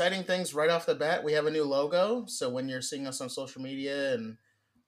[0.00, 1.22] exciting things right off the bat.
[1.22, 2.24] We have a new logo.
[2.24, 4.38] So when you're seeing us on social media and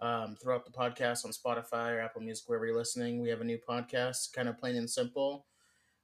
[0.01, 3.45] um, throughout the podcast on Spotify or Apple Music, wherever you're listening, we have a
[3.45, 5.45] new podcast, kind of plain and simple.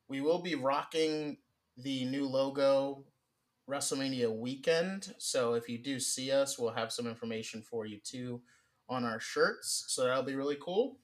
[0.08, 1.38] We will be rocking
[1.78, 3.02] the new logo
[3.66, 5.14] WrestleMania weekend.
[5.16, 8.42] So if you do see us, we'll have some information for you too
[8.90, 9.86] on our shirts.
[9.88, 10.98] So that'll be really cool.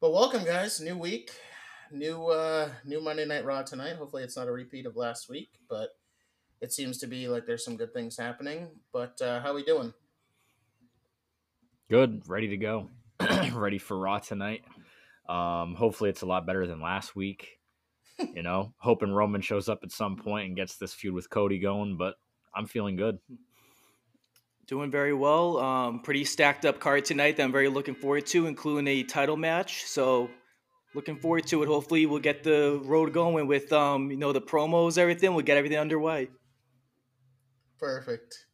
[0.00, 0.80] But welcome, guys.
[0.80, 1.30] New week,
[1.92, 3.94] new uh, new Monday Night Raw tonight.
[3.94, 5.90] Hopefully, it's not a repeat of last week, but
[6.60, 8.68] it seems to be like there's some good things happening.
[8.92, 9.92] But uh, how we doing?
[11.90, 12.90] Good, ready to go,
[13.52, 14.62] ready for Raw tonight.
[15.28, 17.58] Um, hopefully, it's a lot better than last week.
[18.34, 21.58] you know, hoping Roman shows up at some point and gets this feud with Cody
[21.58, 21.96] going.
[21.96, 22.16] But
[22.54, 23.18] I'm feeling good.
[24.66, 25.58] Doing very well.
[25.58, 29.36] Um, pretty stacked up card tonight that I'm very looking forward to, including a title
[29.36, 29.84] match.
[29.84, 30.28] So
[30.94, 31.68] looking forward to it.
[31.68, 35.34] Hopefully we'll get the road going with um, you know, the promos, everything.
[35.34, 36.28] We'll get everything underway.
[37.78, 38.46] Perfect.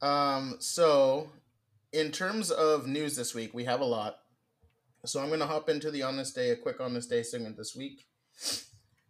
[0.00, 1.30] Um, so
[1.92, 4.18] in terms of news this week, we have a lot.
[5.04, 7.56] So I'm gonna hop into the on this day, a quick on this day segment
[7.56, 8.06] this week.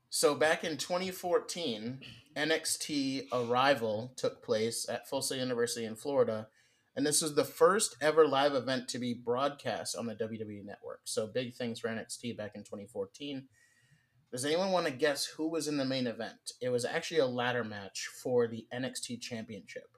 [0.09, 2.01] So back in 2014,
[2.37, 6.49] NXT Arrival took place at Sail University in Florida,
[6.97, 11.03] and this was the first ever live event to be broadcast on the WWE network.
[11.05, 13.47] So big things for NXT back in 2014.
[14.31, 16.53] Does anyone want to guess who was in the main event?
[16.61, 19.97] It was actually a ladder match for the NXT Championship.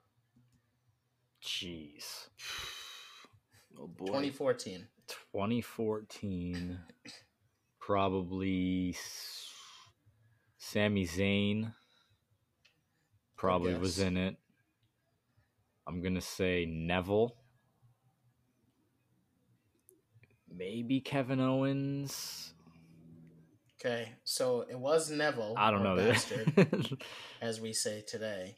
[1.43, 2.27] Jeez.
[3.75, 4.05] Oh boy.
[4.05, 4.85] 2014.
[5.07, 6.79] 2014,
[7.79, 9.49] probably S-
[10.57, 11.73] Sami Zayn
[13.35, 14.37] probably was in it.
[15.87, 17.35] I'm gonna say Neville.
[20.55, 22.53] Maybe Kevin Owens.
[23.85, 25.55] Okay, so it was Neville.
[25.57, 25.95] I don't or know.
[26.11, 26.97] Bastard,
[27.41, 28.55] as we say today.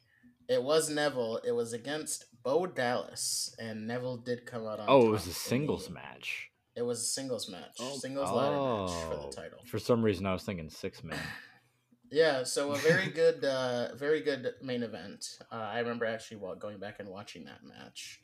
[0.47, 1.39] It was Neville.
[1.43, 4.85] It was against Bo Dallas, and Neville did come out on.
[4.87, 6.49] oh, it was a singles the- match.
[6.75, 7.97] It was a singles match, Oh.
[7.97, 9.59] singles ladder match for Oh, the title.
[9.65, 11.17] For some reason, I was thinking six man.
[12.11, 15.25] Yeah, so a very good, uh, very good main event.
[15.51, 18.21] Uh, I remember actually wa- going back and watching that match.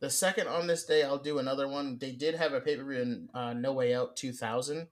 [0.00, 1.96] The second on this day, I'll do another one.
[1.98, 4.88] They did have a pay per view in uh, No Way Out 2000.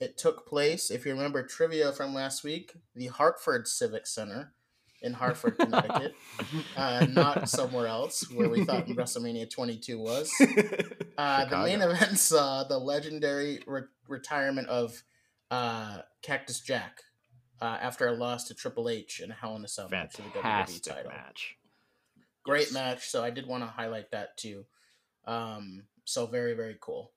[0.00, 4.52] It took place, if you remember trivia from last week, the Hartford Civic Center
[5.02, 6.14] in Hartford, Connecticut,
[6.76, 10.30] uh, not somewhere else where we thought WrestleMania 22 was.
[11.18, 15.02] Uh, the main event saw the legendary re- retirement of
[15.50, 17.00] uh, Cactus Jack
[17.62, 20.20] uh, after a loss to Triple H in a Hell in a Cell match for
[20.20, 21.10] the WWE title.
[21.10, 21.56] match.
[22.44, 22.72] Great Yes.
[22.74, 23.08] match.
[23.08, 24.66] So I did want to highlight that too.
[25.26, 27.12] Um, so very very cool.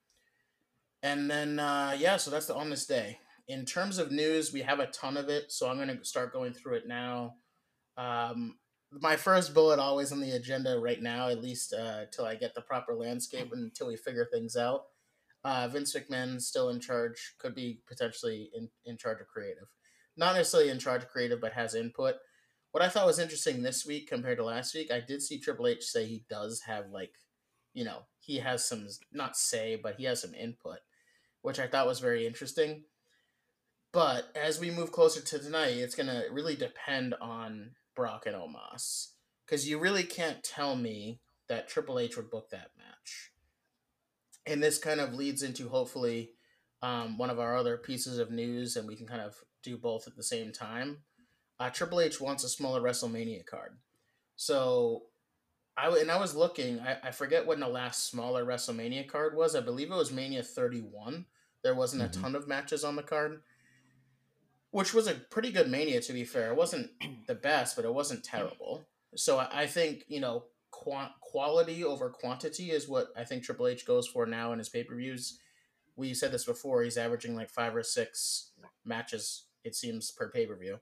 [1.02, 3.20] And then uh, yeah, so that's the on this day.
[3.48, 5.52] In terms of news, we have a ton of it.
[5.52, 7.36] So I'm going to start going through it now.
[7.98, 8.58] Um,
[8.92, 12.56] my first bullet always on the agenda right now, at least uh, till I get
[12.56, 14.86] the proper landscape and until we figure things out.
[15.44, 19.68] Uh, Vince McMahon still in charge, could be potentially in, in charge of creative.
[20.18, 22.16] Not necessarily in charge of creative, but has input.
[22.72, 25.68] What I thought was interesting this week compared to last week, I did see Triple
[25.68, 27.14] H say he does have like,
[27.74, 30.80] you know, he has some not say, but he has some input,
[31.42, 32.84] which I thought was very interesting.
[33.92, 39.08] But as we move closer to tonight, it's gonna really depend on Brock and Omos
[39.46, 43.32] because you really can't tell me that Triple H would book that match.
[44.46, 46.32] And this kind of leads into hopefully
[46.82, 50.08] um, one of our other pieces of news, and we can kind of do both
[50.08, 51.00] at the same time.
[51.60, 53.78] Uh, Triple H wants a smaller WrestleMania card,
[54.38, 55.04] so
[55.82, 56.80] I and I was looking.
[56.80, 59.56] I, I forget when the last smaller WrestleMania card was.
[59.56, 61.26] I believe it was Mania 31.
[61.64, 62.06] There wasn't Mhm.
[62.18, 63.42] a ton of matches on the card,
[64.72, 66.50] which was a pretty good Mania to be fair.
[66.52, 66.92] It wasn't
[67.28, 68.86] the best, but it wasn't terrible.
[69.16, 73.68] So I, I think you know qua- quality over quantity is what I think Triple
[73.68, 75.40] H goes for now in his pay per views.
[75.96, 76.82] We said this before.
[76.84, 78.52] He's averaging like five or six
[78.86, 79.44] matches.
[79.64, 80.80] It seems per pay per view.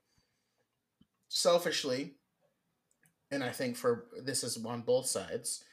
[1.29, 2.15] Selfishly,
[3.31, 5.63] and I think for this is on both sides.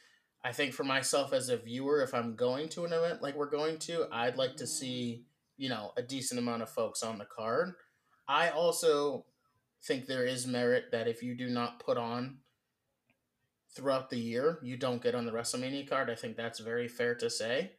[0.43, 3.49] I think for myself as a viewer, if I'm going to an event like we're
[3.49, 5.25] going to, I'd like to see
[5.57, 7.73] you know a decent amount of folks on the card.
[8.27, 9.25] I also
[9.83, 12.37] think there is merit that if you do not put on
[13.75, 16.09] throughout the year, you don't get on the WrestleMania card.
[16.09, 17.73] I think that's very fair to say.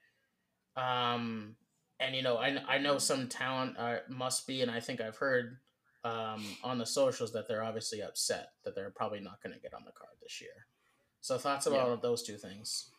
[0.76, 1.56] Um,
[1.98, 5.16] and you know, I I know some talent uh, must be, and I think I've
[5.16, 5.58] heard
[6.06, 9.74] um, on the socials that they're obviously upset that they're probably not going to get
[9.74, 10.66] on the card this year.
[11.20, 11.72] So thoughts Yeah.
[11.72, 12.90] about those two things?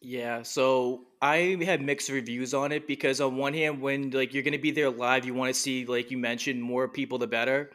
[0.00, 4.42] Yeah, so I had mixed reviews on it because on one hand, when like you're
[4.42, 7.70] gonna be there live, you want to see like you mentioned more people the better.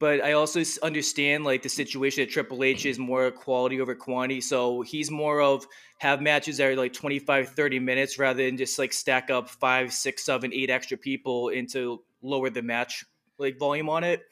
[0.00, 4.40] But I also understand like the situation that Triple H is more quality over quantity,
[4.40, 5.66] so he's more of
[5.98, 9.92] have matches that are like 25, 30 minutes rather than just like stack up five,
[9.92, 13.04] six, seven, eight extra people into lower the match
[13.38, 14.22] like volume on it.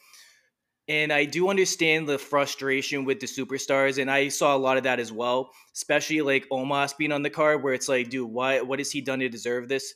[0.86, 4.82] And I do understand the frustration with the superstars, and I saw a lot of
[4.82, 8.60] that as well, especially like Omos being on the card, where it's like, dude, why?
[8.60, 9.94] What has he done to deserve this?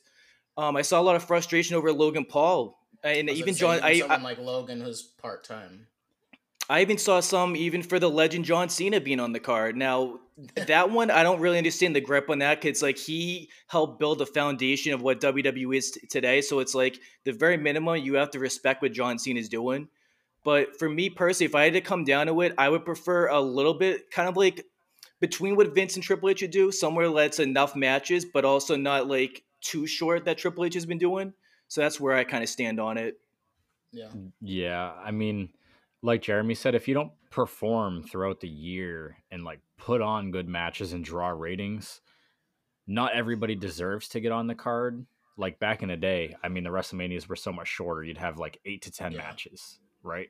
[0.57, 3.77] Um, I saw a lot of frustration over Logan Paul, and even John.
[3.87, 5.85] even I, I like Logan who's part time.
[6.69, 9.75] I even saw some even for the legend John Cena being on the card.
[9.75, 10.19] Now
[10.55, 14.19] that one, I don't really understand the grip on that because like he helped build
[14.19, 16.41] the foundation of what WWE is t- today.
[16.41, 19.89] So it's like the very minimum you have to respect what John Cena is doing.
[20.43, 23.27] But for me personally, if I had to come down to it, I would prefer
[23.27, 24.65] a little bit kind of like
[25.19, 29.07] between what Vince and Triple H would do, somewhere that's enough matches, but also not
[29.07, 31.33] like too short that Triple H has been doing.
[31.67, 33.19] So that's where I kind of stand on it.
[33.91, 34.09] Yeah.
[34.41, 35.49] Yeah, I mean,
[36.01, 40.47] like Jeremy said, if you don't perform throughout the year and like put on good
[40.47, 42.01] matches and draw ratings,
[42.87, 45.05] not everybody deserves to get on the card.
[45.37, 48.03] Like back in the day, I mean, the WrestleManias were so much shorter.
[48.03, 49.19] You'd have like eight to 10 Yeah.
[49.19, 50.29] matches, right?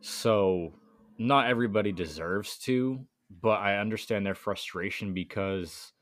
[0.00, 0.72] So
[1.18, 5.92] not everybody deserves to, but I understand their frustration because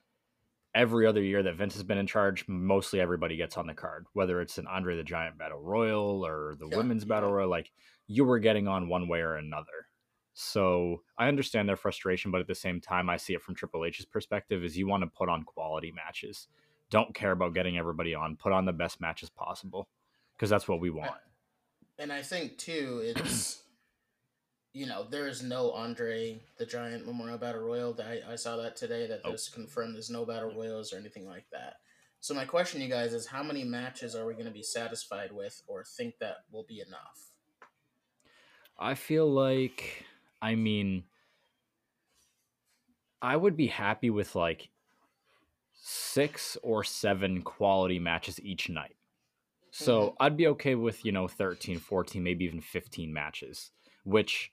[0.76, 4.06] every other year that Vince has been in charge, mostly everybody gets on the card,
[4.12, 7.32] whether it's an Andre the Giant Battle Royal or the Yeah, Women's Battle.
[7.32, 7.48] Royal.
[7.48, 7.72] Like
[8.06, 9.88] you were getting on one way or another.
[10.34, 13.86] So I understand their frustration, but at the same time, I see it from Triple
[13.86, 16.46] H's perspective: is you want to put on quality matches.
[16.90, 18.36] Don't care about getting everybody on.
[18.36, 19.88] Put on the best matches possible
[20.36, 21.10] because that's what we want.
[21.98, 23.62] And I think too, it's
[24.76, 27.98] you know, there is no Andre the Giant Memorial Battle Royal.
[27.98, 29.30] I, I saw that today that Oh.
[29.30, 31.76] there's confirmed there's no battle royals or anything like that.
[32.20, 34.62] So my question, to you guys, is how many matches are we going to be
[34.62, 37.30] satisfied with, or think that will be enough?
[38.78, 40.04] I feel like,
[40.42, 41.04] I mean,
[43.22, 44.68] I would be happy with like
[45.72, 48.96] six or seven quality matches each night.
[49.70, 50.16] So mm-hmm.
[50.20, 53.70] I'd be okay with, you know, 13, 14, maybe even 15 matches,
[54.04, 54.52] which,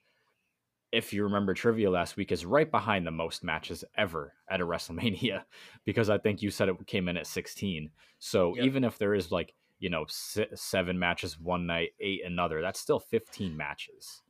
[0.94, 4.66] if you remember trivia last week, is right behind the most matches ever at a
[4.66, 5.42] WrestleMania,
[5.84, 7.90] because I think you said it came in at 16.
[8.18, 8.64] So Yep.
[8.64, 12.80] even if there is like, you know, se- seven matches one night, eight another, that's
[12.80, 14.22] still 15 matches.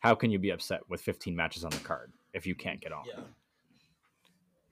[0.00, 2.92] How can you be upset with 15 matches on the card if you can't get
[2.92, 3.04] on?
[3.06, 3.20] Yeah.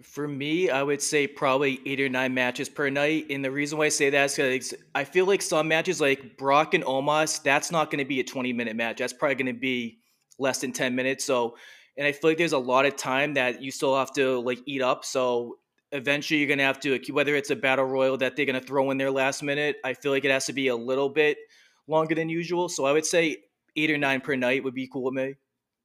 [0.02, 3.26] For me, I would say probably eight or nine matches per night.
[3.30, 6.36] And the reason why I say that is because I feel like some matches, like
[6.36, 8.98] Brock and Omos, that's not going to be a 20 minute match.
[8.98, 10.00] That's probably going to be
[10.38, 11.24] less than 10 minutes.
[11.24, 11.56] So,
[11.96, 14.60] and I feel like there's a lot of time that you still have to like
[14.66, 15.04] eat up.
[15.04, 15.58] So,
[15.92, 18.66] eventually you're going to have to, whether it's a battle royal that they're going to
[18.66, 21.38] throw in there last minute, I feel like it has to be a little bit
[21.86, 22.68] longer than usual.
[22.68, 23.38] So, I would say
[23.76, 25.34] eight or nine per night would be cool with me.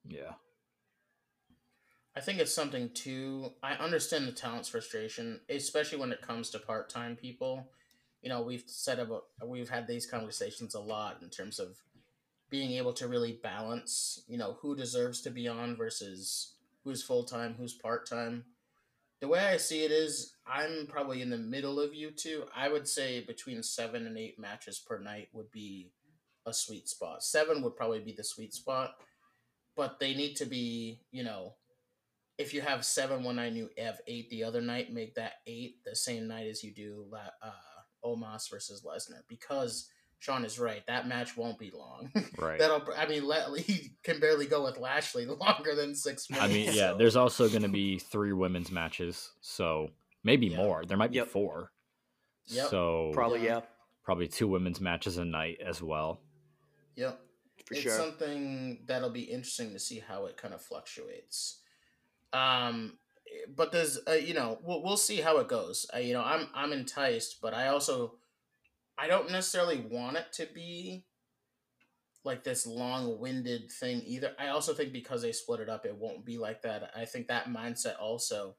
[0.06, 0.34] Yeah.
[2.16, 3.54] I think it's something too.
[3.64, 7.70] I understand the talent's frustration, especially when it comes to part time people.
[8.22, 11.78] You know, we've said about we've had these conversations a lot in terms of
[12.52, 14.24] being able to really balance.
[14.28, 16.54] You know, who deserves to be on versus
[16.84, 18.46] who's full time, who's part time.
[19.22, 22.44] The way I see it is, I'm probably in the middle of you two.
[22.56, 25.92] I would say between seven and eight matches per night would be
[26.46, 27.24] a sweet spot.
[27.24, 28.96] Seven would probably be the sweet spot,
[29.76, 31.54] but they need to be, you know,
[32.40, 35.34] if you have seven one night and you have eight the other night, make that
[35.46, 37.52] eight the same night as you do uh,
[38.04, 39.90] Omos versus Lesnar because
[40.22, 40.86] Sean is right.
[40.86, 42.12] That match won't be long.
[42.38, 42.60] Right.
[42.60, 42.84] That'll.
[42.96, 46.46] I mean, let, he can barely go with Lashley longer than six minutes.
[46.46, 49.90] I mean, yeah, so- there's also going to be three women's matches, so
[50.24, 50.58] maybe Yeah.
[50.58, 50.86] more.
[50.86, 51.28] There might be Yep.
[51.30, 51.72] four.
[52.46, 52.70] Yep.
[52.70, 53.56] So Probably, Yeah.
[53.58, 53.62] yeah,
[54.04, 56.22] probably two women's matches a night as well.
[56.96, 57.20] Yep.
[57.66, 57.92] for it's sure.
[57.98, 61.62] something that'll be interesting to see how it kind of fluctuates.
[62.34, 63.00] Um,
[63.56, 65.88] but there's, uh, you know, we'll, we'll see how it goes.
[65.96, 68.16] Uh, you know, I'm I'm enticed, but I also
[69.02, 71.06] I don't necessarily want it to be
[72.24, 74.34] like this long-winded thing either.
[74.38, 76.92] I also think because they split it up, it won't be like that.
[76.96, 78.56] I think that mindset also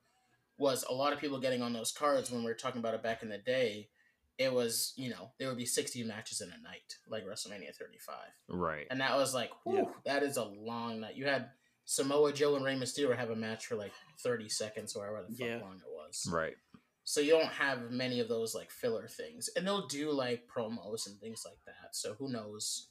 [0.58, 3.04] was a lot of people getting on those cards when we were talking about it
[3.04, 3.88] back in the day.
[4.36, 8.16] It was, you know, there would be 60 matches in a night, like WrestleMania 35.
[8.48, 8.86] Right.
[8.90, 9.82] And that was like, whew, Yeah.
[10.06, 11.14] that is a long night.
[11.14, 11.50] You had
[11.84, 13.92] Samoa Joe and Rey Mysterio have a match for like
[14.24, 15.60] 30 seconds or however the fuck Yeah.
[15.60, 16.26] long it was.
[16.28, 16.56] Right
[17.04, 21.06] so you don't have many of those like filler things and they'll do like promos
[21.06, 22.88] and things like that so who knows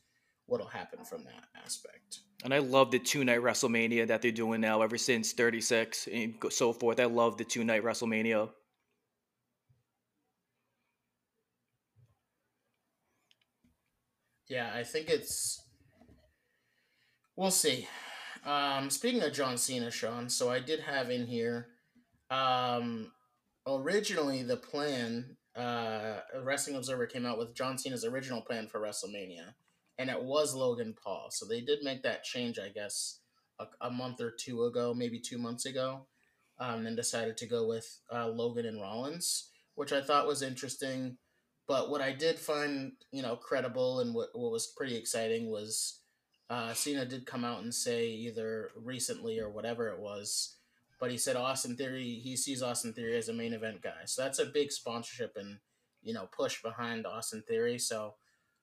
[0.51, 2.19] what'll happen from that aspect.
[2.43, 6.35] And i love the two night wrestlemania that they're doing now ever since 36 and
[6.49, 6.99] so forth.
[6.99, 8.49] I love the two night wrestlemania.
[14.49, 15.61] Yeah i think it's
[17.37, 17.87] we'll see.
[18.45, 21.67] Um speaking of john cena sean so i did have in here
[22.29, 23.11] um
[23.67, 29.53] originally, the plan, uh, Wrestling Observer came out with John Cena's original plan for WrestleMania,
[29.97, 31.27] and it was Logan Paul.
[31.31, 33.19] So they did make that change, I guess,
[33.59, 36.07] a, a month or two ago, maybe two months ago,
[36.59, 41.17] um, and decided to go with uh, Logan and Rollins, which I thought was interesting.
[41.67, 45.99] But what I did find, you know, credible and what, what was pretty exciting was
[46.49, 50.57] uh, Cena did come out and say either recently or whatever it was,
[51.01, 54.05] but he said Austin Theory, he sees Austin Theory as a main event guy.
[54.05, 55.57] So that's a big sponsorship and,
[56.03, 57.79] you know, push behind Austin Theory.
[57.79, 58.13] So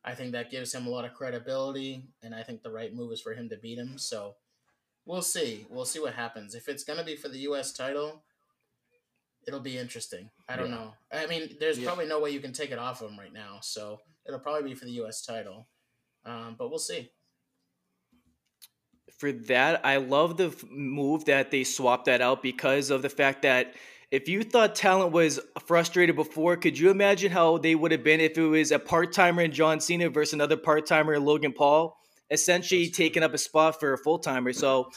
[0.04, 3.10] I think that gives him a lot of credibility, and I think the right move
[3.10, 3.98] is for him to beat him.
[3.98, 4.36] So
[5.04, 5.66] we'll see.
[5.68, 6.54] We'll see what happens.
[6.54, 7.72] If it's going to be for the U.S.
[7.72, 8.22] title,
[9.48, 10.30] it'll be interesting.
[10.48, 10.76] I don't yeah.
[10.76, 10.94] know.
[11.12, 11.86] I mean, there's yeah.
[11.86, 14.70] probably no way you can take it off of him right now, so it'll probably
[14.70, 15.26] be for the U.S.
[15.26, 15.66] title.
[16.24, 17.10] Um, but we'll see.
[19.18, 23.42] For that, I love the move that they swapped that out because of the fact
[23.42, 23.74] that
[24.10, 28.20] if you thought talent was frustrated before, could you imagine how they would have been
[28.20, 31.52] if it was a part timer in John Cena versus another part timer in Logan
[31.52, 31.98] Paul,
[32.30, 34.52] essentially taking up a spot for a full timer?
[34.52, 34.90] So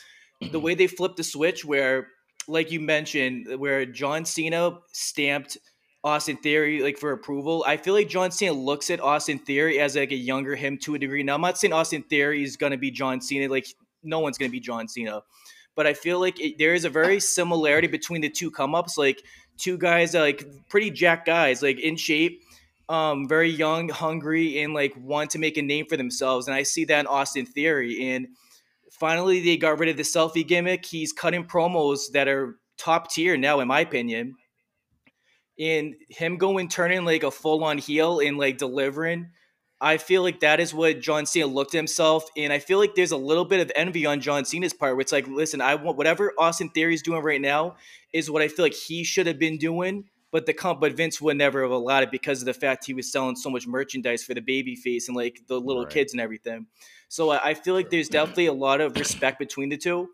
[0.52, 2.08] the way they flipped the switch, where
[2.48, 5.58] like you mentioned, where John Cena stamped
[6.04, 7.64] Austin Theory like for approval.
[7.68, 10.96] I feel like John Cena looks at Austin Theory as like a younger him to
[10.96, 11.22] a degree.
[11.24, 13.52] Now I'm not saying Austin Theory is gonna be John Cena.
[13.52, 13.68] Like
[14.04, 15.22] no one's gonna be John Cena,
[15.76, 18.98] but I feel like it, there is a very similarity between the two come ups.
[18.98, 19.24] Like
[19.58, 22.42] two guys, like pretty jack guys, like in shape.
[22.90, 26.48] Um, very young, hungry, and like want to make a name for themselves.
[26.48, 28.12] And I see that in Austin Theory.
[28.12, 28.28] And
[29.02, 30.86] Finally, they got rid of the selfie gimmick.
[30.86, 34.36] He's cutting promos that are top tier now, in my opinion.
[35.58, 39.32] And him going turning like a full on heel and like delivering,
[39.84, 42.26] I feel like that is what John Cena looked at himself.
[42.38, 45.02] And I feel like there's a little bit of envy on John Cena's part where
[45.02, 47.78] it's like, listen, I want whatever Austin Theory is doing right now
[48.14, 50.06] is what I feel like he should have been doing.
[50.30, 52.94] But the comp, but Vince would never have allowed it because of the fact he
[52.94, 55.92] was selling so much merchandise for the baby face and like the little right.
[55.92, 56.68] kids and everything.
[57.10, 60.10] So I feel like there's definitely a lot of respect between the two.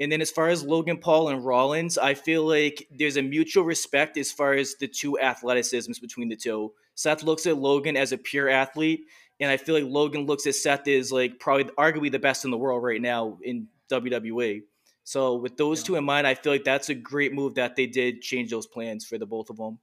[0.00, 3.64] And then as far as Logan Paul and Rollins, I feel like there's a mutual
[3.64, 6.72] respect as far as the two athleticisms between the two.
[6.94, 9.04] Seth looks at Logan as a pure athlete,
[9.40, 12.50] and I feel like Logan looks at Seth as like probably arguably the best in
[12.50, 14.62] the world right now in WWE.
[15.04, 15.86] So with those yeah.
[15.86, 18.66] two in mind, I feel like that's a great move that they did change those
[18.66, 19.78] plans for the both of them.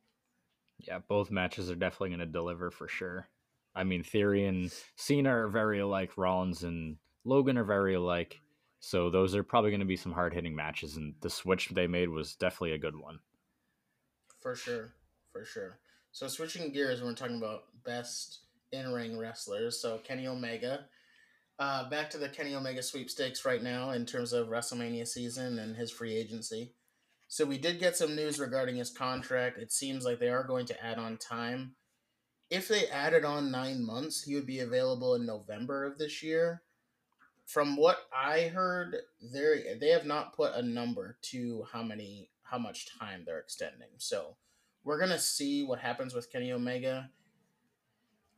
[0.79, 3.27] Yeah, both matches are definitely going to deliver for sure.
[3.75, 6.17] I mean, Theory and Cena are very alike.
[6.17, 8.39] Rollins and Logan are very alike.
[8.79, 11.88] So those are probably going to be some hard hitting matches, and the switch they
[11.88, 13.19] made was definitely a good one.
[14.41, 14.93] For sure,
[15.31, 15.79] for sure.
[16.12, 18.39] So switching gears, we're talking about best
[18.71, 19.79] in ring wrestlers.
[19.81, 20.86] So Kenny Omega.
[21.59, 25.75] Uh, back to the Kenny Omega sweepstakes right now in terms of WrestleMania season and
[25.75, 26.71] his free agency.
[27.27, 29.57] So we did get some news regarding his contract.
[29.57, 31.75] It seems like they are going to add on time
[32.50, 36.63] if they added on nine months, he would be available in November of this year.
[37.49, 42.59] From what I heard, they they have not put a number to how many how
[42.59, 43.87] much time they're extending.
[43.97, 44.35] So
[44.83, 47.09] we're gonna see what happens with Kenny Omega.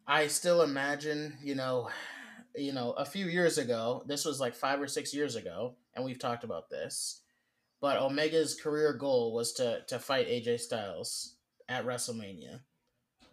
[0.07, 1.89] I still imagine, you know,
[2.55, 6.05] you know, a few years ago, this was like five or six years ago, and
[6.05, 7.19] we've talked about this.
[7.81, 11.35] But Omega's career goal was to to fight AJ Styles
[11.67, 12.61] at WrestleMania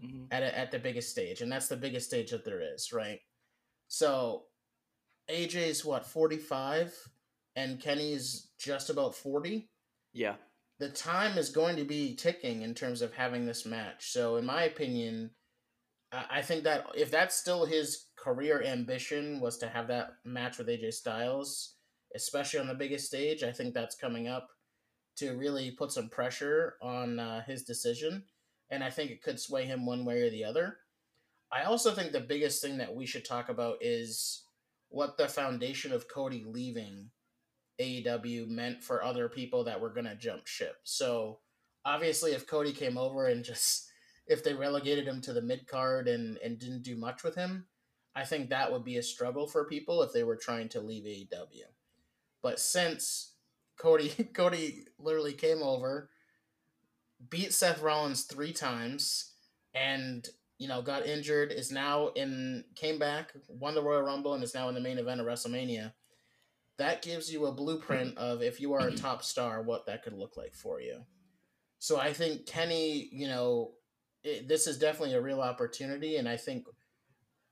[0.04, 0.24] mm-hmm.
[0.32, 3.20] at a, at the biggest stage, and that's the biggest stage that there is, right?
[3.86, 4.46] So
[5.30, 6.94] AJ's what forty five,
[7.56, 9.68] and Kenny's just about forty.
[10.12, 10.34] Yeah,
[10.78, 14.12] the time is going to be ticking in terms of having this match.
[14.12, 15.30] So, in my opinion,
[16.12, 20.68] I think that if that's still his career ambition was to have that match with
[20.68, 21.74] AJ Styles,
[22.14, 24.48] especially on the biggest stage, I think that's coming up
[25.16, 28.24] to really put some pressure on uh, his decision
[28.70, 30.78] and I think it could sway him one way or the other.
[31.50, 34.44] I also think the biggest thing that we should talk about is
[34.88, 37.10] what the foundation of Cody leaving
[37.80, 40.76] AEW meant for other people that were going to jump ship.
[40.84, 41.38] So,
[41.84, 43.90] obviously, if Cody came over and just
[44.26, 47.66] if they relegated him to the mid card and and didn't do much with him,
[48.14, 51.04] I think that would be a struggle for people if they were trying to leave
[51.04, 51.64] AEW.
[52.42, 53.34] But since
[53.78, 56.10] Cody Cody literally came over
[57.30, 59.32] beat Seth Rollins three times
[59.74, 60.28] and
[60.58, 64.54] you know got injured is now in came back won the Royal Rumble and is
[64.54, 65.92] now in the main event of WrestleMania.
[66.78, 70.14] That gives you a blueprint of if you are a top star, what that could
[70.14, 71.02] look like for you.
[71.78, 73.72] So I think Kenny, you know,
[74.24, 76.66] it, this is definitely a real opportunity, and I think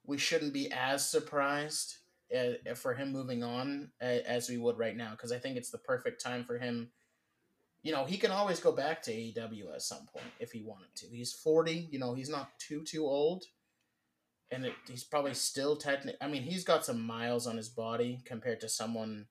[0.05, 1.97] we shouldn't be as surprised
[2.37, 5.79] uh, for him moving on as we would right now because I think it's the
[5.79, 6.91] perfect time for him.
[7.87, 10.93] You know, he can always go back to AEW at some point if he wanted
[10.97, 11.07] to.
[11.07, 13.45] He's 40, you know, he's not too too old.
[14.51, 18.21] And it, he's probably still technically I mean, he's got some miles on his body
[18.25, 19.27] compared to someone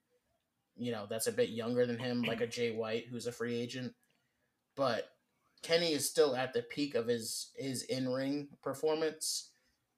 [0.78, 3.56] you know, that's a bit younger than him like a Jay White who's a free
[3.56, 3.94] agent.
[4.76, 5.10] But
[5.62, 9.52] Kenny is still at the peak of his his in-ring performance.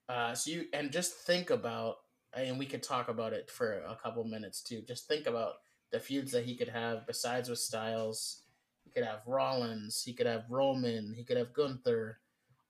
[0.08, 1.98] Uh, so you and just think about
[2.34, 4.82] and we could talk about it for a couple minutes too.
[4.88, 5.56] Just think about
[5.92, 8.44] the feuds that he could have besides with Styles.
[8.98, 10.04] He could have Rollins.
[10.04, 11.14] He could have Roman.
[11.16, 12.20] He could have Gunther.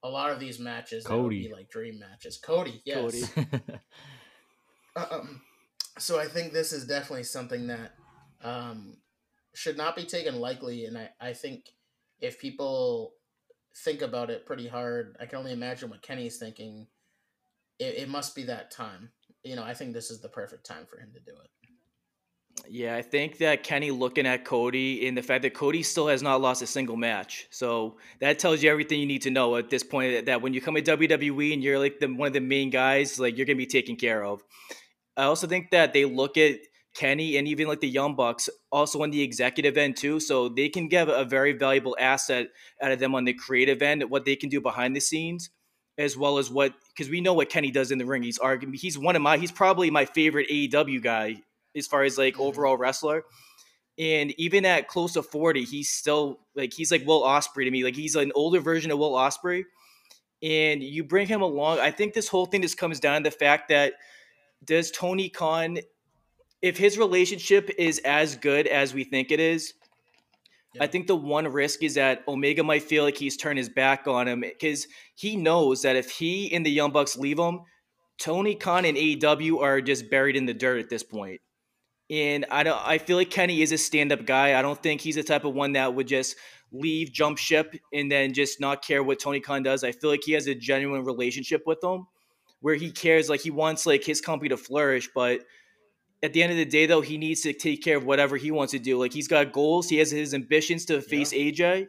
[0.02, 1.22] A lot of these matches Cody.
[1.22, 2.38] would be like dream matches.
[2.38, 3.30] Cody, yes.
[3.30, 3.50] Cody.
[4.96, 5.40] um,
[5.98, 7.94] so I think this is definitely something that
[8.42, 8.98] um,
[9.54, 11.70] should not be taken lightly, and I, I think
[12.20, 13.14] if people
[13.84, 16.86] think about it pretty hard, I can only imagine what Kenny's thinking.
[17.78, 19.10] It, it must be that time
[19.44, 21.67] you know, I think this is the perfect time for him to do it.
[22.68, 26.22] Yeah, I think that Kenny looking at Cody and the fact that Cody still has
[26.22, 27.46] not lost a single match.
[27.50, 30.60] So that tells you everything you need to know at this point that when you
[30.60, 33.56] come to WWE and you're like the, one of the main guys, like you're going
[33.56, 34.42] to be taken care of.
[35.16, 36.58] I also think that they look at
[36.94, 40.20] Kenny and even like the Young Bucks also on the executive end too.
[40.20, 42.48] So they can get a very valuable asset
[42.82, 45.50] out of them on the creative end, what they can do behind the scenes
[45.98, 48.22] as well as what because we know what Kenny does in the ring.
[48.22, 51.42] He's arguing he's one of my he's probably my favorite AEW guy
[51.76, 52.42] as far as like mm-hmm.
[52.42, 53.24] overall wrestler.
[53.98, 57.82] And even at close to 40, he's still like he's like Will Ospreay to me.
[57.82, 59.64] Like he's an older version of Will Ospreay.
[60.40, 61.80] And you bring him along.
[61.80, 63.94] I think this whole thing just comes down to the fact that
[64.64, 65.78] does Tony Khan,
[66.62, 69.74] if his relationship is as good as we think it is,
[70.80, 74.06] I think the one risk is that Omega might feel like he's turned his back
[74.06, 77.60] on him because he knows that if he and the Young Bucks leave him,
[78.18, 81.40] Tony Khan and AEW are just buried in the dirt at this point.
[82.10, 84.58] And I don't I feel like Kenny is a stand-up guy.
[84.58, 86.36] I don't think he's the type of one that would just
[86.72, 89.84] leave, jump ship, and then just not care what Tony Khan does.
[89.84, 92.06] I feel like he has a genuine relationship with them
[92.60, 95.40] where he cares, like he wants like his company to flourish, but
[96.22, 98.50] at the end of the day, though, he needs to take care of whatever he
[98.50, 98.98] wants to do.
[98.98, 101.50] Like he's got goals, he has his ambitions to face yeah.
[101.52, 101.88] AJ,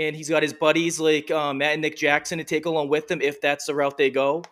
[0.00, 3.10] and he's got his buddies like um, Matt and Nick Jackson to take along with
[3.10, 4.42] him if that's the route they go.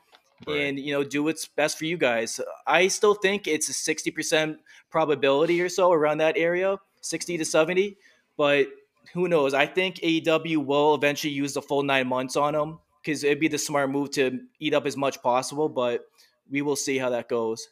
[0.46, 0.56] Right.
[0.58, 2.40] And you know, do what's best for you guys.
[2.66, 4.58] I still think it's a sixty percent
[4.90, 7.96] probability or so around that area, sixty to seventy.
[8.36, 8.66] But
[9.14, 9.54] who knows?
[9.54, 13.48] I think AEW will eventually use the full nine months on him because it'd be
[13.48, 15.68] the smart move to eat up as much possible.
[15.68, 16.04] But
[16.50, 17.68] we will see how that goes.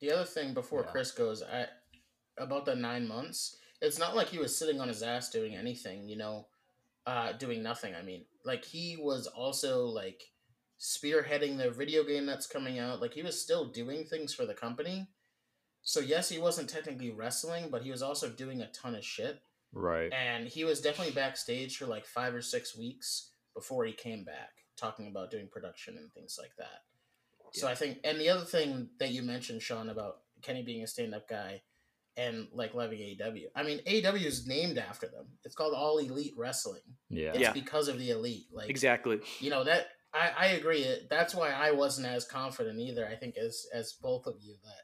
[0.00, 0.90] The other thing before yeah.
[0.92, 1.66] Chris goes, I
[2.38, 6.08] about the nine months, it's not like he was sitting on his ass doing anything,
[6.08, 6.46] you know,
[7.06, 7.94] uh, doing nothing.
[7.94, 10.22] I mean, like he was also like
[10.78, 13.00] spearheading the video game that's coming out.
[13.00, 15.08] Like he was still doing things for the company.
[15.82, 19.40] So yes, he wasn't technically wrestling, but he was also doing a ton of shit.
[19.72, 20.12] Right.
[20.12, 24.50] And he was definitely backstage for like five or six weeks before he came back,
[24.76, 26.82] talking about doing production and things like that.
[27.54, 30.86] So I think, and the other thing that you mentioned, Sean, about Kenny being a
[30.86, 31.62] stand-up guy
[32.16, 33.44] and like loving AEW.
[33.54, 35.26] I mean, AEW is named after them.
[35.44, 36.82] It's called All Elite Wrestling.
[37.08, 37.52] Yeah, it's yeah.
[37.52, 38.46] because of the elite.
[38.52, 39.20] Like exactly.
[39.40, 40.86] You know that I I agree.
[41.10, 43.06] That's why I wasn't as confident either.
[43.06, 44.82] I think as as both of you that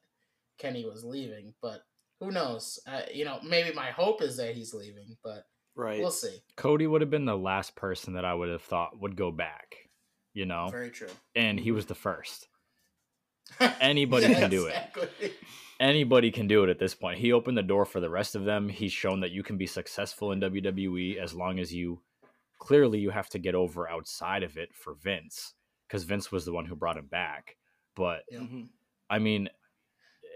[0.58, 1.82] Kenny was leaving, but
[2.20, 2.78] who knows?
[2.86, 6.38] Uh, you know, maybe my hope is that he's leaving, but right, we'll see.
[6.56, 9.76] Cody would have been the last person that I would have thought would go back.
[10.32, 11.08] You know, very true.
[11.34, 12.48] And he was the first.
[13.80, 15.08] Anybody yeah, can do exactly.
[15.20, 15.34] it.
[15.80, 17.18] Anybody can do it at this point.
[17.18, 18.68] He opened the door for the rest of them.
[18.68, 22.00] He's shown that you can be successful in WWE as long as you
[22.58, 25.54] clearly you have to get over outside of it for Vince
[25.86, 27.56] because Vince was the one who brought him back.
[27.94, 28.62] But mm-hmm.
[29.08, 29.48] I mean,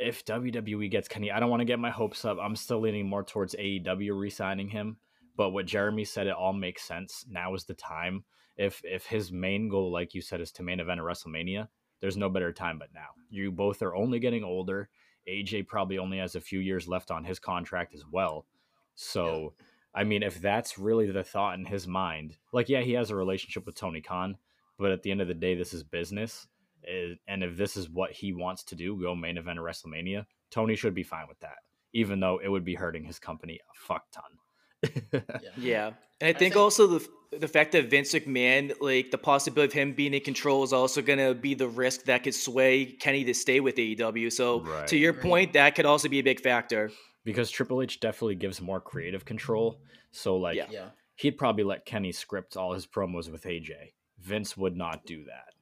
[0.00, 2.38] if WWE gets Kenny, I don't want to get my hopes up.
[2.40, 4.98] I'm still leaning more towards AEW re-signing him.
[5.36, 7.24] But what Jeremy said, it all makes sense.
[7.28, 8.24] Now is the time.
[8.56, 11.68] If if his main goal, like you said, is to main event at WrestleMania,
[12.00, 13.08] there's no better time but now.
[13.30, 14.88] You both are only getting older.
[15.28, 18.46] AJ probably only has a few years left on his contract as well.
[18.94, 19.64] So, yeah.
[19.98, 23.16] I mean, if that's really the thought in his mind, like, yeah, he has a
[23.16, 24.38] relationship with Tony Khan,
[24.78, 26.46] but at the end of the day, this is business.
[26.86, 30.26] Eh, and if this is what he wants to do, go main event of WrestleMania,
[30.52, 31.58] Tony should be fine with that,
[31.92, 35.02] even though it would be hurting his company a fuck ton.
[35.42, 35.50] yeah.
[35.56, 35.86] yeah.
[36.20, 39.70] And I think, I think also the the fact that Vince McMahon, like the possibility
[39.70, 42.86] of him being in control, is also going to be the risk that could sway
[42.86, 44.32] Kenny to stay with AEW.
[44.32, 44.86] So, right.
[44.86, 46.90] to your point, that could also be a big factor.
[47.24, 49.72] Because Triple H definitely gives more creative control.
[49.72, 49.84] Mm-hmm.
[50.12, 50.90] So, like, yeah.
[51.16, 53.92] he'd probably let Kenny script all his promos with AJ.
[54.18, 55.54] Vince would not do that.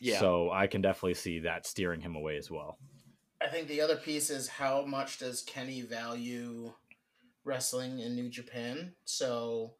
[0.00, 0.18] Yeah.
[0.18, 2.78] So I can definitely see that steering him away as well.
[3.40, 6.72] I think the other piece is how much does Kenny value
[7.44, 8.94] wrestling in New Japan?
[9.04, 9.74] So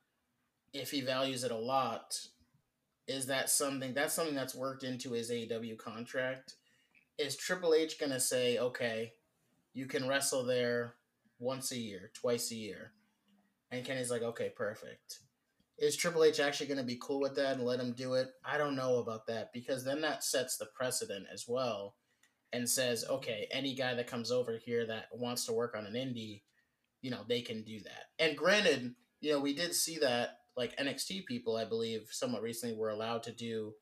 [0.72, 2.18] if he values it a lot,
[3.06, 6.54] is that something that's something that's worked into his AEW contract?
[7.18, 9.12] Is Triple H gonna say, okay,
[9.74, 10.94] you can wrestle there
[11.42, 12.92] once a year, twice a year?
[13.70, 15.18] And Kenny's like, okay, perfect.
[15.78, 18.28] Is Triple H actually going to be cool with that and let him do it?
[18.44, 21.96] I don't know about that because then that sets the precedent as well
[22.52, 25.94] and says, okay, any guy that comes over here that wants to work on an
[25.94, 26.42] indie,
[27.00, 28.04] you know, they can do that.
[28.18, 32.76] And granted, you know, we did see that like NXT people, I believe, somewhat recently
[32.76, 33.72] were allowed to do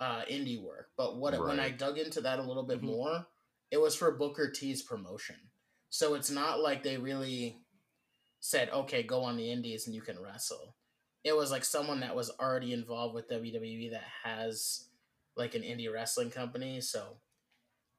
[0.00, 0.90] uh, indie work.
[0.96, 1.42] But what right.
[1.42, 2.86] when I dug into that a little bit mm-hmm.
[2.86, 3.26] more,
[3.70, 5.36] it was for Booker T's promotion.
[5.90, 7.58] So it's not like they really
[8.40, 10.74] said, okay, go on the indies and you can wrestle.
[11.24, 14.88] It was like someone that was already involved with WWE that has
[15.36, 16.80] like an indie wrestling company.
[16.80, 17.18] So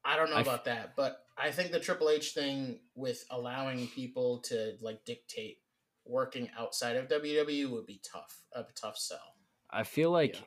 [0.05, 3.25] I don't know I about f- that, but I think the Triple H thing with
[3.29, 5.57] allowing people to like dictate
[6.05, 9.35] working outside of WWE would be tough, a tough sell.
[9.69, 10.41] I feel like, yeah.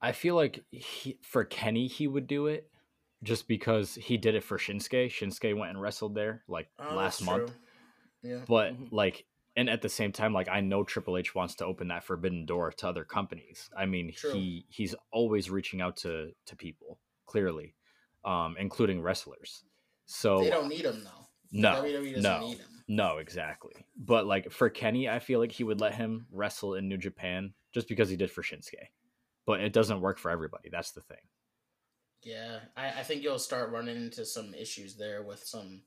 [0.00, 2.70] I feel like he, for Kenny he would do it,
[3.26, 5.10] just because he did it for Shinsuke.
[5.10, 7.52] Shinsuke went and wrestled there like oh, last month.
[8.22, 8.94] Yeah, but mm-hmm.
[8.94, 12.04] like, and at the same time, like I know Triple H wants to open that
[12.04, 13.68] forbidden door to other companies.
[13.76, 14.32] I mean, true.
[14.32, 17.74] he he's always reaching out to to people clearly
[18.26, 19.64] um, including wrestlers.
[20.06, 21.26] So they don't need him though.
[21.52, 21.86] No,
[22.18, 22.54] no,
[22.88, 23.74] no, exactly.
[23.96, 27.54] But like for Kenny, I feel like he would let him wrestle in New Japan
[27.72, 28.90] just because he did for Shinsuke.
[29.46, 30.68] But it doesn't work for everybody.
[30.70, 31.18] That's the thing.
[32.22, 35.82] Yeah, I, I think you'll start running into some issues there with some.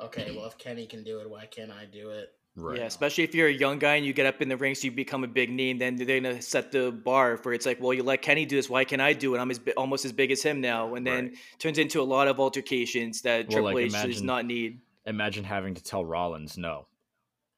[0.00, 2.30] Okay, well, if Kenny can do it, why can't I do it?
[2.54, 2.78] Right.
[2.78, 4.90] Yeah, especially if you're a young guy and you get up in the ranks, you
[4.90, 5.78] become a big name.
[5.78, 8.68] Then they're gonna set the bar for it's like, well, you let Kenny do this,
[8.68, 9.38] why can't I do it?
[9.38, 11.36] I'm as almost as big as him now, and then right.
[11.58, 14.80] turns into a lot of altercations that well, Triple like, H imagine, does not need.
[15.06, 16.86] Imagine having to tell Rollins no.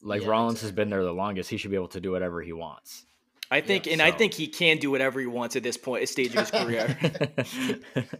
[0.00, 0.68] Like yeah, Rollins exactly.
[0.68, 3.04] has been there the longest, he should be able to do whatever he wants.
[3.50, 4.04] I think, and so.
[4.04, 6.50] I think he can do whatever he wants at this point, a stage of his
[6.50, 6.98] career.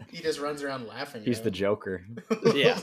[0.10, 1.22] he just runs around laughing.
[1.24, 1.44] He's know?
[1.44, 2.04] the Joker.
[2.54, 2.78] yeah.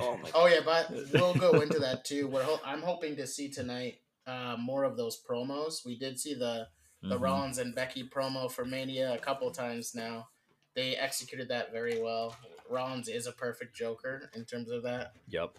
[0.00, 2.26] oh, oh yeah, but we'll go into that too.
[2.26, 5.84] What I'm hoping to see tonight, uh, more of those promos.
[5.84, 6.66] We did see the
[7.02, 7.22] the mm-hmm.
[7.22, 10.28] Rollins and Becky promo for Mania a couple times now.
[10.74, 12.36] They executed that very well.
[12.68, 15.12] Rollins is a perfect Joker in terms of that.
[15.28, 15.58] Yep.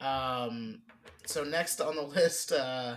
[0.00, 0.82] Um.
[1.26, 2.52] So next on the list.
[2.52, 2.96] Uh,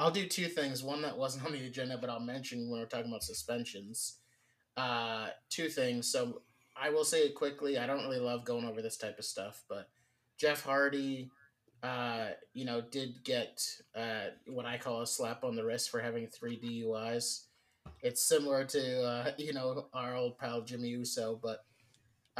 [0.00, 0.82] I'll do two things.
[0.82, 4.16] One that wasn't on the agenda, but I'll mention when we're talking about suspensions.
[4.74, 6.10] Uh, two things.
[6.10, 6.40] So
[6.74, 7.76] I will say it quickly.
[7.76, 9.90] I don't really love going over this type of stuff, but
[10.38, 11.30] Jeff Hardy,
[11.82, 13.62] uh, you know, did get
[13.94, 17.44] uh, what I call a slap on the wrist for having three DUIs.
[18.00, 21.62] It's similar to uh, you know our old pal Jimmy Uso, but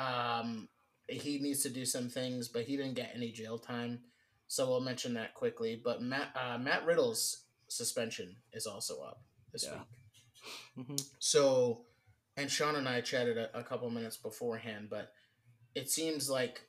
[0.02, 0.66] um,
[1.08, 4.00] he needs to do some things, but he didn't get any jail time.
[4.46, 5.78] So we'll mention that quickly.
[5.82, 9.78] But Matt uh, Matt Riddle's suspension is also up this yeah.
[9.78, 10.84] week.
[10.84, 10.96] Mm-hmm.
[11.18, 11.82] So,
[12.36, 15.12] and Sean and I chatted a, a couple minutes beforehand, but
[15.74, 16.60] it seems like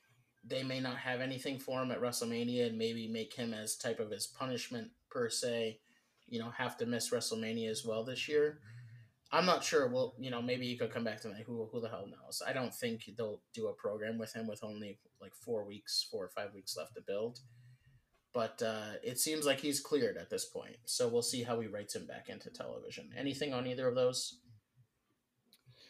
[0.44, 4.00] they may not have anything for him at WrestleMania and maybe make him as type
[4.00, 5.78] of his punishment per se,
[6.28, 8.60] you know, have to miss WrestleMania as well this year.
[9.32, 9.88] I'm not sure.
[9.88, 11.44] Well, you know, maybe he could come back tonight.
[11.46, 12.42] Who who the hell knows?
[12.46, 16.24] I don't think they'll do a program with him with only like four weeks, four
[16.24, 17.40] or five weeks left to build
[18.32, 20.76] but uh, it seems like he's cleared at this point.
[20.84, 23.10] So we'll see how he writes him back into television.
[23.16, 24.38] Anything on either of those?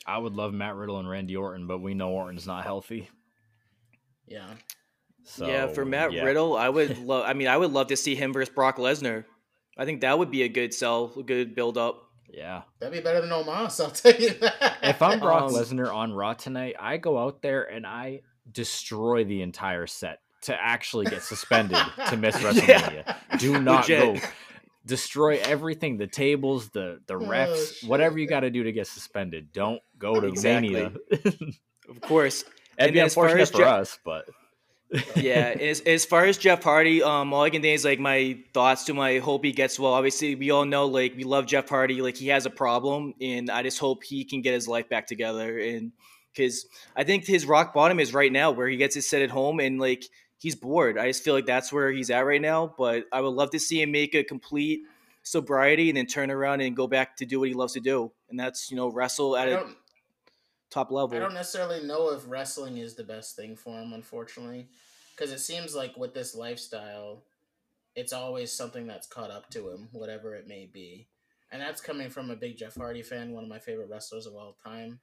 [0.07, 3.09] I would love Matt Riddle and Randy Orton, but we know Orton's not healthy.
[4.27, 4.49] Yeah.
[5.25, 6.25] So, yeah, for Matt yeah.
[6.25, 7.25] Riddle, I would love.
[7.27, 9.25] I mean, I would love to see him versus Brock Lesnar.
[9.79, 12.09] I think that would be a good sell, a good build up.
[12.29, 13.81] Yeah, that'd be better than Omos.
[13.85, 14.79] I'll tell you that.
[14.83, 19.25] If I'm Brock um, Lesnar on Raw tonight, I go out there and I destroy
[19.25, 21.79] the entire set to actually get suspended
[22.09, 23.05] to miss WrestleMania.
[23.07, 23.37] Yeah.
[23.39, 24.23] Do not Legit.
[24.23, 24.29] go.
[24.85, 28.73] Destroy everything, the tables, the the oh, refs, oh, whatever you got to do to
[28.73, 29.53] get suspended.
[29.53, 30.71] Don't go to exactly.
[30.71, 30.93] Mania.
[31.89, 32.43] of course.
[32.43, 34.25] It'd and be unfortunate for Je- us, but
[35.17, 38.39] yeah, as, as far as Jeff Hardy, um, all I can say is like my
[38.53, 39.95] thoughts to my hope he gets well.
[39.95, 43.51] Obviously, we all know like we love Jeff Hardy, like he has a problem, and
[43.51, 45.59] I just hope he can get his life back together.
[45.59, 45.93] And
[46.35, 49.31] because I think his rock bottom is right now, where he gets to set at
[49.31, 50.05] home and like
[50.43, 50.99] he's bored.
[50.99, 52.75] I just feel like that's where he's at right now.
[52.77, 54.81] But I would love to see him make a complete
[55.23, 58.11] sobriety and then turn around and go back to do what he loves to do,
[58.29, 59.67] and that's you know wrestle at a
[60.69, 61.17] top level.
[61.17, 64.67] I don't necessarily know if wrestling is the best thing for him, unfortunately,
[65.15, 67.23] because it seems like with this lifestyle,
[67.95, 71.07] it's always something that's caught up to him, whatever it may be.
[71.53, 74.35] and that's coming from a big Jeff Hardy fan, one of my favorite wrestlers of
[74.35, 74.99] all time.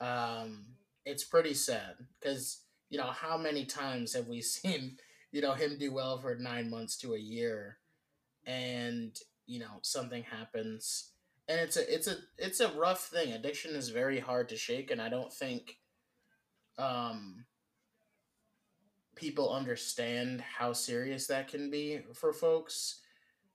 [0.00, 0.64] Um,
[1.04, 2.61] it's pretty sad because
[2.92, 4.98] you know how many times have we seen
[5.32, 7.78] you know him do well for nine months to a year,
[8.46, 11.12] and you know something happens,
[11.48, 13.32] and it's a it's a it's a rough thing.
[13.32, 15.78] Addiction is very hard to shake, and I don't think
[16.76, 17.46] um
[19.14, 23.00] people understand how serious that can be for folks.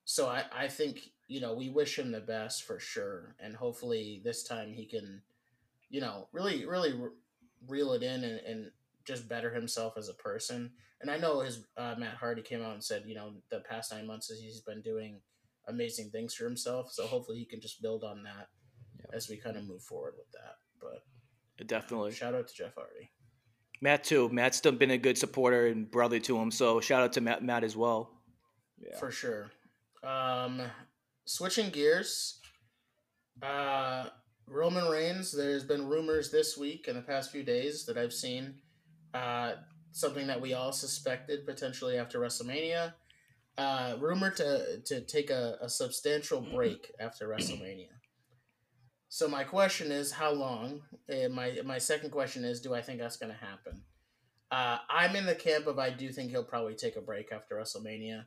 [0.05, 3.35] So I, I think, you know, we wish him the best for sure.
[3.39, 5.21] And hopefully this time he can,
[5.89, 7.09] you know, really, really re-
[7.67, 8.71] reel it in and, and
[9.07, 10.71] just better himself as a person.
[11.01, 13.91] And I know his uh, Matt Hardy came out and said, you know, the past
[13.93, 15.21] nine months he's been doing
[15.67, 16.91] amazing things for himself.
[16.91, 18.47] So hopefully he can just build on that
[18.99, 19.09] Yep.
[19.13, 20.55] as we kind of move forward with that.
[20.81, 22.13] But Definitely.
[22.13, 23.11] shout out to Jeff Hardy.
[23.79, 24.27] Matt too.
[24.29, 26.49] Matt's still been a good supporter and brother to him.
[26.49, 28.09] So shout out to Matt, Matt as well.
[28.79, 28.97] Yeah.
[28.97, 29.51] For sure.
[30.03, 30.63] Um,
[31.25, 32.39] switching gears,
[33.43, 34.05] uh,
[34.47, 35.31] Roman Reigns.
[35.31, 38.55] There's been rumors this week and the past few days that I've seen.
[39.17, 39.55] Uh,
[39.91, 42.93] something that we all suspected potentially after WrestleMania.
[43.57, 47.89] Uh, rumored to to take a, a substantial break after WrestleMania.
[49.09, 50.81] So my question is, how long?
[51.09, 53.81] And my my second question is, do I think that's going to happen?
[54.51, 57.55] Uh, I'm in the camp of I do think he'll probably take a break after
[57.55, 58.25] WrestleMania.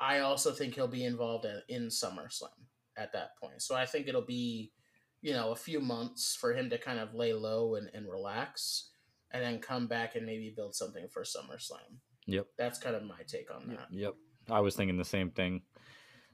[0.00, 2.58] I also think he'll be involved in SummerSlam
[2.96, 3.60] at that point.
[3.60, 4.72] So I think it'll be,
[5.20, 8.90] you know, a few months for him to kind of lay low and, and relax
[9.32, 11.98] and then come back and maybe build something for SummerSlam.
[12.26, 12.46] Yep.
[12.58, 13.86] That's kind of my take on that.
[13.90, 14.14] Yep.
[14.50, 15.62] I was thinking the same thing.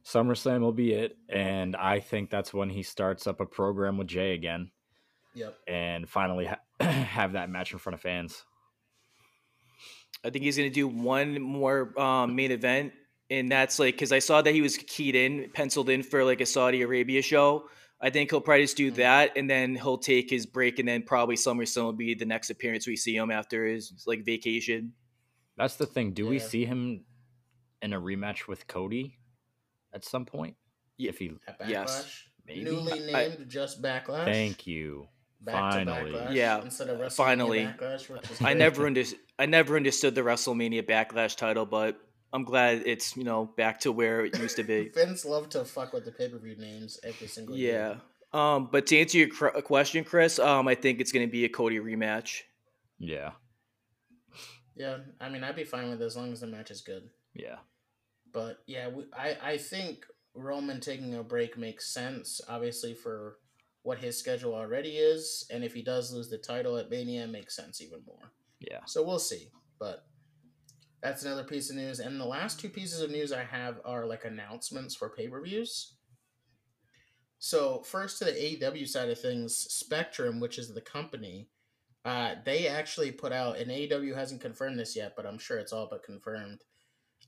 [0.04, 4.08] SummerSlam will be it, and I think that's when he starts up a program with
[4.08, 4.70] Jey again,
[5.34, 5.56] Yep.
[5.68, 8.44] and finally ha- have that match in front of fans.
[10.24, 12.92] I think he's going to do one more um, main event,
[13.30, 16.40] and that's like because I saw that he was keyed in, penciled in for like
[16.40, 17.68] a Saudi Arabia show.
[18.04, 18.96] I think he'll probably just do Mhm.
[18.96, 22.50] that, and then he'll take his break, and then probably SummerSlam will be the next
[22.50, 24.92] appearance we see him after his like vacation.
[25.56, 26.12] That's the thing.
[26.12, 27.04] Do we see him
[27.80, 29.18] in a rematch with Cody
[29.92, 30.56] at some point?
[30.96, 31.68] Ye- If he, At Backlash.
[31.68, 32.24] Yes.
[32.44, 32.64] maybe.
[32.64, 34.24] Newly I- named just Backlash.
[34.24, 35.08] Thank you.
[35.40, 36.12] Back Finally.
[36.12, 37.60] to Backlash Yeah, Instead of finally.
[37.64, 39.18] Backlash, which I never understood.
[39.38, 42.00] I never understood the WrestleMania Backlash title, but
[42.32, 44.88] I'm glad it's you know back to where it used to be.
[44.94, 47.70] Vince love to fuck with the pay per view names every single yeah.
[47.70, 48.00] year.
[48.34, 51.30] Yeah, um, but to answer your cr- question, Chris, um, I think it's going to
[51.30, 52.42] be a Cody rematch.
[52.98, 53.32] Yeah.
[54.74, 57.10] Yeah, I mean, I'd be fine with it as long as the match is good.
[57.34, 57.56] Yeah.
[58.32, 62.40] But yeah, we, I I think Roman taking a break makes sense.
[62.48, 63.36] Obviously, for
[63.82, 67.30] what his schedule already is, and if he does lose the title at Mania, it
[67.30, 68.32] makes sense even more.
[68.60, 68.80] Yeah.
[68.86, 69.48] So we'll see.
[69.78, 70.06] But
[71.02, 71.98] that's another piece of news.
[71.98, 75.42] And the last two pieces of news I have are like announcements for pay per
[75.42, 75.94] views.
[77.38, 81.48] So first to the AEW side of things, Spectrum, which is the company,
[82.04, 85.72] uh, they actually put out, and AEW hasn't confirmed this yet, but I'm sure it's
[85.72, 86.60] all but confirmed.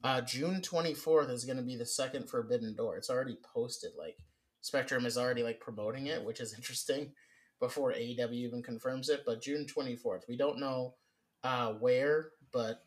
[0.04, 2.98] Uh, June 24th is going to be the second Forbidden Door.
[2.98, 3.92] It's already posted.
[3.98, 4.16] Like
[4.60, 7.12] Spectrum is already like promoting it, which is interesting.
[7.60, 10.22] Before AEW even confirms it, but June 24th.
[10.28, 10.94] We don't know
[11.44, 12.84] uh, where, but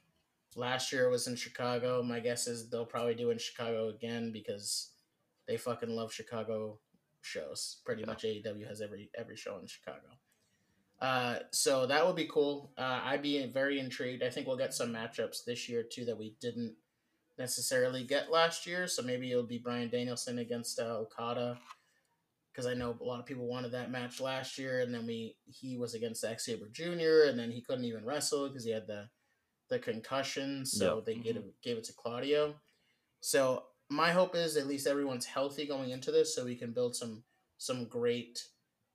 [0.55, 2.01] last year it was in Chicago.
[2.03, 4.91] My guess is they'll probably do in Chicago again because
[5.47, 6.79] they fucking love Chicago
[7.21, 7.81] shows.
[7.85, 8.07] Pretty Yeah.
[8.07, 10.07] much AEW has every every show in Chicago.
[10.99, 12.73] Uh, so that would be cool.
[12.77, 14.23] Uh, I'd be very intrigued.
[14.23, 16.75] I think we'll get some matchups this year too that we didn't
[17.37, 18.87] necessarily get last year.
[18.87, 21.59] So maybe it'll be Bryan Danielson against uh, Okada
[22.51, 25.37] because I know a lot of people wanted that match last year, and then we
[25.45, 27.27] he was against Zack Sabre Jr.
[27.29, 29.07] and then he couldn't even wrestle because he had the
[29.69, 30.65] the concussion.
[30.65, 31.05] So Yep.
[31.05, 32.55] they gave it, gave it to Claudio.
[33.21, 36.95] So my hope is at least everyone's healthy going into this, so we can build
[36.95, 37.23] some
[37.59, 38.43] some great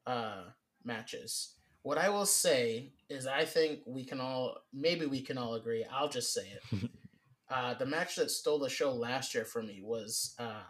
[0.07, 0.45] uh,
[0.85, 1.55] matches.
[1.83, 5.85] What I will say is, I think we can all maybe we can all agree.
[5.91, 6.91] I'll just say it.
[7.51, 10.63] uh, the match that stole the show last year for me was uh,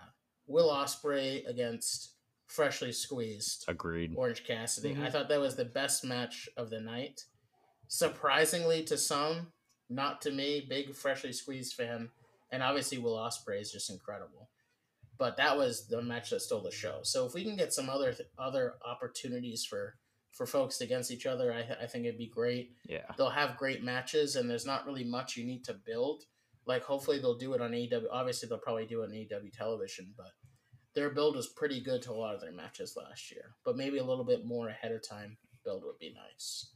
[0.47, 2.15] Will Ospreay against
[2.47, 4.15] Freshly Squeezed Agreed.
[4.17, 4.93] Orange Cassidy.
[4.93, 5.13] I Mhm.
[5.13, 7.25] thought that was the best match of the night.
[7.89, 9.53] Surprisingly to some,
[9.95, 12.11] not to me, big freshly squeezed fan,
[12.51, 14.49] and obviously Will Ospreay is just incredible.
[15.19, 17.01] But that was the match that stole the show.
[17.03, 19.97] So if we can get some other other opportunities for
[20.33, 22.73] for folks against each other, I, I think it'd be great.
[22.89, 23.05] Yeah.
[23.17, 26.25] They'll have great matches, and there's not really much you need to build.
[26.67, 28.05] Like hopefully they'll do it on AEW.
[28.11, 30.31] Obviously they'll probably do it on AEW television, but
[30.95, 33.55] their build was pretty good to a lot of their matches last year.
[33.65, 36.71] But maybe a little bit more ahead of time build would be nice.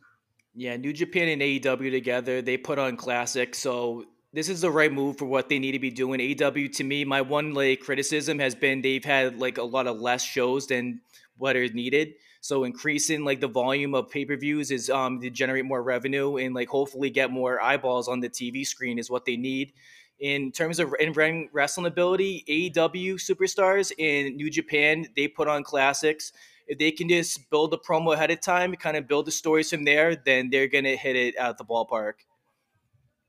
[0.59, 4.91] Yeah, New Japan and AEW together, they put on classic, so this is the right
[4.91, 6.19] move for what they need to be doing.
[6.19, 10.01] AEW to me, my one like criticism has been they've had like a lot of
[10.01, 11.03] less shows than
[11.37, 12.15] what is needed.
[12.41, 16.37] So increasing like the volume of pay per views is um to generate more revenue
[16.39, 19.75] and like hopefully get more eyeballs on the TV screen is what they need.
[20.21, 26.33] In terms of in wrestling ability, AEW superstars in New Japan they put on classics.
[26.67, 29.71] If they can just build the promo ahead of time, kind of build the stories
[29.71, 32.15] from there, then they're gonna hit it at the ballpark.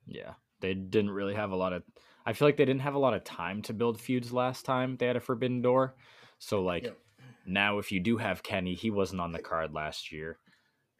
[0.05, 1.83] Yeah, they didn't really have a lot of.
[2.25, 4.97] I feel like they didn't have a lot of time to build feuds last time
[4.97, 5.95] they had a Forbidden Door.
[6.39, 6.97] So like Yep.
[7.45, 10.37] now, if you do have Kenny, he wasn't on the card last year.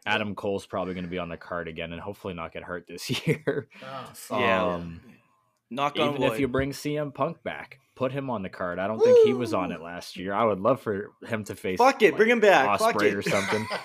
[0.05, 2.87] Adam Cole's probably going to be on the card again, and hopefully not get hurt
[2.87, 3.67] this year.
[3.83, 4.39] Oh, fuck.
[4.39, 4.75] Yeah.
[4.75, 5.01] Um,
[5.69, 6.31] Knock on Even wood.
[6.33, 8.79] if you bring CM Punk back, put him on the card.
[8.79, 10.33] I don't think he was on it last year.
[10.33, 12.79] I would love for him to face Fuck it, like, bring him back.
[12.79, 13.15] Ospreay it.
[13.15, 13.65] or something.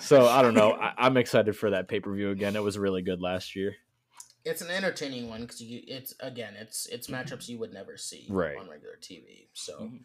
[0.00, 0.72] So I don't know.
[0.72, 2.56] I, I'm excited for that pay per view again.
[2.56, 3.74] It was really good last year.
[4.46, 8.26] it's an entertaining one because you it's again it's it's matchups you would never see
[8.30, 8.56] Right.
[8.56, 9.48] on regular TV.
[9.52, 10.00] So Mhm.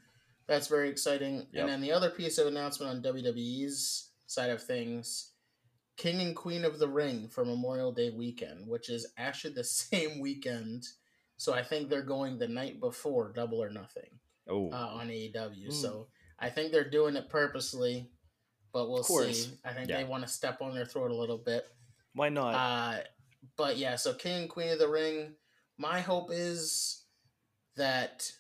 [0.48, 1.48] that's very exciting.
[1.54, 1.62] Yep.
[1.62, 5.32] And then the other piece of announcement on WWE's side of things,
[5.96, 10.20] King and Queen of the Ring for Memorial Day weekend, which is actually the same
[10.20, 10.84] weekend.
[11.38, 14.10] So I think they're going the night before Double or Nothing
[14.48, 15.68] Oh, uh, on AEW.
[15.68, 15.74] Mm.
[15.74, 16.08] So
[16.40, 18.10] I think they're doing it purposely,
[18.72, 19.58] but we'll see.
[19.64, 19.98] I think Yeah.
[19.98, 21.68] they want to step on their throat a little bit.
[22.14, 22.54] Why not?
[22.54, 23.04] Uh,
[23.58, 25.36] but yeah, so King and Queen of the Ring.
[25.78, 27.04] My hope is
[27.76, 28.32] that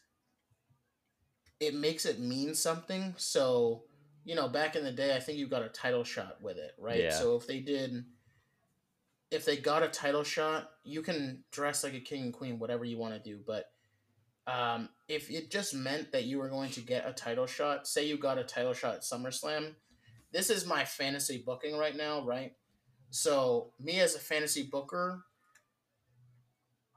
[1.60, 3.13] it makes it mean something.
[3.17, 3.84] So,
[4.23, 6.71] you know, back in the day, I think you got a title shot with it,
[6.77, 7.01] right?
[7.03, 7.17] Yeah.
[7.19, 8.05] So if they did,
[9.31, 12.85] if they got a title shot, you can dress like a king and queen, whatever
[12.85, 13.39] you want to do.
[13.45, 13.65] But
[14.47, 18.05] um, if it just meant that you were going to get a title shot, say
[18.05, 19.73] you got a title shot at SummerSlam,
[20.31, 22.53] this is my fantasy booking right now, right?
[23.09, 25.23] So me as a fantasy booker,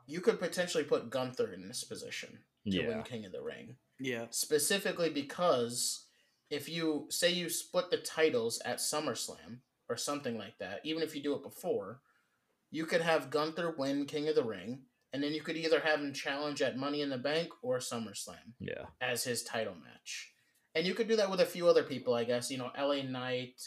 [0.06, 2.88] you could potentially put Gunther in this position to yeah.
[2.88, 3.76] win King of the Ring.
[4.00, 4.26] yeah.
[4.30, 6.06] Specifically because
[6.50, 11.14] if you say you split the titles at SummerSlam or something like that, even if
[11.14, 12.00] you do it before,
[12.70, 16.00] you could have Gunther win King of the Ring, and then you could either have
[16.00, 18.86] him challenge at Money in the Bank or SummerSlam Yeah.
[19.00, 20.32] as his title match.
[20.74, 22.50] And you could do that with a few other people, I guess.
[22.50, 23.60] You know, LA Knight.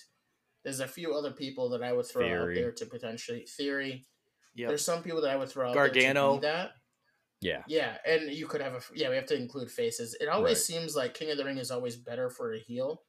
[0.64, 2.58] There's a few other people that I would throw Theory.
[2.60, 4.06] out there to potentially theory.
[4.54, 4.68] Yeah.
[4.68, 6.40] There's some people that I would throw out there to Gargano.
[6.42, 6.74] that.
[7.42, 7.64] Yeah.
[7.68, 9.10] Yeah, and you could have a yeah.
[9.10, 10.16] We have to include faces.
[10.22, 10.64] It always Right.
[10.80, 13.04] seems like King of the Ring is always better for a heel.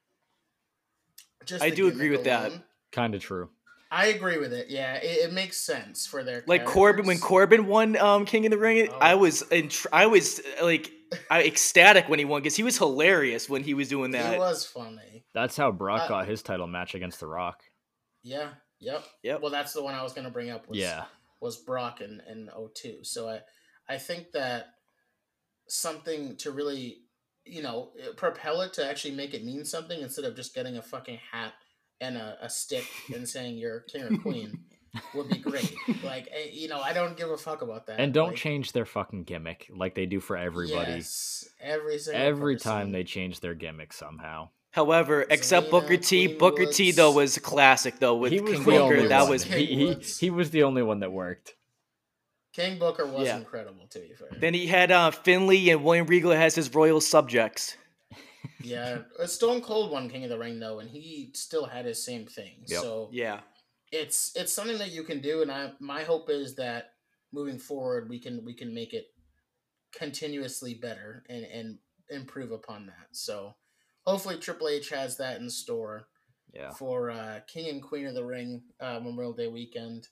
[1.44, 2.52] Just I do agree gimmick with that.
[2.92, 3.50] Kind of true.
[3.94, 4.70] I agree with it.
[4.70, 7.18] Yeah, it, it makes sense for their Like Corbin, when.
[7.18, 8.98] Corbin won um, King of the Ring, Oh.
[8.98, 10.90] I was in, I was like
[11.30, 14.32] I, ecstatic when he won because he was hilarious when he was doing that.
[14.32, 15.26] He was funny.
[15.34, 17.62] That's how Brock Uh, got his title match against The Rock.
[18.22, 18.48] Yeah.
[18.80, 19.04] Yep.
[19.22, 19.42] Yep.
[19.42, 20.66] Well, that's the one I was going to bring up.
[20.68, 21.04] Was, Yeah.
[21.40, 23.00] was Brock in, in 02.
[23.04, 23.40] So I,
[23.88, 24.68] I think that
[25.68, 26.98] something to really,
[27.44, 30.82] you know, propel it to actually make it mean something instead of just getting a
[30.82, 31.52] fucking hat
[32.02, 32.84] and a, a stick
[33.14, 34.58] and saying you're king or queen
[35.14, 35.72] would be great.
[36.04, 37.98] Like, eh, you know, I don't give a fuck about that.
[38.00, 40.92] And don't Like, change their fucking gimmick like they do for everybody.
[40.94, 42.70] Yes, every single Every person.
[42.72, 44.48] time they change their gimmick somehow.
[44.72, 48.64] However, except Booker T, Queen Booker T though was classic though with he was King
[48.64, 49.08] Booker.
[49.08, 49.30] That one.
[49.30, 51.54] was he, he, he was the only one that worked.
[52.52, 53.38] King Booker was Yeah.
[53.38, 54.28] incredible, to be fair.
[54.38, 57.76] Then he had uh, Finlay and William Regal has his royal subjects.
[58.62, 62.04] Yeah, uh, Stone Cold won King of the Ring though, and he still had his
[62.04, 62.64] same thing.
[62.66, 62.80] Yep.
[62.82, 63.40] So Yeah.
[63.90, 66.94] it's it's something that you can do, and I my hope is that
[67.32, 69.06] moving forward we can we can make it
[69.92, 71.78] continuously better and and
[72.10, 73.08] improve upon that.
[73.12, 73.54] So
[74.06, 76.08] hopefully Triple H has that in store
[76.52, 76.70] Yeah.
[76.72, 80.08] for uh, King and Queen of the Ring uh, Memorial Day weekend.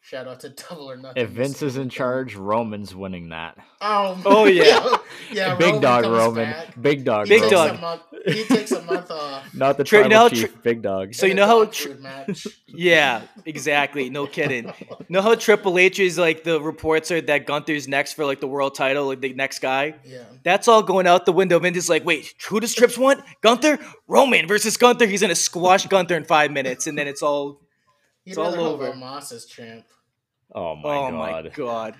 [0.00, 1.22] Shout out to Double or Nothing.
[1.22, 3.58] If Vince is in charge, Roman's winning that.
[3.82, 4.96] oh, Oh, yeah.
[5.32, 6.50] yeah, Big Roman dog Roman.
[6.50, 6.80] back.
[6.80, 7.26] Big dog.
[7.26, 7.68] He Big takes Roman.
[7.74, 7.80] dog.
[7.80, 8.02] month.
[8.26, 9.54] He takes a month off.
[9.54, 10.50] Not the Tri- tribal no, chief.
[10.52, 11.14] tri- big dog.
[11.14, 12.46] So you know how dog tr- match.
[12.66, 14.08] Yeah, exactly.
[14.10, 14.72] No kidding.
[15.08, 18.46] know how Triple H is like the reports are that Gunther's next for like the
[18.48, 19.94] world title, like the next guy.
[20.04, 20.24] Yeah.
[20.42, 21.58] That's all going out the window.
[21.58, 23.22] Vince is like, wait, who does Trips want?
[23.42, 23.78] Gunther?
[24.06, 25.06] Roman versus Gunther.
[25.06, 27.60] He's gonna squash Gunther in five minutes, and then it's all.
[28.28, 28.92] He'd It's all over.
[28.92, 29.86] Omos as champ.
[30.54, 31.46] Oh my god.
[31.46, 31.50] oh god.
[31.50, 31.94] my god.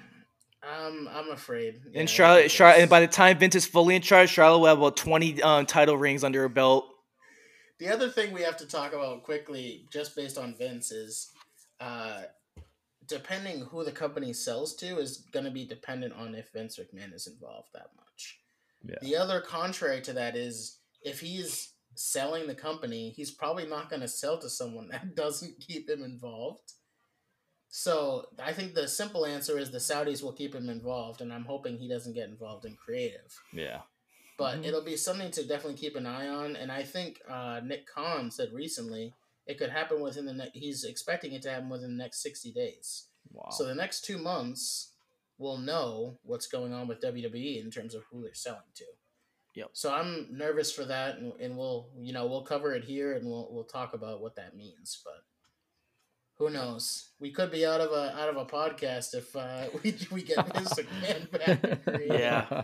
[0.87, 1.81] Um, I'm afraid.
[1.91, 4.67] Yeah, And Charlotte, Charlotte, and by the time Vince is fully in charge, Charlotte will
[4.67, 6.85] have about twenty um, title rings under her belt.
[7.79, 11.31] the other thing we have to talk about quickly, just based on Vince, is
[11.81, 12.23] uh,
[13.07, 17.15] depending who the company sells to is going to be dependent on if Vince McMahon
[17.15, 18.39] is involved that much.
[18.85, 18.97] Yeah.
[19.01, 24.03] The other contrary to that is if he's selling the company, he's probably not going
[24.03, 26.73] to sell to someone that doesn't keep him involved.
[27.71, 31.45] So I think the simple answer is the Saudis will keep him involved, and I'm
[31.45, 33.39] hoping he doesn't get involved in creative.
[33.53, 33.83] Yeah.
[34.39, 34.65] But Mhm.
[34.67, 36.57] it'll be something to definitely keep an eye on.
[36.57, 39.15] And I think uh, Nick Khan said recently
[39.47, 40.57] it could happen within the next.
[40.57, 43.09] He's expecting it to happen within the next sixty days.
[43.33, 43.51] Wow.
[43.51, 44.93] So the next two months,
[45.37, 48.85] we'll know what's going on with WWE in terms of who they're selling to.
[49.59, 49.71] Yep.
[49.73, 53.27] So I'm nervous for that, and, and we'll you know we'll cover it here, and
[53.27, 55.01] we'll we'll talk about what that means.
[55.05, 55.25] But
[56.39, 57.09] who knows?
[57.19, 60.55] We could be out of a out of a podcast if uh, we we get
[60.55, 62.01] this McMahon back.
[62.09, 62.63] Yeah.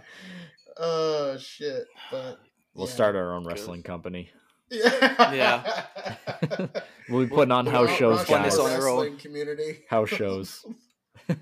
[0.77, 1.85] Oh shit!
[2.13, 2.39] But
[2.75, 2.93] We'll yeah.
[2.95, 3.49] start our own Good.
[3.51, 4.31] wrestling company.
[4.71, 5.33] Yeah.
[5.33, 6.67] yeah.
[7.09, 8.57] We'll be putting on house Rock- shows, guys.
[8.59, 9.01] on their own.
[9.01, 9.81] wrestling community.
[9.91, 10.65] House shows.
[11.29, 11.37] House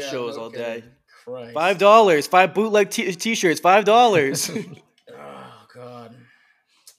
[0.00, 0.84] Yeah, shows no all day.
[1.24, 1.54] Christ.
[1.54, 4.50] Five dollars, five bootleg t- t-shirts, five dollars.
[5.76, 6.16] God.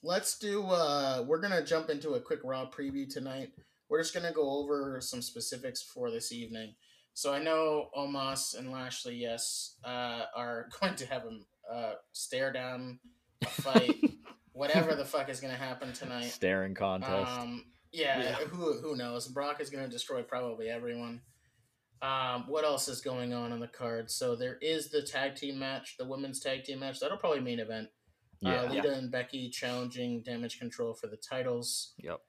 [0.03, 3.51] Let's do uh we're gonna jump into a quick raw preview tonight.
[3.89, 6.75] We're just gonna go over some specifics for this evening.
[7.15, 12.53] So I know Omos and Lashley, yes, uh, are going to have a uh, stare
[12.53, 12.99] down,
[13.41, 13.95] a fight,
[14.53, 16.25] whatever the fuck is gonna happen tonight.
[16.30, 17.32] Staring contest.
[17.39, 18.34] Um, yeah, Yeah.
[18.36, 19.28] who who knows?
[19.28, 21.21] Brock is going to destroy probably everyone.
[22.01, 24.11] Um, what else is going on on the card?
[24.11, 26.99] So there is the tag team match, the women's tag team match.
[26.99, 27.88] That'll probably main event.
[28.41, 28.61] Yeah.
[28.63, 32.21] Uh, Lita and Becky challenging Damage Control for the titles, Yep.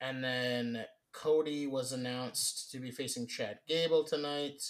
[0.00, 4.62] and then Cody was announced to be facing Chad Gable tonight.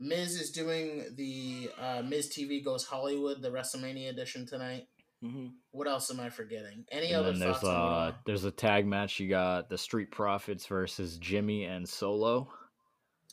[0.00, 4.86] Miz is doing the uh, Miz TV Goes Hollywood, the WrestleMania edition tonight.
[5.22, 5.54] Mhm.
[5.72, 6.84] What else am I forgetting?
[6.92, 9.18] Any And other then there's thoughts on uh there's a tag match.
[9.18, 12.52] You got the Street Profits versus Jimmy and Solo.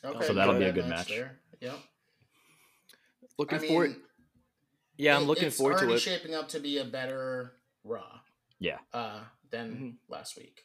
[0.03, 1.09] Okay, So that'll be a that good match.
[1.09, 1.39] there.
[1.61, 1.77] Yep.
[3.37, 3.95] Looking I mean, forward.
[4.97, 5.99] Yeah, I'm looking it's forward to already it.
[5.99, 8.19] shaping up to be a better Raw
[8.59, 8.79] Yeah.
[8.93, 9.97] uh, than Mhm.
[10.09, 10.61] last week.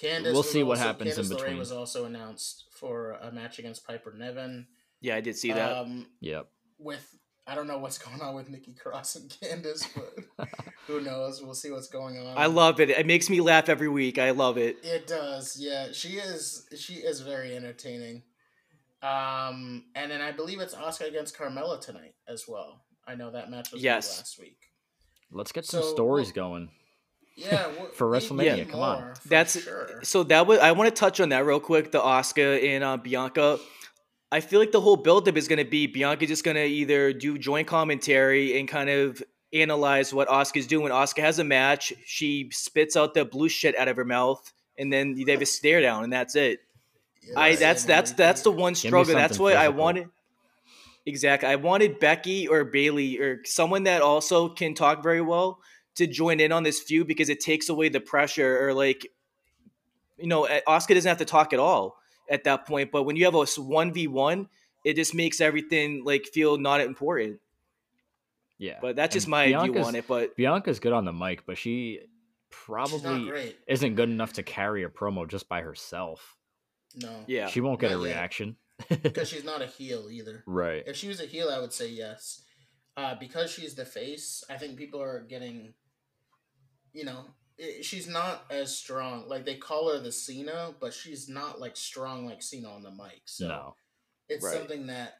[0.00, 1.58] Candice We'll was see what also- happens in Candice LeRae between.
[1.58, 4.66] was also announced for a match against Piper Niven.
[5.00, 5.72] Yeah, I did see that.
[5.76, 6.50] Um, Yep.
[6.78, 10.48] with I don't know what's going on with Nikki Cross and Candice, but
[10.86, 11.42] who knows?
[11.42, 12.38] We'll see what's going on.
[12.38, 12.88] I love it.
[12.90, 14.16] It makes me laugh every week.
[14.18, 14.84] I love it.
[14.84, 15.90] It does, yeah.
[15.92, 18.22] She is she is very entertaining.
[19.02, 22.81] Um, and then I believe it's Asuka against Carmella tonight as well.
[23.06, 24.18] I know that match was Yes.
[24.18, 24.58] last week.
[25.30, 26.70] Let's get some stories well- going.
[27.34, 29.00] Yeah, we- For WrestleMania, need come on.
[29.00, 30.00] more, for That's sure.
[30.02, 30.58] so that was.
[30.58, 31.90] I want to touch on that real quick.
[31.90, 33.58] The Asuka and uh, Bianca.
[34.30, 37.12] I feel like the whole buildup is going to be Bianca just going to either
[37.12, 39.22] do joint commentary and kind of
[39.52, 40.90] analyze what Asuka's doing.
[40.92, 41.92] Asuka has a match.
[42.06, 45.46] She spits out the blue shit out of her mouth, and then they have a
[45.46, 46.60] stare down, and that's it.
[47.22, 49.14] Yeah, I that's that's that's the one struggle.
[49.14, 49.80] That's something what I physical.
[49.82, 50.08] wanted.
[51.04, 51.48] Exactly.
[51.48, 55.60] I wanted Becky or Bayley or someone that also can talk very well
[55.96, 59.06] to join in on this feud because it takes away the pressure or like
[60.18, 61.96] you know, eh, Asuka doesn't have to talk at all
[62.30, 64.46] at that point, but when you have a 1v1,
[64.84, 67.40] it just makes everything like feel not important.
[68.58, 68.78] Yeah.
[68.80, 71.58] But that's just And my view on it, but Bianca's good on the mic, but
[71.58, 72.00] she
[72.50, 73.56] probably great.
[73.66, 76.36] isn't good enough to carry a promo just by herself.
[76.94, 77.48] No, yeah.
[77.48, 78.14] She won't get a Not yet.
[78.14, 78.56] reaction.
[78.88, 80.42] Because she's not a heel either.
[80.46, 80.82] right.
[80.86, 82.42] If she was a heel, I would say yes.
[82.96, 85.72] Uh, because she's the face, I think people are getting,
[86.92, 87.24] you know,
[87.60, 89.28] i she's not as strong.
[89.28, 92.90] Like they call her the Cena, but she's not like strong like Cena on the
[92.90, 93.22] mic.
[93.26, 93.74] So no.
[94.28, 94.54] it's Right.
[94.56, 95.14] something that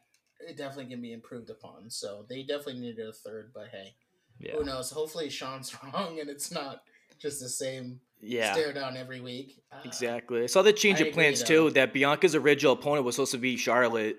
[0.46, 1.88] it definitely can be improved upon.
[1.90, 3.94] So they definitely needed a third, but hey,
[4.38, 4.56] Yeah.
[4.56, 4.90] who knows?
[4.90, 6.82] Hopefully Sean's wrong and it's not
[7.22, 8.52] just the same Yeah.
[8.52, 9.62] stare down every week.
[9.72, 10.42] Uh, Exactly.
[10.42, 11.68] I saw the change I of plans though.
[11.68, 14.18] too that Bianca's original opponent was supposed to be Charlotte.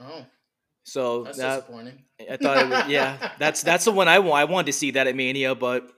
[0.00, 0.24] Oh,
[0.84, 2.04] So that's that disappointing.
[2.30, 4.40] I thought it was, yeah, that's that's the one I want.
[4.40, 5.90] I wanted to see that at Mania, but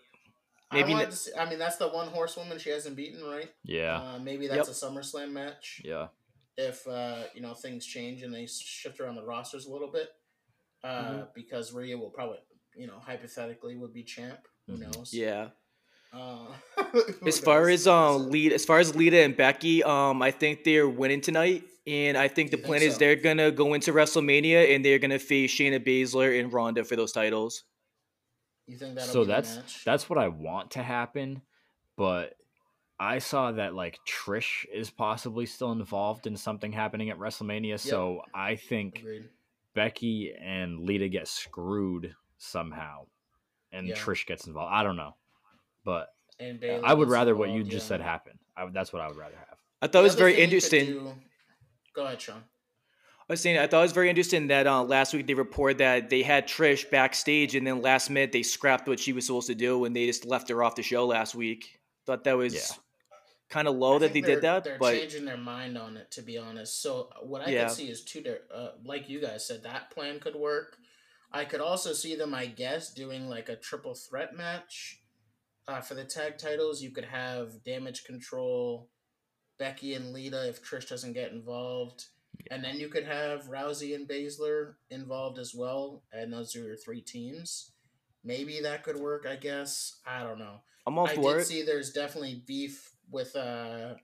[0.72, 3.22] maybe I, wanted ne- to see, I mean, that's the one horsewoman she hasn't beaten,
[3.24, 3.50] right?
[3.64, 4.00] Yeah.
[4.00, 5.80] Uh, maybe that's a SummerSlam match.
[5.84, 6.08] Yeah.
[6.56, 10.08] If uh, you know things change and they shift around the rosters a little bit,
[10.82, 11.34] uh, Mhm.
[11.34, 12.38] because Rhea will probably,
[12.76, 14.40] you know, hypothetically would be champ.
[14.66, 14.94] Who Mhm.
[14.96, 15.14] knows?
[15.14, 15.48] yeah.
[16.12, 16.46] Uh,
[17.26, 17.80] As far knows?
[17.82, 21.62] as um lead, as far as Lita and Becky, um, I think they're winning tonight,
[21.86, 22.98] and I think the You think plan is so?
[22.98, 27.12] they're gonna go into WrestleMania and they're gonna face Shayna Baszler and Ronda for those
[27.12, 27.64] titles.
[28.66, 29.84] you think that'll so be the that's match?
[29.84, 31.42] that's what I want to happen,
[31.96, 32.34] but
[32.98, 38.22] I saw that like Trish is possibly still involved in something happening at WrestleMania, so
[38.34, 39.28] I think Agreed.
[39.74, 43.06] Becky and Lita get screwed somehow,
[43.70, 43.94] and Yeah.
[43.96, 44.72] Trish gets involved.
[44.74, 45.14] I don't know,
[45.84, 46.08] but
[46.38, 48.38] And I would gets rather what you involved, just said happen.
[48.56, 49.58] I, that's what I would rather have.
[49.82, 50.86] I thought The it was very thing you could interesting.
[51.04, 51.14] do-
[51.94, 52.36] Go ahead, Sean.
[53.28, 55.78] I was saying I thought it was very interesting that uh, last week they reported
[55.78, 59.46] that they had Trish backstage, and then last minute they scrapped what she was supposed
[59.46, 61.78] to do, and they just left her off the show last week.
[62.06, 62.60] Thought that was Yeah.
[63.48, 64.64] kind of low I that they did they're- that.
[64.64, 66.82] They're But changing their mind on it, to be honest.
[66.82, 67.66] So what I Yeah.
[67.68, 70.76] could see is two, uh, like you guys said, that plan could work.
[71.32, 74.99] I could also see them, I guess, doing like a triple threat match
[75.70, 76.82] uh, for the tag titles.
[76.82, 78.88] You could have Damage Control,
[79.58, 82.06] Becky and Lita if Trish doesn't get involved,
[82.50, 86.76] and then you could have Rousey and Baszler involved as well, and those are your
[86.76, 87.72] three teams.
[88.24, 89.26] Maybe that could work.
[89.28, 90.56] I guess I don't know.
[90.86, 91.44] I'm all I for did it.
[91.44, 93.94] see there's definitely beef with uh,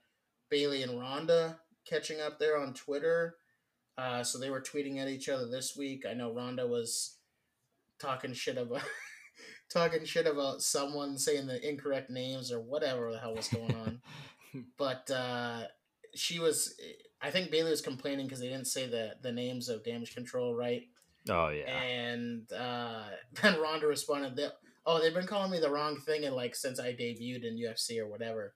[0.50, 1.58] Bayley and Ronda
[1.88, 3.36] catching up there on Twitter.
[3.98, 6.04] Uh, so they were tweeting at each other this week.
[6.08, 7.16] I know Ronda was
[7.98, 8.82] talking shit about
[9.72, 14.00] talking shit about someone saying the incorrect names or whatever the hell was going on.
[14.78, 15.62] but uh,
[16.14, 16.74] she was,
[17.20, 20.54] I think Bayley was complaining because they didn't say the the names of Damage Control
[20.54, 20.82] right.
[21.28, 21.70] Oh yeah.
[21.70, 23.04] And uh,
[23.42, 24.52] then Ronda responded that,
[24.84, 27.98] "Oh, they've been calling me the wrong thing, and like since I debuted in UFC
[27.98, 28.54] or whatever."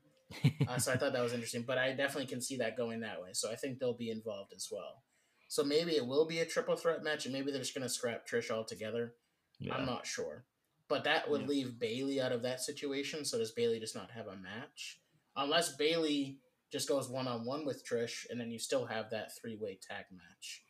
[0.68, 3.20] Uh, so I thought that was interesting, but I definitely can see that going that
[3.20, 3.30] way.
[3.32, 5.02] So I think they'll be involved as well.
[5.48, 8.28] So maybe it will be a triple threat match, and maybe they're just gonna scrap
[8.28, 9.14] Trish altogether.
[9.58, 9.74] yeah.
[9.74, 10.44] I'm not sure,
[10.90, 11.46] but that would Yeah.
[11.46, 13.24] leave Bayley out of that situation.
[13.24, 15.00] So does Bayley just not have a match?
[15.36, 19.34] Unless Bayley just goes one on one with Trish, and then you still have that
[19.40, 20.62] three way tag match.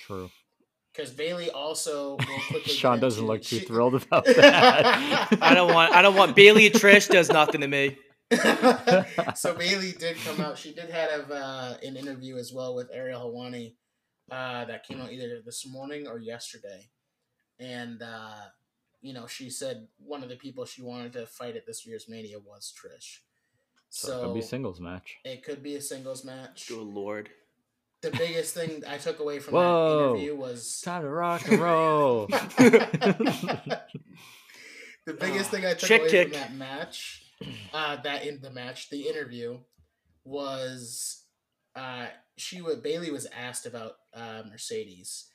[0.00, 0.30] True.
[0.92, 2.60] Because Bayley also will.
[2.64, 5.28] Sean doesn't into- look too she- thrilled about that.
[5.42, 5.94] I don't want.
[5.94, 7.96] I don't want Bayley Trish does nothing to me.
[9.36, 10.58] so Bayley did come out.
[10.58, 13.76] She did have uh, an interview as well with Ariel Helwani
[14.32, 16.88] uh, that came out either this morning or yesterday,
[17.60, 18.46] and uh,
[19.06, 22.08] you know she said one of the people she wanted to fight at this year's
[22.08, 23.18] Mania was Trish.
[23.88, 25.16] So, So, it could be singles match.
[25.24, 26.68] it could be a singles match.
[26.68, 27.30] Good lord.
[28.02, 29.88] The biggest thing I took away from Whoa.
[29.88, 32.26] that interview was Time to rock and roll.
[32.26, 33.80] the
[35.18, 36.28] biggest thing I took chick away kick.
[36.28, 37.24] from that match,
[37.72, 39.58] uh, that in the match, the interview,
[40.24, 41.22] was
[41.74, 45.26] uh, she would Bayley was asked about uh, Mercedes,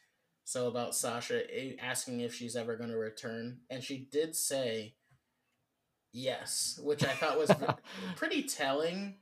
[0.44, 1.42] so about Sasha
[1.84, 4.96] asking if she's ever going to return, and she did say
[6.12, 7.52] yes, which I thought was
[8.16, 9.16] pretty telling,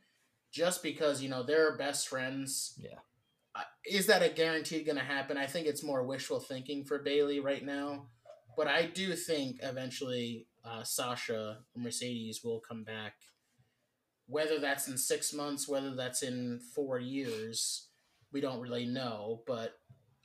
[0.52, 2.74] just because you know they're best friends.
[2.78, 3.00] Yeah.
[3.56, 5.38] Uh, is that a guaranteed going to happen?
[5.38, 8.08] I think it's more wishful thinking for Bayley right now.
[8.56, 13.14] But I do think eventually uh, Sasha Mercedes will come back.
[14.28, 17.88] Whether that's in six months, whether that's in four years,
[18.32, 19.42] we don't really know.
[19.48, 19.79] But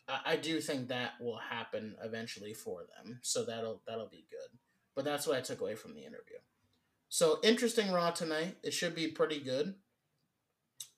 [0.09, 3.21] I, do think that will happen eventually for them.
[3.23, 4.59] So that'll that'll be good.
[4.95, 6.37] But that's what I took away from the interview.
[7.09, 8.57] So interesting Raw tonight.
[8.63, 9.75] It should be pretty good.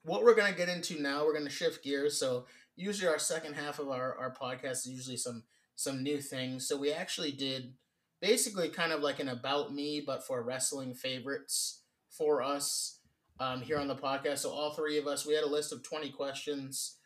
[0.03, 2.19] What we're gonna get into now, we're gonna shift gears.
[2.19, 5.45] So usually our second half of our, our podcast is usually some
[5.77, 6.67] some new things.
[6.67, 7.75] So we actually did
[8.21, 13.01] basically kind of like an about me, but for wrestling favorites for us
[13.39, 14.39] um, here on the podcast.
[14.39, 16.97] So all three of us, we had a list of 20 questions.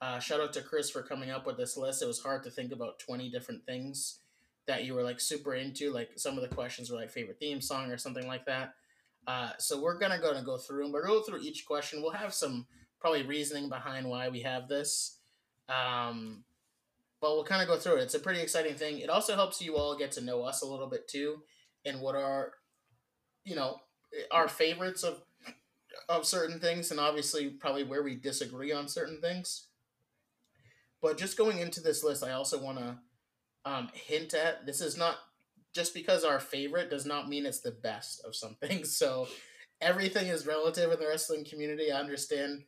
[0.00, 2.02] Uh, shout out to Chris for coming up with this list.
[2.02, 4.20] It was hard to think about 20 different things
[4.66, 5.90] that you were like super into.
[5.90, 8.74] Like some of the questions were like favorite theme song or something like that.
[9.26, 10.92] Uh, so we're gonna go to go through them.
[10.92, 12.00] We're gonna go through each question.
[12.00, 12.66] We'll have some
[13.00, 15.18] probably reasoning behind why we have this.
[15.68, 16.44] Um,
[17.20, 18.02] but we'll kind of go through it.
[18.02, 19.00] It's a pretty exciting thing.
[19.00, 21.42] It also helps you all get to know us a little bit too,
[21.84, 22.52] and what are,
[23.44, 23.80] you know,
[24.30, 25.22] our favorites of
[26.08, 29.67] of certain things, and obviously probably where we disagree on certain things.
[31.00, 32.98] But just going into this list, I also want to
[33.64, 35.16] um, hint at this is not
[35.74, 38.84] just because our favorite does not mean it's the best of something.
[38.84, 39.28] So
[39.80, 41.92] everything is relative in the wrestling community.
[41.92, 42.64] I understand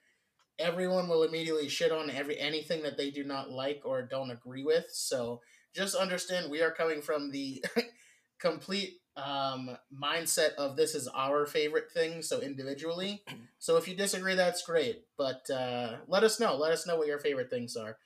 [0.58, 4.62] everyone will immediately shit on every anything that they do not like or don't agree
[4.62, 4.86] with.
[4.92, 5.40] So
[5.74, 7.64] just understand we are coming from the
[8.40, 12.22] complete um, mindset of this is our favorite thing.
[12.22, 13.22] So individually,
[13.58, 15.04] so if you disagree, that's great.
[15.16, 16.56] But uh, let us know.
[16.56, 17.96] Let us know what your favorite things are.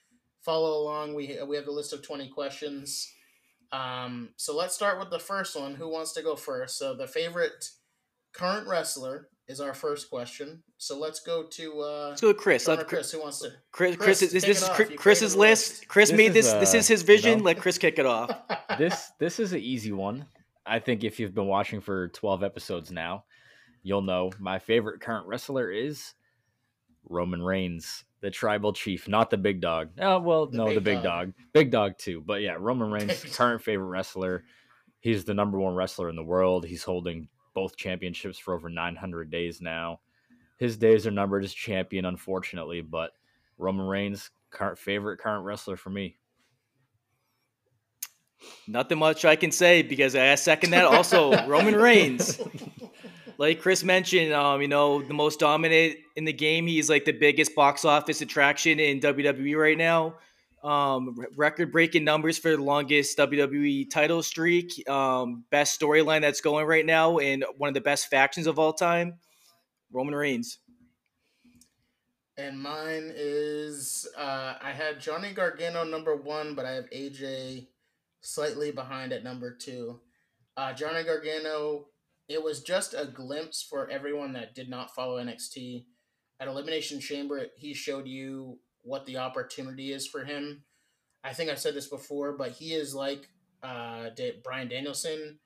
[0.45, 1.14] Follow along.
[1.14, 3.11] We we have a list of twenty questions.
[3.72, 5.74] Um, so let's start with the first one.
[5.74, 6.78] Who wants to go first?
[6.78, 7.70] So the favorite
[8.32, 10.62] current wrestler is our first question.
[10.78, 12.64] So let's go to uh, Let's go with Chris.
[12.64, 13.11] Sean or Let Chris.
[13.12, 13.51] Who wants to?
[13.72, 14.76] Chris, Chris, Chris, this, kick this it is off.
[14.76, 15.70] Chris- Chris's list.
[15.72, 15.88] list.
[15.88, 16.53] Chris This made is, this.
[16.55, 17.38] this uh, is his you vision.
[17.38, 17.45] know.
[17.45, 18.30] Let Chris kick it off.
[18.78, 20.26] this this is an easy one.
[20.66, 23.24] I think if you've been watching for 12 episodes now,
[23.82, 26.14] you'll know my favorite current wrestler is
[27.09, 29.91] Roman Reigns, the tribal chief, not the big dog.
[30.01, 31.27] Oh, well, The no, big the big dog.
[31.27, 31.33] dog.
[31.53, 32.22] Big dog too.
[32.25, 34.45] But yeah, Roman Reigns, current favorite wrestler.
[35.01, 36.64] He's the number one wrestler in the world.
[36.64, 40.01] He's holding both championships for over 900 days now.
[40.57, 43.11] His days are numbered as champion, unfortunately, but
[43.59, 46.16] Roman Reigns, current favorite current wrestler for me.
[48.66, 50.87] Nothing much I can say because I second that.
[50.87, 52.41] Also, Roman Reigns.
[53.39, 56.66] like Chris mentioned, um, you know, the most dominant in the game.
[56.66, 60.16] He's like the biggest box office attraction in WWE right now.
[60.62, 64.89] Um, record breaking numbers for the longest WWE title streak.
[64.89, 68.72] Um, best storyline that's going right now, and one of the best factions of all
[68.72, 69.18] time.
[69.93, 70.59] Roman Reigns.
[72.37, 77.68] And mine is uh, I had Johnny Gargano number one, but I have AJ
[78.22, 80.01] slightly behind at number two.
[80.57, 81.87] Uh, Johnny Gargano,
[82.29, 85.85] it was just a glimpse for everyone that did not follow NXT.
[86.41, 90.64] At Elimination Chamber, he showed you what the opportunity is for him.
[91.22, 93.29] I think I've said this before, but he is like
[93.62, 94.11] uh,
[94.43, 95.39] Bryan Danielson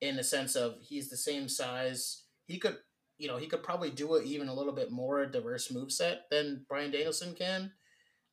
[0.00, 2.24] in the sense of he's the same size.
[2.46, 2.76] He could
[3.22, 6.22] you know, he could probably do it even a little bit more diverse move set
[6.28, 7.70] than Bryan Danielson can.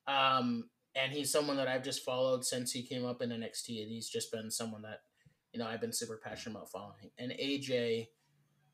[0.08, 3.88] Um, and he's someone that I've just followed since he came up in NXT, and
[3.88, 5.02] he's just been someone that,
[5.52, 7.10] you know, I've been super passionate about following.
[7.18, 8.08] And AJ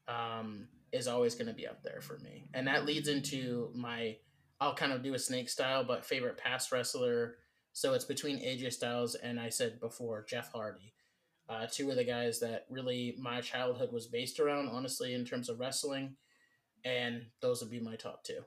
[0.08, 4.16] um, is always going to be up there for me, and that leads into my.
[4.58, 7.36] I'll kind of do a snake style, but favorite past wrestler.
[7.74, 10.94] So it's between AJ Styles and I said before Jeff Hardy.
[11.46, 15.50] Uh, two of the guys that really my childhood was based around, honestly, in terms
[15.50, 16.16] of wrestling.
[16.86, 18.40] And those would be my top two.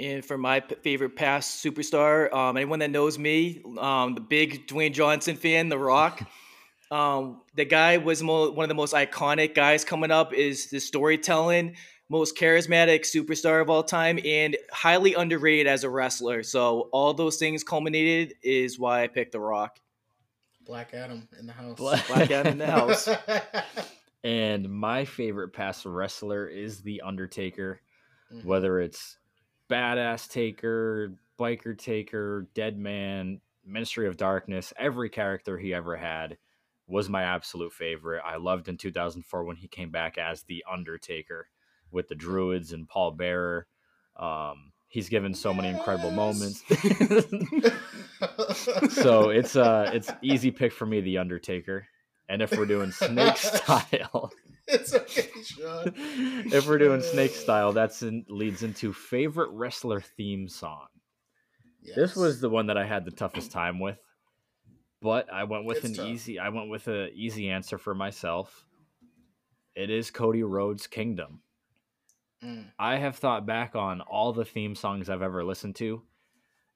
[0.00, 4.94] And for my favorite past superstar, um, anyone that knows me, um, the big Dwayne
[4.94, 6.26] Johnson fan, The Rock.
[6.90, 10.32] Um, the guy was mo- one of the most iconic guys coming up.
[10.32, 11.76] Is the storytelling,
[12.08, 16.42] most charismatic superstar of all time, and highly underrated as a wrestler.
[16.42, 19.78] So all those things culminated is why I picked The Rock.
[20.64, 21.76] Black Adam in the house.
[21.76, 23.08] Black, Black Adam in the house.
[24.24, 27.80] and my favorite past wrestler is The Undertaker.
[28.32, 28.46] Mm-hmm.
[28.46, 29.16] Whether it's
[29.70, 36.36] Badass Taker, Biker Taker, Dead Man, Ministry of Darkness, every character he ever had
[36.88, 38.22] was my absolute favorite.
[38.24, 41.48] I loved in 2004 when he came back as The Undertaker
[41.90, 43.66] with the Druids and Paul Bearer.
[44.16, 46.62] Um, he's given so many incredible moments.
[48.90, 51.86] so it's uh it's easy pick for me, The Undertaker.
[52.28, 54.32] And if we're doing snake style,
[54.66, 55.92] it's okay, Sean.
[55.96, 60.88] if we're doing snake style, that's in, leads into favorite wrestler theme song.
[61.80, 61.96] Yes.
[61.96, 63.98] This was the one that I had the toughest time with,
[65.00, 66.06] but I went with it's an tough.
[66.06, 66.38] easy.
[66.38, 68.64] I went with an easy answer for myself.
[69.74, 71.40] It is Cody Rhodes' Kingdom.
[72.44, 72.66] Mm.
[72.78, 76.02] I have thought back on all the theme songs I've ever listened to,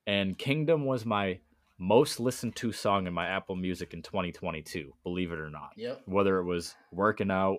[0.07, 1.39] and Kingdom was my
[1.79, 5.71] most listened to song in my Apple Music in 2022, believe it or not.
[5.77, 6.03] Yep.
[6.07, 7.59] Whether it was working out,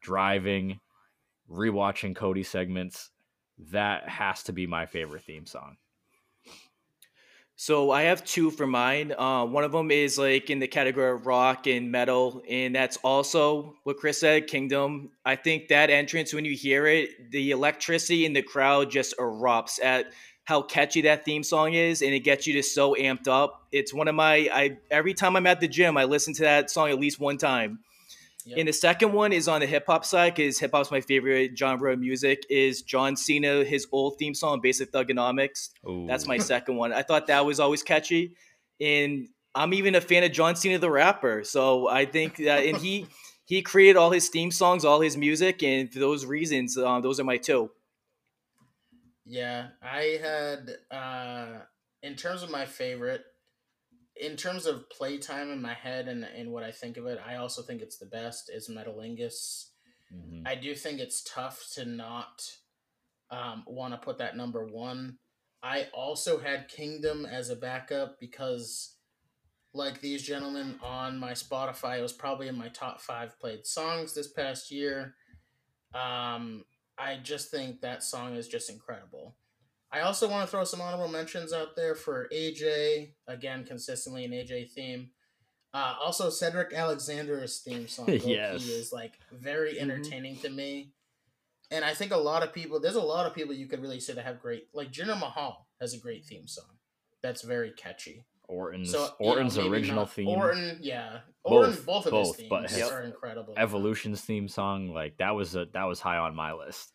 [0.00, 0.80] driving,
[1.50, 3.10] rewatching Cody segments,
[3.70, 5.76] that has to be my favorite theme song.
[7.64, 9.14] So I have two for mine.
[9.16, 12.96] Uh, one of them is like in the category of rock and metal, and that's
[13.04, 15.10] also what Chris said, Kingdom.
[15.24, 19.78] I think that entrance, when you hear it, the electricity in the crowd just erupts
[19.80, 20.06] at
[20.42, 23.62] how catchy that theme song is, and it gets you just so amped up.
[23.70, 26.68] It's one of my I every time I'm at the gym, I listen to that
[26.68, 27.78] song at least one time.
[28.44, 28.58] Yep.
[28.58, 31.56] And the second one is on the hip hop side because hip hop's my favorite
[31.56, 32.44] genre of music.
[32.50, 35.70] Is John Cena his old theme song, Basic Thuganomics?
[35.88, 36.06] Ooh.
[36.08, 36.92] That's my second one.
[36.92, 38.34] I thought that was always catchy,
[38.80, 41.44] and I'm even a fan of John Cena the rapper.
[41.44, 43.06] So I think that, and he
[43.44, 47.20] he created all his theme songs, all his music, and for those reasons, uh, those
[47.20, 47.70] are my two.
[49.24, 51.58] Yeah, I had uh
[52.02, 53.22] in terms of my favorite,
[54.16, 57.36] in terms of playtime in my head and, and what I think of it, I
[57.36, 59.68] also think it's the best is Metalingus.
[60.14, 60.46] Mm-hmm.
[60.46, 62.42] I do think it's tough to not
[63.30, 65.18] um, want to put that number one.
[65.62, 68.96] I also had Kingdom as a backup because,
[69.72, 74.12] like these gentlemen on my Spotify, it was probably in my top five played songs
[74.12, 75.14] this past year.
[75.94, 76.64] Um,
[76.98, 79.36] I just think that song is just incredible.
[79.92, 83.12] I also want to throw some honorable mentions out there for AJ.
[83.26, 85.10] Again, consistently an AJ theme.
[85.74, 88.08] Uh, also, Cedric Alexander's theme song.
[88.24, 88.66] yes.
[88.66, 89.90] is like very mm-hmm.
[89.90, 90.42] entertaining mm-hmm.
[90.42, 90.92] to me.
[91.70, 94.00] And I think a lot of people, there's a lot of people you could really
[94.00, 96.66] say that have great, like Jinder Mahal has a great theme song
[97.22, 98.26] that's very catchy.
[98.48, 100.28] Orton's so, Orton's know, original not, theme.
[100.28, 103.54] Orton, yeah, Orton, both, both of both, his themes but his, are incredible.
[103.56, 106.92] Evolution's theme song, like that was a that was high on my list.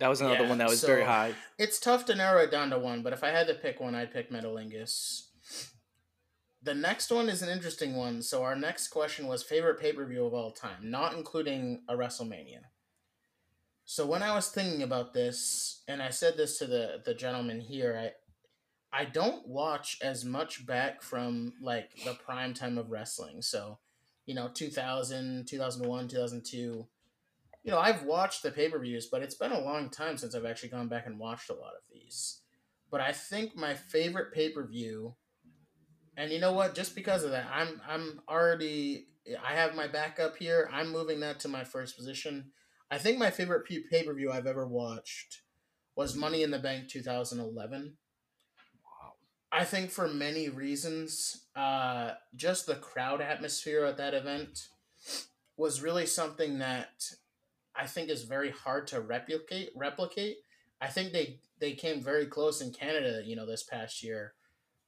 [0.00, 1.34] That was another yeah, one that was so very high.
[1.58, 3.94] It's tough to narrow it down to one, but if I had to pick one,
[3.94, 5.28] I'd pick Metalingus.
[6.62, 8.20] The next one is an interesting one.
[8.20, 11.94] So our next question was favorite pay per view of all time, not including a
[11.94, 12.60] WrestleMania.
[13.84, 17.60] So when I was thinking about this, and I said this to the the gentleman
[17.60, 18.12] here,
[18.92, 23.42] I I don't watch as much back from like the prime time of wrestling.
[23.42, 23.78] So,
[24.26, 26.86] you know, 2000, 2001, 2002
[27.62, 30.34] you know, I've watched the pay per views, but it's been a long time since
[30.34, 32.40] I've actually gone back and watched a lot of these.
[32.90, 35.14] But I think my favorite pay per view,
[36.16, 36.74] and you know what?
[36.74, 39.06] Just because of that, I'm I'm already
[39.46, 40.70] I have my backup here.
[40.72, 42.52] I'm moving that to my first position.
[42.90, 45.42] I think my favorite pay per view I've ever watched
[45.94, 47.96] was Money in the Bank 2011.
[48.84, 49.12] Wow.
[49.52, 54.68] I think for many reasons, uh, just the crowd atmosphere at that event
[55.56, 57.10] was really something that
[57.78, 59.70] I think is very hard to replicate.
[59.76, 60.38] Replicate.
[60.80, 64.34] I think they they came very close in Canada, you know, this past year,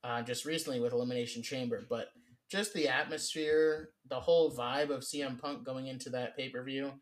[0.03, 1.85] uh, just recently with Elimination Chamber.
[1.89, 2.09] But
[2.51, 6.93] just the atmosphere, the whole vibe of CM Punk going into that pay per view,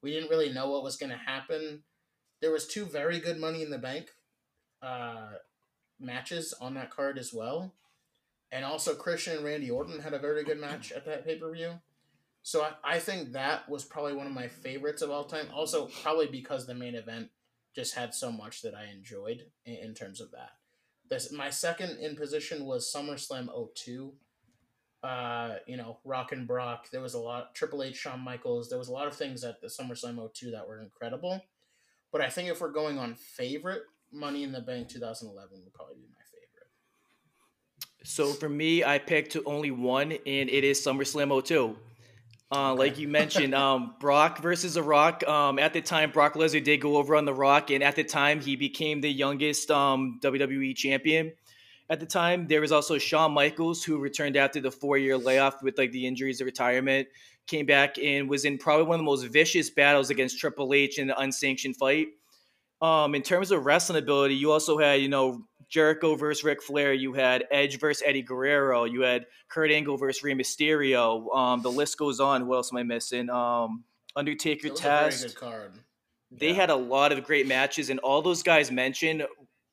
[0.00, 1.82] we didn't really know what was going to happen.
[2.40, 4.10] There was two very good Money in the Bank
[4.80, 5.32] uh,
[5.98, 7.74] matches on that card as well,
[8.52, 11.52] and also Christian and Randy Orton had a very good match at that pay per
[11.52, 11.80] view.
[12.42, 15.46] So I, I think that was probably one of my favorites of all time.
[15.54, 17.28] Also, probably because the main event
[17.74, 20.50] just had so much that I enjoyed in, in terms of that.
[21.08, 24.12] This my second in position was SummerSlam 02.
[25.02, 26.88] Uh, you know, Rock and Brock.
[26.90, 28.68] There was a lot Triple H, Shawn Michaels.
[28.68, 31.40] There was a lot of things at the SummerSlam 02 that were incredible.
[32.12, 33.82] But I think if we're going on favorite,
[34.12, 36.68] Money in the Bank 2011 would probably be my favorite.
[38.04, 41.76] So for me, I picked only one, and it is SummerSlam 02.
[42.52, 45.26] Uh, like you mentioned, um, Brock versus The Rock.
[45.26, 48.04] Um, at the time, Brock Lesnar did go over on The Rock, and at the
[48.04, 51.32] time, he became the youngest um, WWE champion.
[51.88, 55.78] At the time, there was also Shawn Michaels, who returned after the four-year layoff with
[55.78, 57.08] like the injuries of retirement,
[57.46, 60.98] came back and was in probably one of the most vicious battles against Triple H
[60.98, 62.08] in an unsanctioned fight.
[62.82, 66.92] Um, in terms of wrestling ability, you also had you know Jericho versus Ric Flair.
[66.92, 68.84] You had Edge versus Eddie Guerrero.
[68.84, 71.34] You had Kurt Angle versus Rey Mysterio.
[71.34, 72.46] Um, the list goes on.
[72.46, 73.30] What else am I missing?
[73.30, 75.34] Um, Undertaker Test.
[76.30, 76.54] They yeah.
[76.54, 79.24] had a lot of great matches, and all those guys mentioned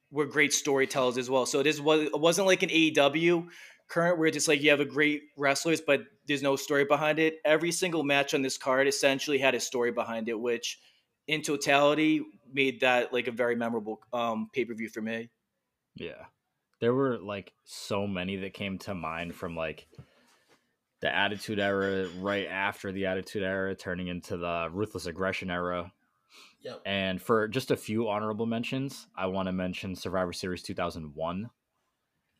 [0.09, 1.45] were great storytellers as well.
[1.45, 3.47] So this was it wasn't like an AEW
[3.89, 7.19] current where it's just like you have a great wrestlers, but there's no story behind
[7.19, 7.39] it.
[7.43, 10.79] Every single match on this card essentially had a story behind it, which
[11.27, 12.21] in totality
[12.53, 15.29] made that like a very memorable um, pay per view for me.
[15.99, 16.25] Yeah.
[16.79, 19.87] There were like so many that came to mind from like
[21.01, 25.91] the Attitude Era right after the Attitude Era, turning into the Ruthless Aggression Era.
[26.61, 26.81] Yep.
[26.85, 31.49] And for just a few honorable mentions, I want to mention Survivor Series 2001.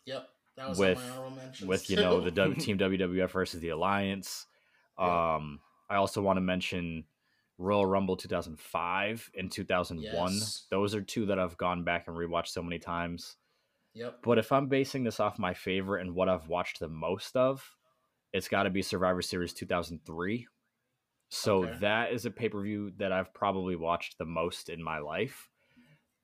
[0.06, 0.28] Yep.
[0.58, 1.68] That was with, honorable mentions.
[1.70, 4.46] With, you know, the w- Team WWF versus the Alliance.
[5.00, 5.08] Yep.
[5.08, 7.06] Um, I also want to mention
[7.58, 10.34] Royal Rumble 2005 and 2001.
[10.34, 10.66] Yes.
[10.70, 13.38] Those are two that I've gone back and rewatched so many times.
[13.94, 14.20] Yep.
[14.24, 17.76] But if I'm basing this off my favorite and what I've watched the most of,
[18.34, 20.48] it's got to be Survivor Series 2003.
[21.30, 21.78] So okay.
[21.82, 25.50] that is a pay per view that I've probably watched the most in my life.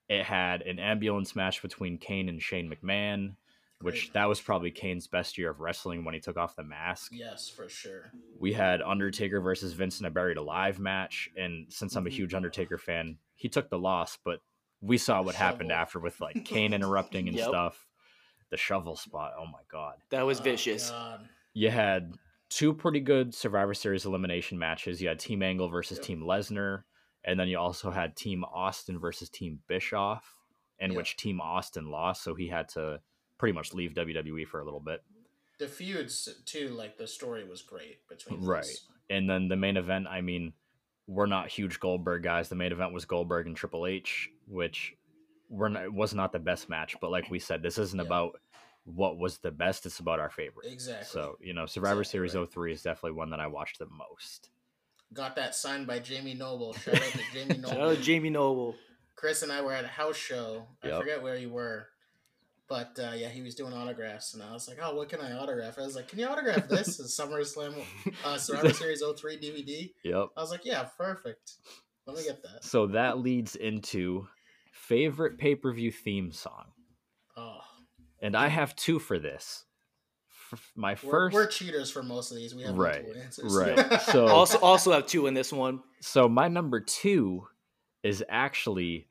[0.08, 3.34] It had an ambulance match between Kane and Shane McMahon,
[3.80, 4.12] which Great.
[4.14, 7.10] that was probably Kane's best year of wrestling when he took off the mask.
[7.12, 8.12] Yes, for sure.
[8.38, 12.16] We had Undertaker versus Vince in a buried alive match, and since I'm a mm-hmm.
[12.16, 14.40] huge Undertaker fan, he took the loss, but
[14.80, 15.46] we saw what shovel.
[15.46, 17.48] happened after with like Kane interrupting and yep.
[17.48, 17.86] stuff.
[18.50, 19.32] The shovel spot.
[19.38, 19.94] Oh my god.
[20.10, 20.92] That was oh, vicious.
[21.52, 22.14] you had
[22.48, 25.00] two pretty good Survivor Series elimination matches.
[25.00, 26.06] You had Team Angle versus yep.
[26.06, 26.82] Team Lesnar,
[27.24, 30.34] and then you also had Team Austin versus Team Bischoff,
[30.78, 30.96] in yep.
[30.96, 33.00] which Team Austin lost, so he had to
[33.38, 35.00] pretty much leave WWE for a little bit.
[35.58, 38.62] The feuds too, like the story was great between right.
[38.62, 38.86] Those.
[39.08, 40.52] And then the main event, I mean,
[41.06, 42.48] we're not huge Goldberg guys.
[42.48, 44.94] The main event was Goldberg and Triple H, which
[45.48, 46.96] were not, was not the best match.
[47.00, 48.06] But like we said, this isn't yeah.
[48.06, 48.40] about
[48.84, 49.86] what was the best.
[49.86, 50.66] It's about our favorite.
[50.70, 51.06] Exactly.
[51.06, 52.52] So you know, Survivor exactly Series right.
[52.52, 54.50] 03 is definitely one that I watched the most.
[55.12, 56.72] Got that signed by Jamie Noble.
[56.72, 57.68] Shout out to Jamie Noble.
[57.70, 58.74] Shout out to Jamie Noble.
[59.14, 60.66] Chris and I were at a house show.
[60.82, 60.98] I yep.
[60.98, 61.86] forget where you were.
[62.68, 65.32] But uh, yeah, he was doing autographs, and I was like, "Oh, what can I
[65.32, 67.74] autograph?" I was like, "Can you autograph this?" Is SummerSlam
[68.24, 69.92] uh, Survivor Series 03 DVD.
[70.02, 70.28] Yep.
[70.36, 71.52] I was like, "Yeah, perfect.
[72.06, 74.26] Let me get that." So that leads into
[74.72, 76.66] favorite pay per view theme song.
[77.36, 77.60] Oh.
[78.20, 79.64] And I have two for this.
[80.74, 82.52] my we're, first, we're, cheaters for most of these.
[82.54, 83.54] We have right, answers.
[83.54, 84.00] right.
[84.02, 85.80] So also also have two in this one.
[86.00, 87.46] So my number two
[88.02, 89.06] is actually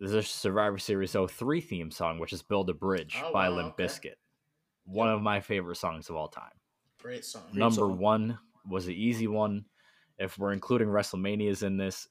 [0.00, 3.74] the Survivor Series 03 theme song, which is Build a Bridge oh, by wow, Limp
[3.74, 3.84] okay.
[3.84, 4.14] Bizkit.
[4.86, 6.52] One of my favorite songs of all time.
[7.00, 7.42] Great song.
[7.52, 7.98] Great Number song.
[7.98, 8.38] one
[8.68, 9.66] was the easy one.
[10.18, 12.08] If we're including WrestleManias in this,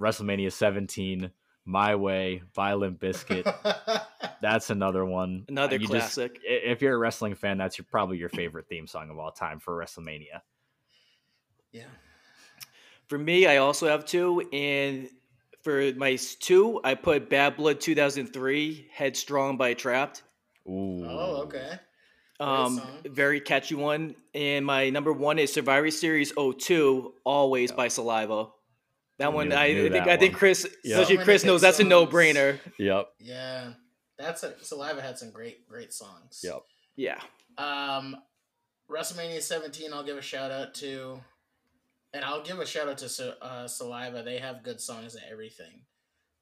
[0.00, 1.30] WrestleMania 17,
[1.64, 3.52] My Way by Limp Bizkit.
[4.40, 5.44] that's another one.
[5.48, 6.34] Another you classic.
[6.34, 9.32] Just, if you're a wrestling fan, that's your, probably your favorite theme song of all
[9.32, 10.40] time for WrestleMania.
[11.72, 11.84] Yeah.
[13.06, 15.08] For me, I also have two, and
[15.68, 20.22] for my two, I put Bad Blood 2003, Headstrong by Trapt.
[20.66, 21.04] Ooh.
[21.06, 21.72] Oh, okay.
[22.40, 24.14] Um, very catchy one.
[24.32, 28.46] And my number one is Survivor Series 02, Always by Saliva.
[29.18, 30.38] That Knew- one, I, knew I think, that I think one.
[30.38, 30.94] Chris, Yeah.
[31.00, 32.58] especially So Chris knows good that's a no-brainer.
[32.78, 33.08] Yep.
[33.20, 33.72] Yeah,
[34.16, 36.40] that's a Saliva had some great great songs.
[36.42, 36.62] Yep.
[36.96, 37.20] Yeah.
[37.58, 38.16] Um,
[38.90, 41.20] WrestleMania 17, I'll give a shout out to,
[42.12, 44.22] and I'll give a shout out to uh, Saliva.
[44.22, 45.82] They have good songs and everything.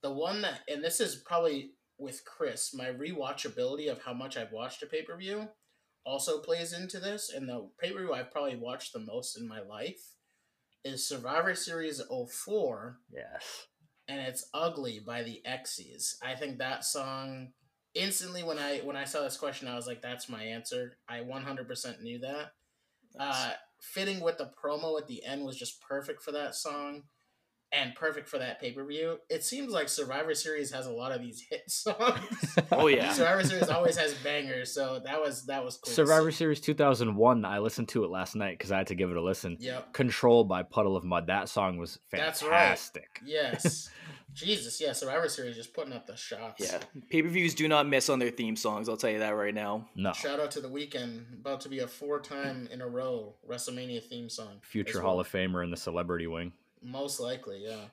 [0.03, 4.53] The one that, and this is probably with Chris, my rewatchability of how much I've
[4.53, 5.49] watched a pay per view
[6.05, 7.33] also plays into this.
[7.35, 10.01] And the pay per view I've probably watched the most in my life
[10.85, 12.01] is Survivor Series
[12.31, 13.67] 04 Yes.
[14.07, 16.17] and it's ugly by the Exies.
[16.23, 17.49] I think that song
[17.95, 21.23] instantly when I when I saw this question, I was like, "That's my answer." I
[21.23, 22.53] one hundred percent knew that.
[23.19, 23.53] Uh,
[23.93, 27.03] fitting with the promo at the end was just perfect for that song,
[27.73, 29.19] and perfect for that pay per view.
[29.29, 32.57] It seems like Survivor Series has a lot of these hit songs.
[32.71, 33.13] Oh, yeah.
[33.13, 35.93] Survivor Series always has bangers, so that was that was cool.
[35.93, 36.31] Survivor.
[36.31, 37.45] Series 2001.
[37.45, 39.57] I listened to it last night because I had to give it a listen.
[39.61, 39.93] Yep.
[39.93, 41.27] Control by Puddle of Mudd.
[41.27, 42.19] That song was fantastic.
[42.27, 42.51] That's right.
[42.51, 43.21] fantastic.
[43.25, 43.91] Yes.
[44.37, 44.81] Jesus.
[44.81, 44.93] Yeah.
[44.93, 46.63] Survivor Series just putting up the shots.
[46.73, 46.79] Yeah.
[47.11, 49.89] Pay-per-views do not miss on their theme songs, I'll tell you that right now.
[49.97, 50.13] No.
[50.13, 54.03] Shout out to the Weeknd, about to be a four time in a row WrestleMania
[54.05, 54.59] theme song.
[54.63, 55.21] Future as Hall well.
[55.21, 56.53] of Famer in the celebrity wing.
[56.83, 57.87] Most likely, yeah.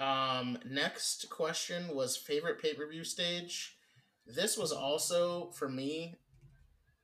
[0.00, 3.76] Um, next question was favorite pay per view stage.
[4.26, 6.14] This was also for me.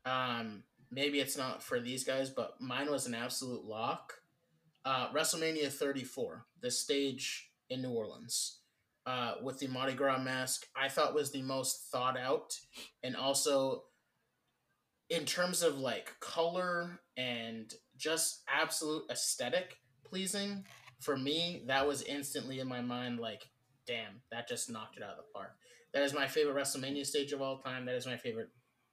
[0.06, 4.20] Um, maybe it's not for these guys, but mine was an absolute lock.
[4.84, 8.60] Uh, WrestleMania 34, the stage in New Orleans,
[9.06, 12.58] uh, with the Mardi Gras mask, I thought was the most thought out,
[13.02, 13.84] and also
[15.10, 20.64] in terms of like color and just absolute aesthetic pleasing
[21.00, 23.50] for me that was instantly in my mind like
[23.86, 25.50] damn that just knocked it out of the park.
[25.92, 27.84] That is my favorite wrestlemania stage of all time.
[27.84, 28.48] That is my favorite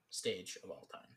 [0.09, 1.07] stage of all time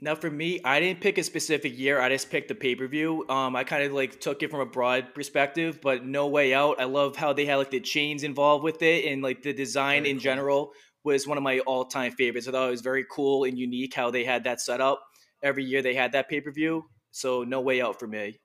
[0.00, 2.00] Now, for me, I didn't pick a specific year.
[2.00, 3.24] I just picked the pay per view.
[3.28, 6.80] Um, I kind of like took it from a broad perspective, but No Way Out.
[6.80, 10.02] I love how they had like the chains involved with it, and like the design
[10.02, 10.22] Very in cool.
[10.22, 10.72] general
[11.02, 12.46] was one of my all time favorites.
[12.46, 15.02] I thought it was very cool and unique how they had that set up.
[15.42, 18.38] Every year they had that pay per view, so No Way Out for me.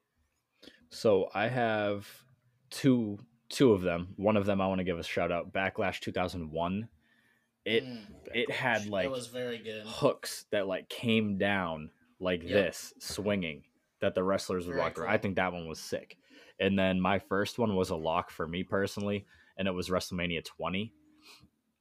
[0.90, 2.08] So I have
[2.72, 4.14] two two of them.
[4.16, 5.54] One of them I want to give a shout out.
[5.54, 6.90] Backlash 2001.
[7.66, 12.42] It Mm, it had like it was very good hooks that like came down like
[12.42, 12.52] Yep.
[12.54, 13.64] this, swinging
[14.02, 15.08] that the wrestlers would Very walk through.
[15.08, 16.18] I think that one was sick.
[16.60, 19.26] And then my first one was a lock for me personally,
[19.58, 20.94] and it was WrestleMania 20.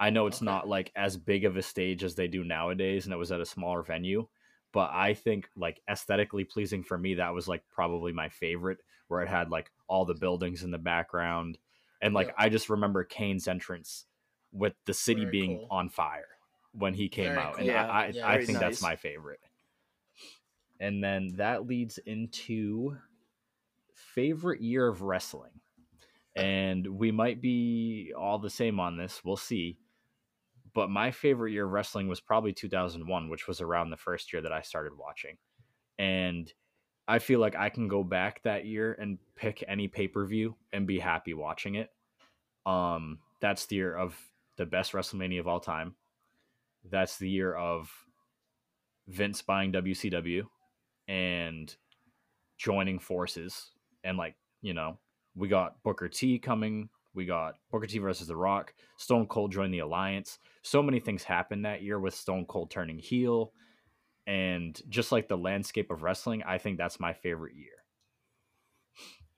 [0.01, 0.47] I know it's Okay.
[0.47, 3.41] not like as big of a stage as they do nowadays, and it was at
[3.41, 4.26] a smaller venue,
[4.72, 8.78] but I think like aesthetically pleasing for me, that was like probably my favorite,
[9.09, 11.59] where it had like all the buildings in the background,
[12.01, 12.35] and like Yep.
[12.37, 14.07] I just remember Kane's entrance
[14.53, 15.68] with the city Very being cool.
[15.70, 16.28] on fire
[16.72, 17.61] when he came Very out, cool.
[17.61, 19.40] and Yeah, I I, yeah, I very think that's my favorite.
[20.80, 22.96] And then that leads into
[23.94, 25.61] favorite year of wrestling.
[26.34, 29.22] And we might be all the same on this.
[29.24, 29.78] We'll see.
[30.74, 34.40] But my favorite year of wrestling was probably 2001, which was around the first year
[34.42, 35.36] that I started watching.
[35.98, 36.53] And
[37.07, 40.98] I feel like I can go back that year and pick any pay-per-view and be
[40.98, 41.90] happy watching it.
[42.64, 45.94] Um that's the year of the best WrestleMania of all time.
[46.90, 47.90] That's the year of
[49.09, 50.42] Vince buying WCW
[51.09, 51.74] and
[52.57, 53.72] joining forces
[54.05, 54.96] and like you know
[55.34, 59.74] we got Booker T coming we got Booker T versus The Rock Stone Cold joined
[59.74, 60.38] the alliance.
[60.62, 63.53] So many things happened that year with Stone Cold turning heel.
[64.26, 67.82] And just like the landscape of wrestling I think that's my favorite year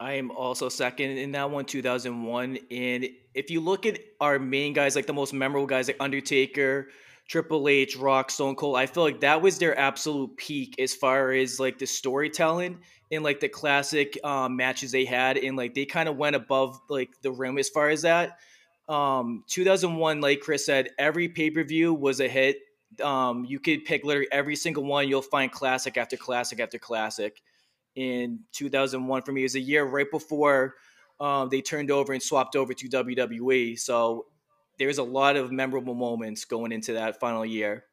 [0.00, 2.58] I am also second in that one, 2001.
[2.70, 6.88] And if you look at our main guys, like the most memorable guys, like Undertaker,
[7.28, 11.32] Triple H, Rock, Stone Cold, I feel like that was their absolute peak as far
[11.32, 12.80] as like the storytelling
[13.12, 15.38] and like the classic um, matches they had.
[15.38, 18.38] And like they kind of went above like the rim as far as that.
[18.88, 22.58] Um, 2001, like Chris said, every pay per view was a hit.
[23.02, 25.08] Um, you could pick literally every single one.
[25.08, 27.40] You'll find classic after classic after classic
[27.96, 29.42] in 2001 for me.
[29.42, 30.74] It was a year right before
[31.20, 33.78] um, they turned over and swapped over to WWE.
[33.78, 34.26] So
[34.78, 37.84] there's a lot of memorable moments going into that final year.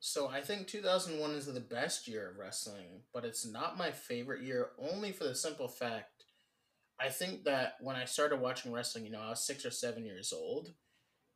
[0.00, 4.42] So I think 2001 is the best year of wrestling, but it's not my favorite
[4.42, 6.16] year only for the simple fact
[6.98, 10.04] I think that when I started watching wrestling, you know, I was 6 or 7
[10.04, 10.72] years old,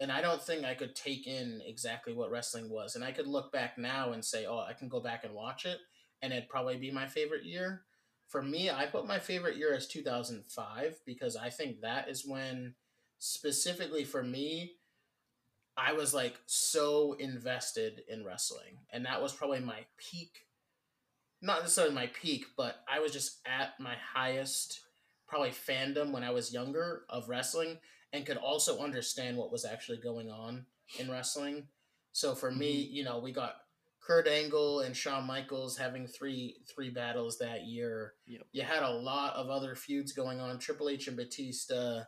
[0.01, 2.95] and I don't think I could take in exactly what wrestling was.
[2.95, 5.67] And I could look back now and say, "Oh, I can go back and watch
[5.67, 5.79] it."
[6.23, 7.83] And it'd probably be my favorite year.
[8.29, 12.75] for me, I put my favorite year as 2005 because I think that is when,
[13.19, 14.77] specifically for me,
[15.77, 18.79] I was like so invested in wrestling.
[18.93, 20.47] And that was probably my peak.
[21.43, 24.81] Not necessarily my peak, but I was just at my highest,
[25.27, 27.79] probably fandom when I was younger of wrestling
[28.13, 30.67] and could also understand what was actually going on
[30.99, 31.69] in wrestling.
[32.13, 32.95] So for me, Mm-hmm.
[32.95, 33.55] you know, we got
[34.11, 38.15] Kurt Angle and Shawn Michaels having three three battles that year.
[38.27, 38.43] Yep.
[38.51, 42.03] You had a lot of other feuds going on, Triple H and Batista.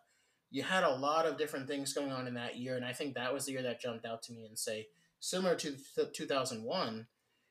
[0.50, 3.14] You had a lot of different things going on in that year, and I think
[3.14, 4.88] that was the year that jumped out to me and say,
[5.20, 7.06] similar to th- 2001,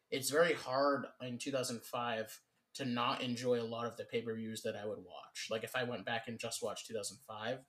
[0.09, 2.41] it's very hard in 2005
[2.73, 5.47] to not enjoy a lot of the pay per views that I would watch.
[5.49, 7.59] Like if I went back and just watched 2005,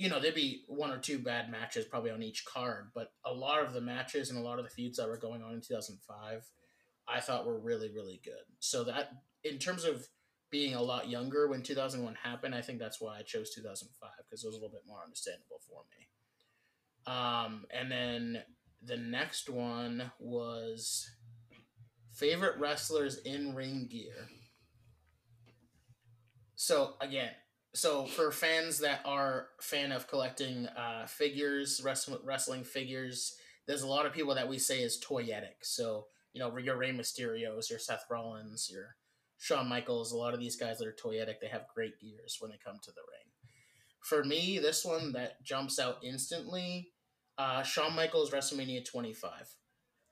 [0.00, 3.34] you know, there'd be one or two bad matches probably on each card, but a
[3.34, 5.60] lot of the matches and a lot of the feuds that were going on in
[5.60, 6.42] 2005,
[7.06, 8.32] I thought were really, really good.
[8.60, 9.10] So that,
[9.44, 10.08] in terms of
[10.50, 14.42] being a lot younger when 2001 happened, I think that's why I chose 2005 because
[14.42, 17.12] it was a little bit more understandable for me.
[17.12, 18.42] Um, and then
[18.82, 21.10] the next one was
[22.10, 24.28] favorite wrestlers in ring gear.
[26.54, 27.32] So again,
[27.74, 33.88] so for fans that are fan of collecting uh, figures, wrestling wrestling figures, there's a
[33.88, 35.62] lot of people that we say is toyetic.
[35.62, 38.96] So you know your Rey Mysterios, your Seth Rollins, your
[39.38, 42.50] Shawn Michaels, a lot of these guys that are toyetic, they have great gears when
[42.50, 43.30] they come to the ring.
[44.02, 46.88] For me, this one that jumps out instantly,
[47.38, 49.30] uh, Shawn Michaels WrestleMania 25.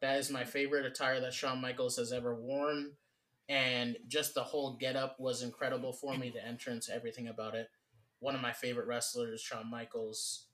[0.01, 2.93] That is my favorite attire that Shawn Michaels has ever worn
[3.49, 6.31] and just the whole getup was incredible for me.
[6.31, 7.69] The entrance, everything about it.
[8.21, 10.47] One of my favorite wrestlers, Shawn Michaels.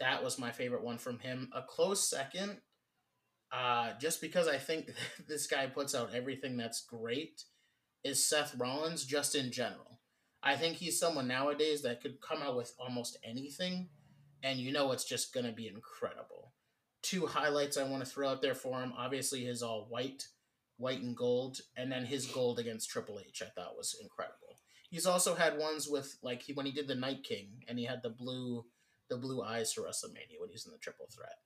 [0.00, 1.50] That was my favorite one from him.
[1.54, 2.58] A close second,
[3.52, 4.90] uh, just because I think
[5.28, 7.44] this guy puts out everything that's great,
[8.02, 9.04] is Seth Rollins.
[9.04, 10.00] Just in general,
[10.42, 13.88] I think he's someone nowadays that could come out with almost anything,
[14.42, 16.52] and you know it's just gonna be incredible.
[17.02, 18.92] Two highlights I want to throw out there for him.
[18.96, 20.26] Obviously, his all white
[20.78, 24.60] white and gold, and then his gold against Triple H, I thought was incredible.
[24.90, 27.84] He's also had ones with like he when he did the Night King, and he
[27.84, 28.64] had the blue
[29.08, 31.36] the blue eyes for WrestleMania when he's in the Triple Threat.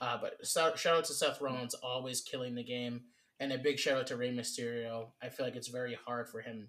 [0.00, 3.02] Uh, but so, shout out to Seth Rollins, always killing the game,
[3.40, 5.08] and a big shout out to Rey Mysterio.
[5.22, 6.68] I feel like it's very hard for him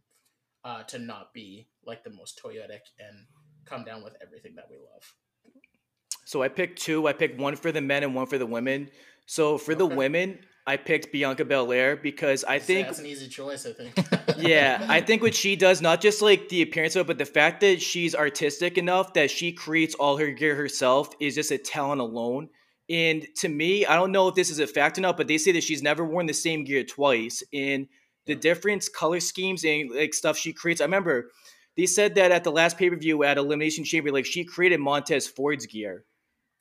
[0.63, 3.27] uh, to not be like the most toyetic and
[3.65, 5.13] come down with everything that we love.
[6.25, 7.07] So I picked two.
[7.07, 8.89] I picked one for the men and one for the women.
[9.25, 9.95] So for the Okay.
[9.95, 13.65] women, I picked Bianca Belair because I think that's an easy choice.
[13.65, 13.93] I think.
[14.37, 17.25] yeah, I think what she does, not just like the appearance of it, but the
[17.25, 21.57] fact that she's artistic enough that she creates all her gear herself is just a
[21.57, 22.49] talent alone.
[22.89, 25.37] And to me, I don't know if this is a fact or not, but they
[25.37, 27.43] say that she's never worn the same gear twice.
[27.53, 27.87] And
[28.25, 30.81] the different color schemes and like stuff she creates.
[30.81, 31.31] I remember
[31.75, 34.79] they said that at the last pay per view at Elimination Chamber, like she created
[34.79, 36.05] Montez Ford's gear,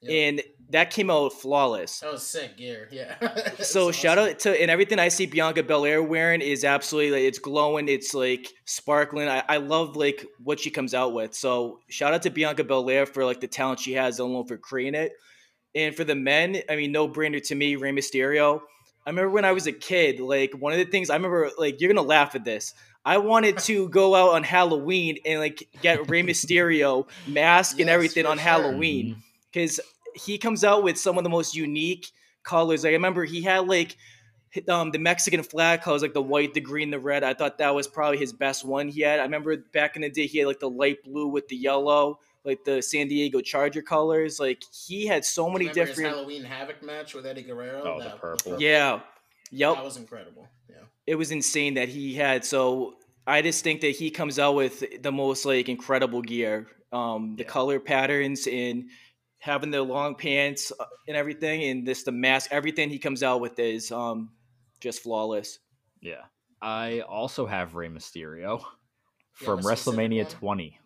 [0.00, 0.12] Yep.
[0.12, 2.00] and that came out flawless.
[2.00, 2.88] that was sick gear.
[2.92, 3.16] Yeah.
[3.62, 4.30] So It's shout awesome.
[4.32, 8.14] out to and everything I see Bianca Belair wearing is absolutely like, it's glowing, it's
[8.14, 9.28] like sparkling.
[9.28, 11.34] I, I love like what she comes out with.
[11.34, 14.94] So shout out to Bianca Belair for like the talent she has alone for creating
[14.94, 15.12] it.
[15.74, 18.60] And for the men, I mean, no brainer to me, Rey Mysterio.
[19.06, 21.80] I remember when I was a kid, like one of the things I remember, like
[21.80, 22.74] you're gonna laugh at this.
[23.04, 28.26] I wanted to go out on Halloween and like get Rey Mysterio mask and everything
[28.26, 28.44] on sure.
[28.44, 29.20] Halloween mm-hmm.
[29.52, 29.80] Because
[30.14, 32.10] he comes out with some of the most unique
[32.42, 32.84] colors.
[32.84, 33.96] Like I remember he had like
[34.68, 37.22] um, the Mexican flag colors, like the white, the green, the red.
[37.22, 39.20] I thought that was probably his best one he had.
[39.20, 42.18] I remember back in the day he had like the light blue with the yellow,
[42.44, 44.40] like the San Diego Charger colors.
[44.40, 46.14] Like he had so many Remember his different.
[46.14, 47.82] Halloween Havoc match with Eddie Guerrero.
[47.82, 48.60] Oh, the purple.
[48.60, 49.00] Yeah,
[49.50, 49.74] yep.
[49.74, 50.48] that was incredible.
[50.68, 50.76] Yeah,
[51.06, 52.44] it was insane that he had.
[52.44, 52.94] So
[53.26, 56.66] I just think that he comes out with the most like incredible gear.
[56.90, 57.50] Um, the Yeah.
[57.50, 58.88] color patterns and
[59.38, 62.50] having the long pants uh, and everything, and this the mask.
[62.52, 64.30] Everything he comes out with is um
[64.80, 65.58] just flawless.
[66.00, 66.22] Yeah.
[66.60, 68.62] I also have Rey Mysterio
[69.32, 70.78] from a specific WrestleMania 20.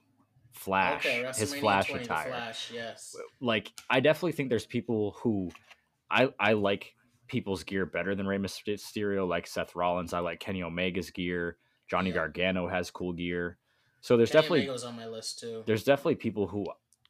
[0.52, 1.06] Flash.
[1.06, 2.28] Okay, his Flash attire.
[2.28, 3.16] Flash, yes.
[3.40, 5.50] Like, I definitely think there's people who
[6.10, 6.94] I, I like
[7.26, 10.12] people's gear better than Rey Mysterio, like Seth Rollins.
[10.12, 11.56] I like Kenny Omega's gear.
[11.88, 12.16] Johnny Yeah.
[12.16, 13.56] Gargano has cool gear.
[14.02, 15.62] So there's Kenny definitely Omega's on my list too.
[15.66, 16.66] there's definitely people who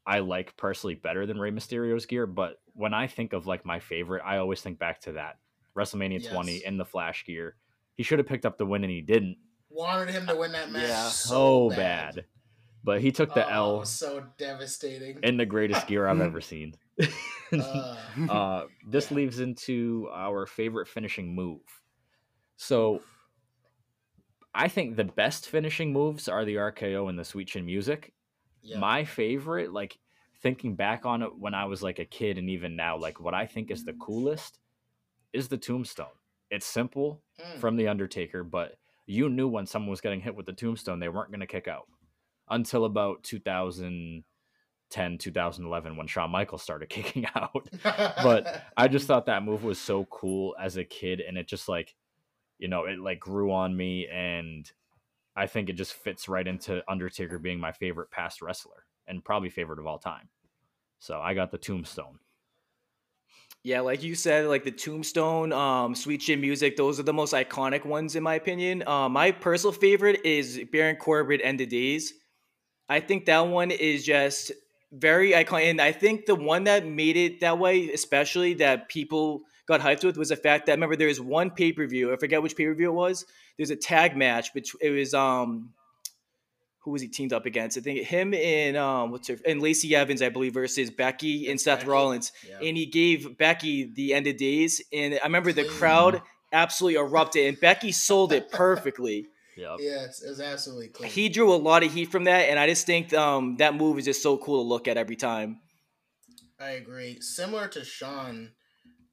[0.07, 3.78] I like personally better than Rey Mysterio's gear, but when I think of like my
[3.78, 5.38] favorite, I always think back to that
[5.76, 7.57] WrestleMania 20 in the Flash gear.
[7.94, 9.36] He should have picked up the win and he didn't.
[9.70, 11.09] Wanted him to win that match Yeah.
[11.09, 12.24] so, So bad.
[12.84, 15.20] But he took the Oh, L so devastating.
[15.22, 16.74] in the greatest gear I've ever seen.
[17.53, 17.96] Uh,
[18.28, 19.16] uh, this Yeah.
[19.18, 21.61] leads into our favorite finishing move.
[22.57, 23.03] So
[24.55, 28.12] I think the best finishing moves are the RKO and the Sweet Chin Music.
[28.63, 28.79] Yeah.
[28.79, 29.99] My favorite, like
[30.43, 33.35] thinking back on it when I was like a kid and even now, like what
[33.35, 34.59] I think is the coolest
[35.33, 36.07] is the tombstone.
[36.51, 37.59] It's simple Mm.
[37.61, 41.09] from the Undertaker, but you knew when someone was getting hit with the tombstone, they
[41.09, 41.87] weren't going to kick out
[42.51, 43.23] until about
[44.91, 47.69] 2010, 2011 when Shawn Michaels started kicking out.
[47.83, 51.69] but I just thought that move was so cool as a kid, and it just
[51.69, 51.95] like,
[52.59, 54.71] you know, it like grew on me, and
[55.35, 59.51] I think it just fits right into Undertaker being my favorite past wrestler and probably
[59.51, 60.28] favorite of all time.
[60.99, 62.18] So I got the Tombstone.
[63.64, 67.33] Yeah, like you said, like the Tombstone, um, Sweet Chin Music, those are the most
[67.33, 68.83] iconic ones in my opinion.
[68.87, 72.12] Uh, my personal favorite is Baron Corbin End of Days.
[72.89, 74.51] I think that one is just
[74.91, 79.43] very iconic, and I think the one that made it that way, especially that people
[79.67, 82.13] got hyped with, was the fact that remember there was one pay per view.
[82.13, 83.25] I forget which pay per view it was.
[83.57, 85.71] There's a tag match, but it was um,
[86.81, 87.79] who was he teamed up against?
[87.79, 91.61] I think him and um, what's her and Lacey Evans, I believe, versus Becky and
[91.61, 91.91] Seth Becky.
[91.91, 92.59] Rollins Yeah.
[92.67, 94.83] and he gave Becky the end of days.
[94.93, 99.27] And I remember the crowd absolutely erupted, and Becky sold it perfectly.
[99.55, 99.77] Yep.
[99.81, 101.11] yeah, it's, it's absolutely clean.
[101.11, 103.99] he drew a lot of heat from that, and I just think um, that move
[103.99, 105.61] is just so cool to look at every time.
[106.59, 107.21] I agree.
[107.21, 108.53] Similar to Sean,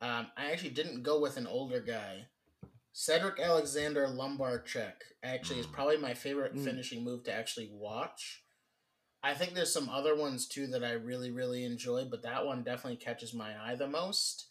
[0.02, 2.28] um, I actually didn't go with an older guy.
[2.94, 6.64] Cedric Alexander lumbar check actually is probably my favorite Mm.
[6.64, 8.44] finishing move to actually watch.
[9.22, 12.64] I think there's some other ones too that I really, really enjoy, but that one
[12.64, 14.48] definitely catches my eye the most.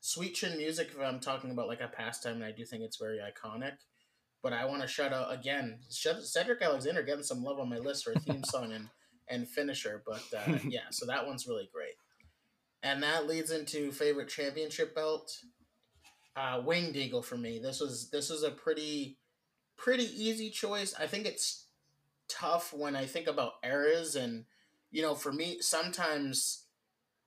[0.00, 2.96] Sweet Chin music, if I'm talking about like a pastime, and I do think it's
[2.98, 3.76] very iconic.
[4.42, 8.04] But I want to shout out again Cedric Alexander getting some love on my list
[8.04, 8.88] for a theme song and,
[9.28, 10.02] and finisher.
[10.04, 11.94] But uh, yeah, so that one's really great.
[12.82, 15.30] And that leads into favorite championship belt.
[16.34, 17.58] Uh, Winged Eagle for me.
[17.58, 19.18] This was this was a pretty
[19.76, 20.94] pretty easy choice.
[20.98, 21.66] I think it's
[22.28, 24.44] tough when I think about eras and
[24.90, 26.64] you know, for me sometimes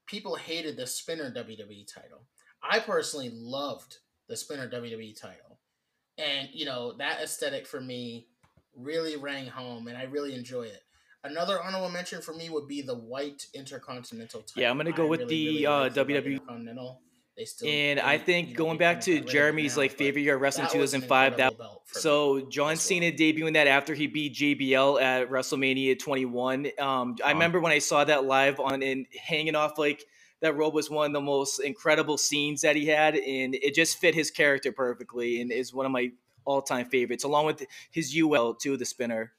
[0.08, 2.26] people hated the spinner WWE title.
[2.64, 3.98] I personally loved
[4.28, 5.60] the spinner WWE title.
[6.18, 8.28] And you know, that aesthetic for me
[8.76, 10.82] really rang home and I really enjoy it.
[11.26, 14.62] Another honorable mention for me would be the white intercontinental title.
[14.62, 17.02] Yeah, I'm gonna go I with the, like uh, WWE Intercontinental.
[17.36, 19.92] They still And I think going back to got rid of it Jeremy's now, like
[19.92, 23.68] favorite year of wrestling that was an 2005, that me So John Cena debuting that
[23.68, 26.68] after he beat JBL at WrestleMania 21.
[26.80, 30.06] Um, I remember when I saw that live on and hanging off like
[30.42, 33.98] that robe was one of the most incredible scenes that he had, and it just
[33.98, 36.12] fit his character perfectly, and is one of my
[36.46, 39.34] all-time favorites, along with his UL too, the spinner.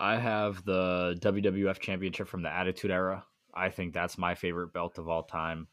[0.00, 3.24] I have the WWF Championship from the Attitude Era.
[3.52, 5.68] I think that's my favorite belt of all time.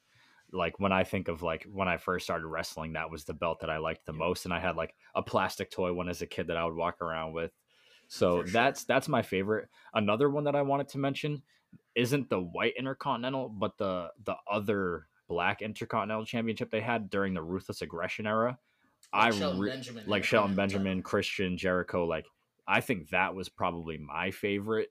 [0.51, 3.61] Like when I think of like when I first started wrestling, that was the belt
[3.61, 6.27] that I liked the most, and I had like a plastic toy one as a
[6.27, 7.51] kid that I would walk around with.
[8.09, 8.51] So sure.
[8.51, 9.69] that's that's my favorite.
[9.93, 11.41] Another one that I wanted to mention
[11.95, 17.41] isn't the white Intercontinental, but the the other black Intercontinental Championship they had during the
[17.41, 18.57] Ruthless Aggression era.
[19.13, 20.55] Like I Shelton re- Benjamin like Shelton.
[20.55, 22.05] Benjamin, Christian, Jericho.
[22.05, 22.25] Like
[22.67, 24.89] I think that was probably my favorite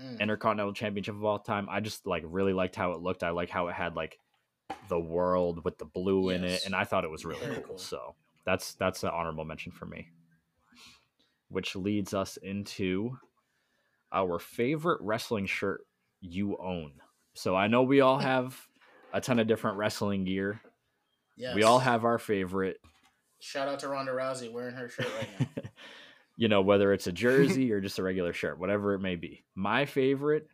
[0.00, 0.18] Mm.
[0.18, 1.68] Intercontinental Championship of all time.
[1.70, 3.22] I just like really liked how it looked.
[3.22, 4.18] I like how it had like
[4.88, 7.62] the world with the blue in it, and I thought it was really cool.
[7.62, 7.78] cool.
[7.78, 10.08] So that's that's an honorable mention for me.
[11.48, 13.16] Which leads us into
[14.12, 15.86] our favorite wrestling shirt
[16.20, 16.94] you own.
[17.34, 18.60] So I know we all have
[19.12, 20.60] a ton of different wrestling gear.
[21.36, 21.54] Yes.
[21.54, 22.78] We all have our favorite.
[23.38, 25.62] Shout out to Ronda Rousey wearing her shirt right now.
[26.36, 29.44] you know, whether it's a jersey or just a regular shirt, whatever it may be.
[29.54, 30.48] My favorite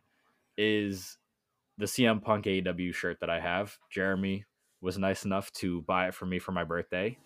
[0.57, 1.17] is
[1.77, 3.77] the CM Punk AEW shirt that I have.
[3.89, 4.45] Jeremy
[4.81, 7.17] was nice enough to buy it for me for my birthday.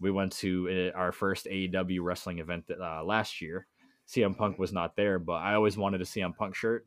[0.00, 3.66] We went to uh, our first AEW wrestling event uh, last year.
[4.08, 6.86] CM Punk was not there, but I always wanted a CM Punk shirt.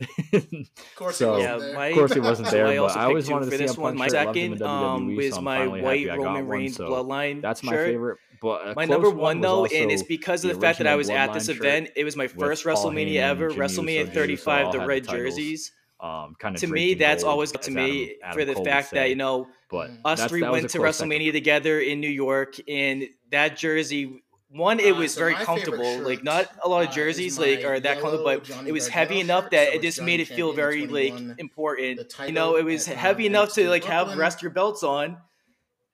[0.00, 1.78] Of course, So- he yeah, wasn't there.
[1.78, 3.76] my, Of course, he wasn't there, I but also I always wanted to see this
[3.76, 3.96] a one.
[3.96, 4.26] My shirt.
[4.26, 6.88] Loved second um, WWE, was so my white happy I got Roman one, Reigns so
[6.88, 7.40] bloodline.
[7.42, 7.86] That's my shirt.
[7.88, 8.18] favorite.
[8.42, 11.08] But My number one though, and it's because of the the fact that I was
[11.08, 11.90] at this event.
[11.96, 15.72] It was my first WrestleMania ever, WrestleMania Uso, Jey Uso 35, the red jerseys.
[16.00, 19.48] um, kind of To me, that's always to me for the fact that you know
[19.70, 21.10] but us that's- three went to close second.
[21.10, 24.22] WrestleMania together in New York, and that jersey.
[24.48, 25.98] One, it Uh, was so very comfortable.
[25.98, 28.72] Like not a lot uh, of jerseys my like are that comfortable, but Johnny it
[28.72, 32.14] was heavy enough shirt, that so it just Johnny made it feel very like important.
[32.26, 35.18] You know, it was at, heavy um, enough to like have rest your belts on.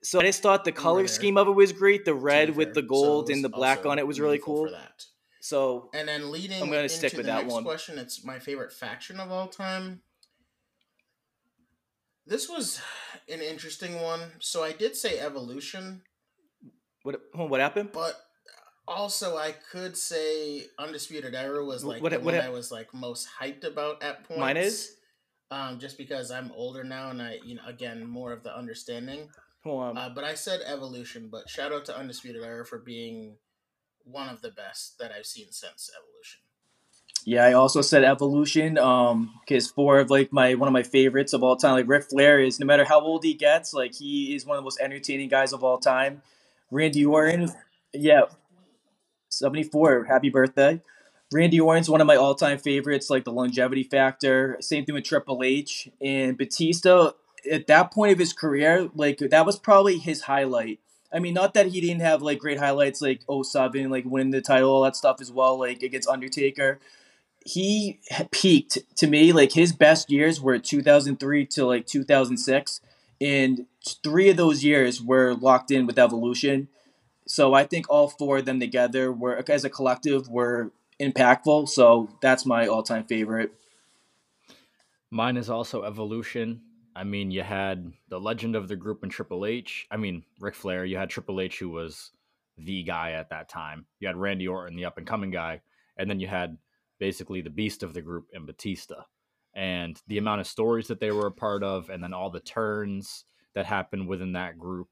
[0.03, 2.05] So I just thought the color scheme of it was great.
[2.05, 4.67] The red with the gold it and the black on it was really cool.
[4.67, 5.05] for that.
[5.41, 7.65] So And then leading I'm gonna into stick with the that one.
[7.65, 10.03] question, it's my favorite faction of all time.
[12.27, 12.81] This was
[13.29, 14.21] an interesting one.
[14.41, 16.03] So I did say evolution,
[17.03, 17.91] what what happened?
[17.93, 18.15] but
[18.89, 22.71] also I could say undisputed era was like what- the what one hap- I was
[22.73, 24.41] like most hyped about at points.
[24.41, 24.97] Mine is?
[25.51, 29.29] um, just because I'm older now and I, you know, again more of the understanding.
[29.65, 29.99] Hold on.
[29.99, 31.29] Uh, but I said evolution.
[31.31, 33.37] But shout out to undisputed era for being
[34.05, 36.41] one of the best that I've seen since evolution.
[37.25, 38.77] Yeah, I also said evolution.
[38.79, 42.05] Um, because four of like my one of my favorites of all time, like Ric
[42.11, 44.81] Flair is no matter how old he gets, like he is one of the most
[44.81, 46.23] entertaining guys of all time.
[46.73, 47.53] Randy Orton,
[47.93, 48.23] yeah,
[49.33, 50.05] seventy four.
[50.05, 50.81] Happy birthday,
[51.33, 53.11] Randy Orton's one of my all time favorites.
[53.11, 54.57] Like the longevity factor.
[54.61, 57.13] Same thing with Triple H and Batista.
[57.51, 60.79] At that point of his career, like that was probably his highlight.
[61.13, 64.41] I mean, not that he didn't have like great highlights like 07, like winning the
[64.41, 66.79] title, all that stuff as well, like against Undertaker
[67.45, 68.01] he
[68.31, 72.81] peaked to me like his best years were 2003 to like 2006
[73.21, 73.67] and
[74.03, 76.69] three of those years were locked in with evolution
[77.27, 82.09] so i think all four of them together were as a collective were impactful so
[82.21, 83.53] that's my all-time favorite
[85.13, 86.63] Mine is also Evolution.
[86.97, 89.87] I mean, you had the legend of the group in Triple H.
[89.91, 90.87] I mean, Ric Flair.
[90.87, 92.13] You had Triple H, who was
[92.57, 93.85] the guy at that time.
[94.01, 95.61] You had Randy Orton, the up and coming guy.
[95.99, 96.57] And then you had
[96.99, 99.03] basically the beast of the group in Batista.
[99.53, 102.41] And the amount of stories that they were a part of, and then all the
[102.41, 104.89] turns that happened within that group.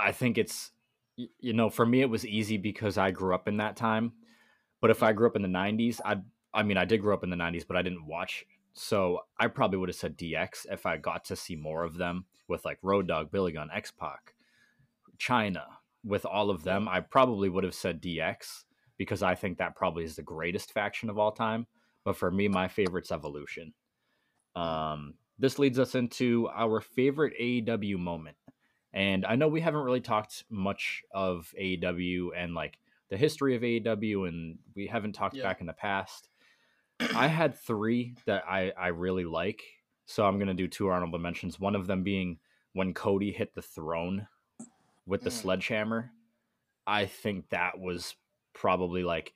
[0.00, 0.70] I think it's,
[1.16, 4.12] you know, for me, it was easy because I grew up in that time.
[4.80, 6.22] But if I grew up in the 90s, I'd
[6.52, 8.44] I mean, I did grow up in the 90s, but I didn't watch.
[8.72, 12.24] So I probably would have said DX if I got to see more of them
[12.48, 14.34] with like Road Dog, Billy Gunn, X Pac,
[15.18, 15.64] Chyna.
[16.04, 18.64] With all of them, I probably would have said DX
[18.96, 21.66] because I think that probably is the greatest faction of all time.
[22.04, 23.74] But for me, my favorite's Evolution.
[24.56, 28.36] Um, this leads us into our favorite AEW moment.
[28.92, 33.62] And I know we haven't really talked much of AEW and like the history of
[33.62, 35.42] AEW, and we haven't talked Yeah.
[35.44, 36.28] back in the past.
[37.14, 39.62] I had three that I, I really like.
[40.06, 41.58] So I'm going to do two honorable mentions.
[41.60, 42.38] One of them being
[42.72, 44.26] when Cody hit the throne
[45.06, 45.34] with the Mm.
[45.40, 46.12] sledgehammer.
[46.86, 48.16] I think that was
[48.52, 49.34] probably like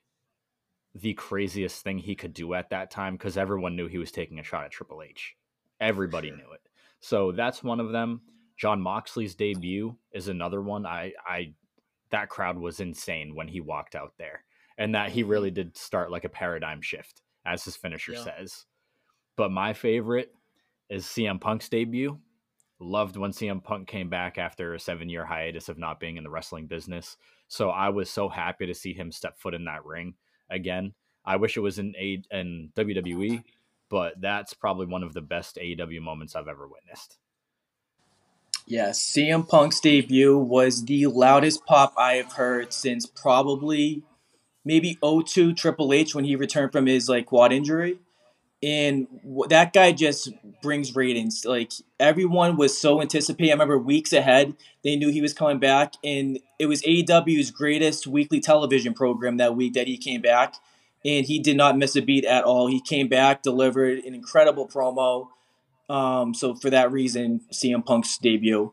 [0.95, 4.39] the craziest thing he could do at that time because everyone knew he was taking
[4.39, 5.37] a shot at Triple H.
[5.81, 6.37] Everybody Sure.
[6.37, 6.61] knew it.
[7.01, 8.21] So that's one of them.
[8.57, 10.87] Jon Moxley's debut is another one.
[10.87, 11.55] I, I,
[12.11, 14.45] that crowd was insane when he walked out there,
[14.79, 15.29] and that he Mhm.
[15.29, 18.25] really did start like a paradigm shift, as his finisher Yeah.
[18.25, 18.67] says.
[19.37, 20.35] But my favorite
[20.89, 22.21] is CM Punk's debut.
[22.79, 26.25] Loved when CM Punk came back after a seven year hiatus of not being in
[26.25, 27.17] the wrestling business.
[27.49, 30.15] So I was so happy to see him step foot in that ring
[30.51, 30.95] again.
[31.25, 33.43] I wish it was in a in WWE,
[33.89, 37.19] but that's probably one of the best AEW moments I've ever witnessed.
[38.67, 44.03] Yes, CM Punk's debut was the loudest pop I have heard since probably
[44.65, 47.99] maybe 02 Triple H when he returned from his like quad injury.
[48.63, 49.07] And
[49.51, 50.31] that guy just
[50.63, 51.45] brings ratings.
[51.45, 53.51] Like everyone was so anticipating.
[53.51, 58.07] I remember weeks ahead, they knew he was coming back, and it was AEW's greatest
[58.07, 60.55] weekly television program that week that he came back,
[61.05, 62.67] and he did not miss a beat at all.
[62.67, 65.29] He came back, delivered an incredible promo.
[65.89, 68.73] Um, so for that reason, CM Punk's debut.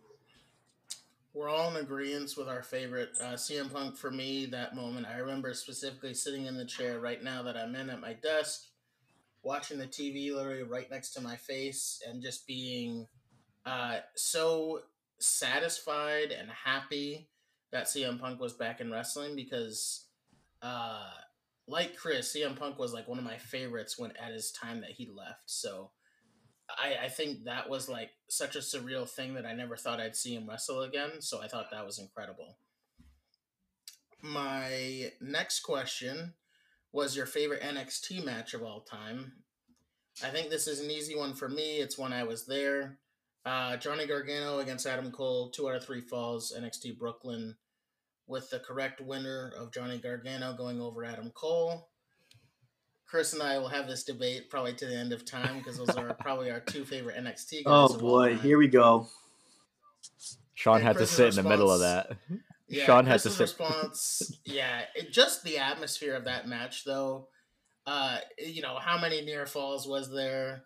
[1.34, 3.98] We're all in agreement with our favorite uh, CM Punk.
[3.98, 7.74] For me, that moment, I remember specifically sitting in the chair right now that I'm
[7.76, 8.66] in at my desk,
[9.42, 13.08] watching the TV literally right next to my face, and just being
[13.66, 14.82] uh, so
[15.20, 17.30] satisfied and happy
[17.72, 20.08] that CM Punk was back in wrestling because,
[20.62, 21.12] uh,
[21.68, 24.92] like Chris, CM Punk was like one of my favorites when at his time that
[24.92, 25.44] he left.
[25.46, 25.92] So
[26.78, 30.16] I, I think that was like such a surreal thing that I never thought I'd
[30.16, 31.22] see him wrestle again.
[31.22, 32.58] So I thought that was incredible.
[34.22, 36.34] My next question
[36.92, 39.34] was your favorite NXT match of all time.
[40.24, 41.78] I think this is an easy one for me.
[41.78, 43.00] It's when I was there.
[43.46, 47.56] Uh, Johnny Gargano against Adam Cole, two out of three falls, NXT Brooklyn,
[48.28, 51.90] with the correct winner of Johnny Gargano going over Adam Cole.
[53.12, 55.90] Chris and I will have this debate probably to the end of time because those
[55.98, 57.66] are probably our two favorite NXT guys.
[57.66, 58.40] Oh boy, time.
[58.40, 59.06] here we go.
[60.54, 62.16] Sean And had to Chris's sit in the middle of that.
[62.70, 63.42] Yeah, Sean had to sit.
[63.42, 64.40] response.
[64.46, 67.28] Yeah, it, just the atmosphere of that match, though.
[67.86, 70.64] Uh, you know, how many near falls was there?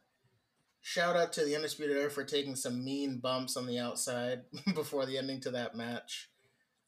[0.88, 4.44] shout out to the Undisputed Era for taking some mean bumps on the outside
[4.76, 6.30] before the ending to that match.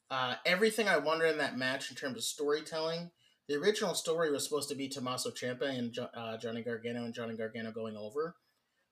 [0.08, 3.10] Uh, everything I wanted in that match in terms of storytelling.
[3.48, 7.34] The original story was supposed to be Tommaso Ciampa and uh, Johnny Gargano and Johnny
[7.34, 8.36] Gargano going over,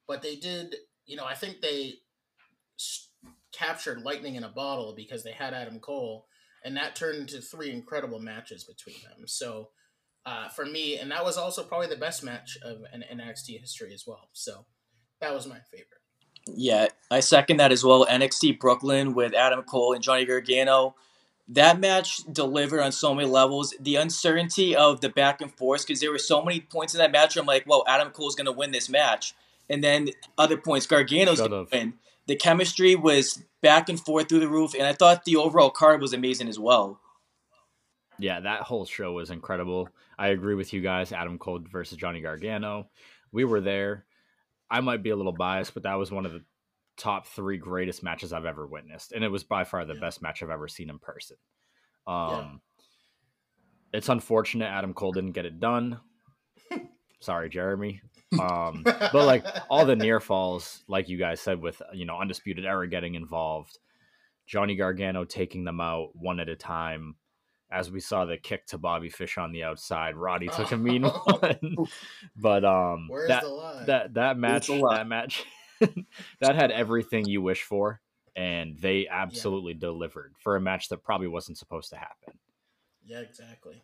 [0.09, 0.75] but they did.
[1.05, 1.95] You know, I think they
[3.53, 6.27] captured lightning in a bottle because they had Adam Cole,
[6.65, 9.27] and that turned into three incredible matches between them.
[9.27, 9.69] So
[10.25, 13.95] uh, for me, and that was also probably the best match of an NXT history
[13.95, 14.31] as well.
[14.33, 14.67] So
[15.21, 15.89] that was my favorite.
[16.49, 18.07] Yeah, I second that as well.
[18.07, 20.95] NXT Brooklyn with Adam Cole and Johnny Gargano.
[21.49, 23.75] That match delivered on so many levels.
[23.81, 27.13] The uncertainty of the back and forth, because there were so many points in that
[27.13, 27.37] match.
[27.37, 29.35] I'm like, well, Adam Cole's going to win this match.
[29.71, 31.95] And then other points, Gargano's going to win
[32.27, 36.01] the chemistry was back and forth through the roof, and I thought the overall card
[36.01, 37.01] was amazing as well.
[38.19, 39.89] Yeah, that whole show was incredible.
[40.19, 41.13] I agree with you guys.
[41.13, 42.89] Adam Cole versus Johnny Gargano.
[43.31, 44.05] We were there.
[44.71, 46.43] I might be a little biased, but that was one of the
[46.97, 50.01] top three greatest matches I've ever witnessed, and it was by far the yeah.
[50.01, 51.37] best match I've ever seen in person.
[52.07, 52.29] Um,
[53.93, 53.99] yeah.
[53.99, 56.01] It's unfortunate Adam Cole didn't get it done.
[57.21, 58.01] Sorry, Jeremy.
[58.39, 62.65] Um, but like all the near falls, like you guys said, with you know undisputed
[62.65, 63.79] era getting involved,
[64.47, 67.17] Johnny Gargano taking them out one at a time.
[67.71, 71.03] As we saw the kick to Bobby Fish on the outside, Roddy took a mean
[71.25, 71.77] one.
[72.37, 73.45] but um, Where's that
[73.87, 75.45] that that match, that match,
[76.41, 78.01] that had everything you wish for,
[78.35, 79.81] and they absolutely yeah.
[79.81, 82.39] delivered for a match that probably wasn't supposed to happen.
[83.05, 83.83] Yeah, exactly.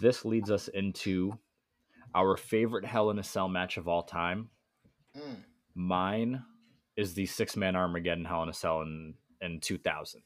[0.00, 1.38] This leads us into
[2.14, 4.50] our favorite Hell in a Cell match of all time.
[5.16, 5.36] Mm.
[5.74, 6.42] Mine
[6.96, 10.22] is the six man Armageddon Hell in a Cell in, in 2000.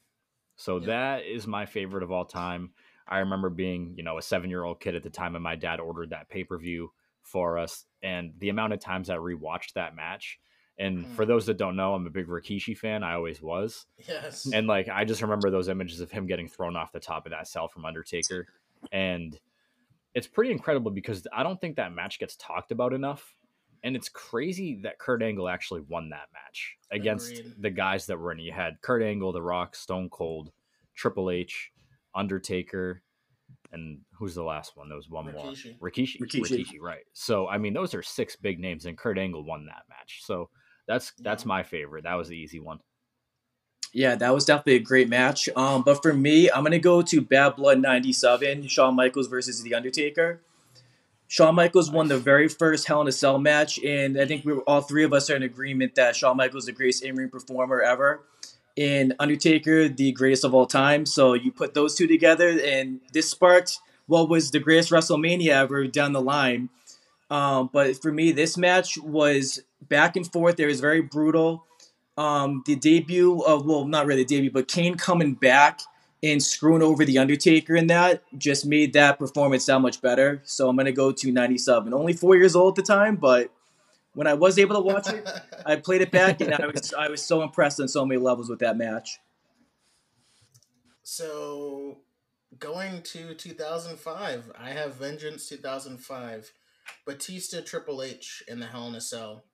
[0.55, 0.85] So yeah.
[0.87, 2.71] that is my favorite of all time.
[3.07, 5.55] I remember being, you know, a seven year old kid at the time, and my
[5.55, 6.91] dad ordered that pay per view
[7.23, 7.85] for us.
[8.03, 10.39] And the amount of times I rewatched that match.
[10.79, 11.15] And mm.
[11.15, 13.03] for those that don't know, I'm a big Rikishi fan.
[13.03, 13.85] I always was.
[14.07, 14.49] Yes.
[14.51, 17.31] And like, I just remember those images of him getting thrown off the top of
[17.31, 18.47] that cell from Undertaker.
[18.91, 19.37] And
[20.15, 23.35] it's pretty incredible because I don't think that match gets talked about enough.
[23.83, 27.55] And it's crazy that Kurt Angle actually won that match against Agreed.
[27.59, 28.43] the guys that were in it.
[28.43, 30.51] You had Kurt Angle, The Rock, Stone Cold,
[30.95, 31.71] Triple H,
[32.13, 33.01] Undertaker,
[33.71, 34.89] and who's the last one?
[34.89, 35.79] There was one Rikishi.
[35.79, 35.89] more.
[35.89, 36.19] Rikishi.
[36.19, 36.65] Rikishi.
[36.65, 36.81] Rikishi.
[36.81, 37.05] Right.
[37.13, 40.21] So I mean, those are six big names, and Kurt Angle won that match.
[40.23, 40.49] So
[40.89, 42.03] that's that's my favorite.
[42.03, 42.79] That was the easy one.
[43.93, 45.47] Yeah, that was definitely a great match.
[45.55, 49.75] Um, but for me, I'm gonna go to Bad Blood '97, Shawn Michaels versus The
[49.75, 50.41] Undertaker.
[51.27, 54.53] Shawn Michaels won the very first Hell in a Cell match, and I think we
[54.53, 57.29] were, all three of us are in agreement that Shawn Michaels is the greatest in-ring
[57.29, 58.21] performer ever,
[58.75, 61.05] and Undertaker the greatest of all time.
[61.05, 65.85] So you put those two together, and this sparked what was the greatest WrestleMania ever
[65.85, 66.69] down the line.
[67.29, 70.59] Um, but for me, this match was back and forth.
[70.59, 71.65] It was very brutal
[72.19, 75.79] um, the debut of well, not really the debut, but Kane coming back
[76.21, 80.41] and screwing over the Undertaker in that just made that performance that much better.
[80.43, 81.93] So I'm gonna go to 97.
[81.93, 83.51] Only four years old at the time, but
[84.15, 85.25] when I was able to watch it,
[85.65, 88.49] I played it back and I was I was so impressed on so many levels
[88.49, 89.19] with that match.
[91.03, 91.99] So
[92.59, 96.51] going to 2005, I have Vengeance 2005,
[97.05, 99.45] Batista Triple H in the Hell in a Cell.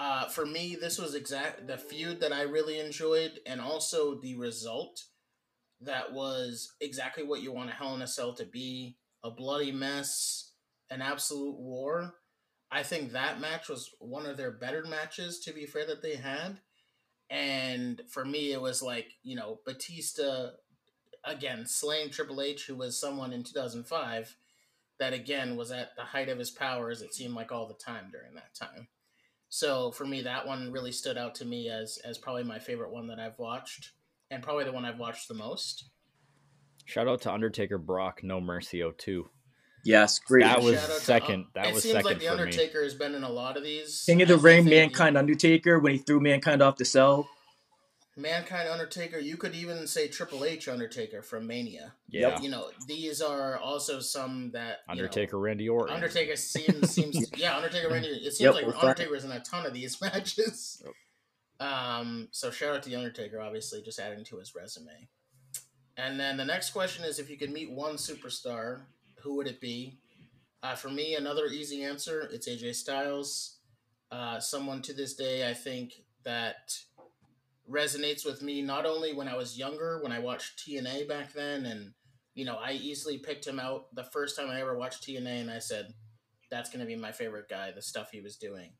[0.00, 4.34] Uh, for me, this was exact the feud that I really enjoyed, and also the
[4.34, 5.04] result
[5.82, 9.70] that was exactly what you want a Hell in a Cell to be a bloody
[9.70, 10.52] mess,
[10.88, 12.14] an absolute war.
[12.70, 16.16] I think that match was one of their better matches, to be fair, that they
[16.16, 16.60] had.
[17.28, 20.52] And for me, it was like, you know, Batista,
[21.24, 24.34] again, slaying Triple H, who was someone in 2005
[24.98, 28.08] that, again, was at the height of his powers, it seemed like all the time
[28.10, 28.88] during that time.
[29.50, 32.92] So for me, that one really stood out to me as as probably my favorite
[32.92, 33.90] one that I've watched,
[34.30, 35.90] and probably the one I've watched the most.
[36.84, 39.28] Shout out to Undertaker Brock No Mercy 02.
[39.84, 40.44] Yes, great.
[40.44, 41.44] That was second.
[41.44, 42.84] To, that it seems like the Undertaker me.
[42.84, 44.02] has been in a lot of these.
[44.06, 47.28] King of the Ring, Mankind, Undertaker when he threw Mankind off the cell.
[48.20, 49.18] Mankind Undertaker.
[49.18, 51.94] You could even say Triple H Undertaker from Mania.
[52.08, 52.40] Yeah.
[52.40, 55.94] You know, these are also some that Undertaker know, Randy Orton.
[55.94, 58.08] Undertaker seems seems yeah, Undertaker Randy.
[58.08, 60.82] It seems yep, like Undertaker is in a ton of these matches.
[60.84, 60.94] Yep.
[61.68, 65.08] Um, so shout out to the Undertaker, obviously, just adding to his resume.
[65.96, 68.80] And then the next question is if you could meet one superstar,
[69.22, 69.98] who would it be?
[70.62, 73.58] Uh, for me, another easy answer, it's AJ Styles.
[74.10, 75.92] Uh, someone to this day, I think
[76.24, 76.78] that
[77.70, 81.66] resonates with me not only when I was younger, when I watched TNA back then,
[81.66, 81.92] and
[82.34, 85.50] you know, I easily picked him out the first time I ever watched TNA, and
[85.50, 85.94] I said,
[86.50, 88.72] "That's going to be my favorite guy." The stuff he was doing.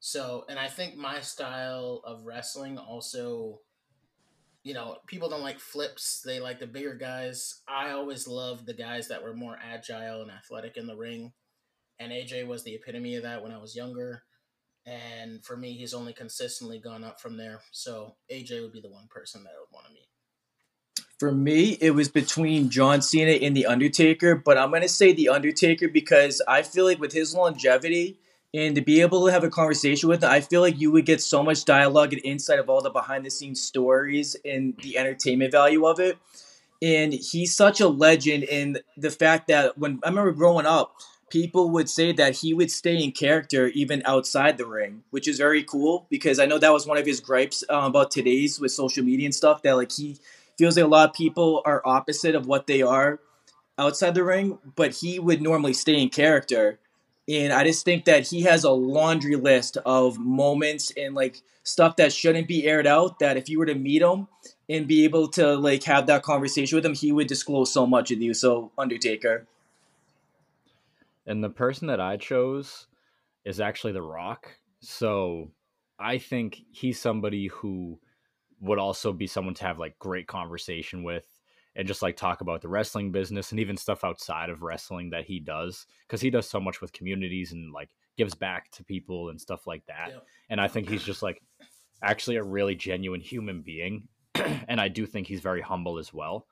[0.00, 3.60] So, and I think my style of wrestling also,
[4.62, 6.20] you know, people don't like flips.
[6.20, 7.62] They like the bigger guys.
[7.66, 11.32] I always loved the guys that were more agile and athletic in the ring.
[11.98, 14.22] And AJ was the epitome of that when I was younger.
[14.86, 17.60] And for me, he's only consistently gone up from there.
[17.72, 20.08] So AJ would be the one person that I would want to meet.
[21.18, 25.12] For me, it was between John Cena and The Undertaker, but I'm going to say
[25.12, 28.18] The Undertaker because I feel like with his longevity
[28.54, 31.06] and to be able to have a conversation with him, I feel like you would
[31.06, 34.98] get so much dialogue and insight of all the behind the scenes stories and the
[34.98, 36.18] entertainment value of it.
[36.82, 40.96] And he's such a legend in the fact that when I remember growing up,
[41.30, 45.38] people would say that he would stay in character even outside the ring, which is
[45.38, 48.72] very cool because I know that was one of his gripes uh, about today's with
[48.72, 50.18] social media and stuff that like he
[50.56, 53.20] feels like a lot of people are opposite of what they are
[53.78, 56.78] outside the ring, but he would normally stay in character.
[57.28, 61.96] And I just think that he has a laundry list of moments and like stuff
[61.96, 64.28] that shouldn't be aired out that if you were to meet him
[64.68, 68.12] and be able to like have that conversation with him, he would disclose so much
[68.12, 68.32] of you.
[68.32, 69.46] So Undertaker.
[71.26, 72.86] And the person that I chose
[73.44, 74.50] is actually The Rock.
[74.80, 75.50] So
[75.98, 77.98] I think he's somebody who
[78.60, 81.26] would also be someone to have like great conversation with
[81.74, 85.24] and just like talk about the wrestling business and even stuff outside of wrestling that
[85.24, 89.28] he does because he does so much with communities and like gives back to people
[89.28, 90.08] and stuff like that.
[90.08, 90.26] Yep.
[90.48, 91.42] And I think he's just like
[92.02, 94.08] actually a really genuine human being.
[94.34, 96.46] and I do think he's very humble as well.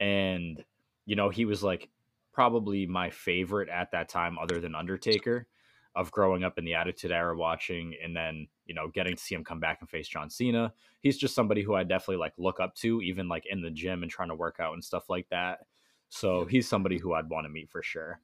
[0.00, 0.64] And,
[1.04, 1.90] you know, he was like
[2.32, 5.46] probably my favorite at that time, other than Undertaker,
[5.94, 9.34] of growing up in the Attitude Era watching and then, you know, getting to see
[9.34, 10.72] him come back and face John Cena.
[11.00, 14.02] He's just somebody who I definitely like look up to, even like in the gym
[14.02, 15.60] and trying to work out and stuff like that.
[16.08, 18.20] So he's somebody who I'd want to meet for sure.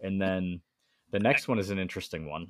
[0.00, 0.60] And then
[1.10, 2.48] the next one is an interesting one.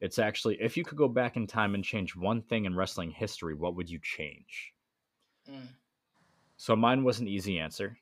[0.00, 3.10] It's actually if you could go back in time and change one thing in wrestling
[3.10, 4.72] history, what would you change?
[5.50, 5.68] Mm.
[6.56, 7.98] So mine was an easy answer.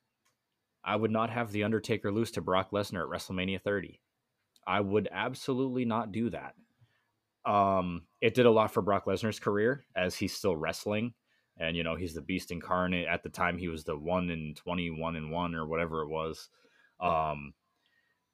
[0.84, 4.00] I would not have The Undertaker lose to Brock Lesnar at WrestleMania 30.
[4.66, 6.54] I would absolutely not do that.
[7.44, 11.14] Um, it did a lot for Brock Lesnar's career as he's still wrestling.
[11.58, 13.06] And, you know, he's the beast incarnate.
[13.06, 16.48] At the time, he was the 1 in 21 and 1 or whatever it was.
[17.00, 17.52] Um,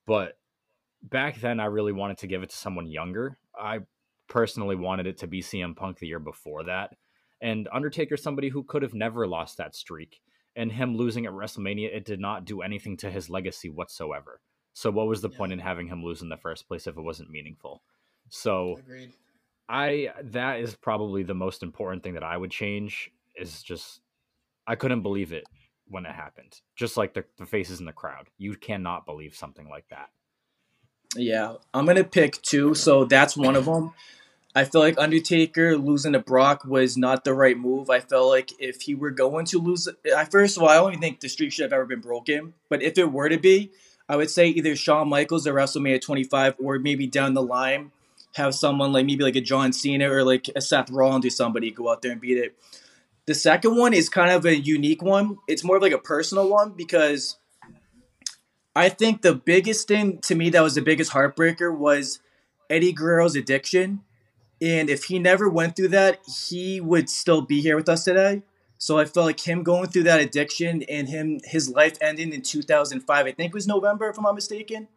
[0.07, 0.39] but
[1.03, 3.39] back then, I really wanted to give it to someone younger.
[3.59, 3.81] I
[4.29, 6.95] personally wanted it to be CM Punk the year before that.
[7.41, 10.21] And Undertaker, somebody who could have never lost that streak
[10.59, 14.41] and him losing at WrestleMania, it did not do anything to his legacy whatsoever.
[14.75, 15.39] So what was the yeah.
[15.39, 17.83] point in having him lose in the first place if it wasn't meaningful?
[18.29, 19.13] So Agreed.
[19.69, 24.01] I that is probably the most important thing that I would change is just
[24.67, 25.45] I couldn't believe it
[25.87, 26.61] when it happened.
[26.77, 28.29] Just like the, the faces in the crowd.
[28.37, 30.11] You cannot believe something like that.
[31.17, 33.95] Yeah, I'm gonna pick two, so that's one of them.
[34.59, 37.91] I feel like Undertaker losing to Brock was not the right move.
[37.91, 40.91] I felt like if he were going to lose, I first of all, I don't
[40.91, 42.55] even think the streak should have ever been broken.
[42.69, 43.71] But if it were to be,
[44.09, 47.93] I would say either Shawn Michaels at WrestleMania 25, or maybe down the line
[48.35, 51.71] have someone like maybe like a John Cena or like a Seth Rollins or somebody
[51.71, 52.59] go out there and beat it.
[53.27, 55.39] The second one is kind of a unique one.
[55.47, 57.37] It's more of like a personal one because
[58.75, 62.19] I think the biggest thing to me that was the biggest heartbreaker was
[62.69, 64.01] Eddie Guerrero's addiction
[64.61, 68.43] and if he never went through that, he would still be here with us today.
[68.79, 72.43] So I felt like him going through that addiction and him his life ending in
[72.43, 73.27] 2005.
[73.27, 74.89] I think it was November, if I'm not mistaken.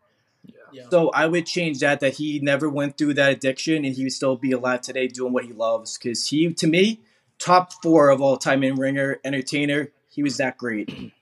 [0.72, 0.84] Yeah.
[0.90, 4.14] So I would change that that he never went through that addiction and he would
[4.14, 5.98] still be alive today doing what he loves.
[5.98, 7.02] Because he, to me,
[7.40, 9.92] top four of all time in ringer, entertainer.
[10.08, 11.14] He was that great.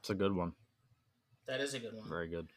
[0.00, 0.54] It's a good one.
[1.46, 2.08] That is a good one.
[2.08, 2.48] Very good.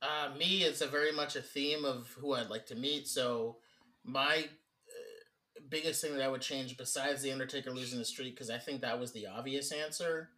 [0.00, 3.08] Uh, me, it's a very much a theme of who I'd like to meet.
[3.08, 3.56] So
[4.08, 8.50] my uh, biggest thing that I would change, besides the Undertaker losing the streak, because
[8.50, 10.30] I think that was the obvious answer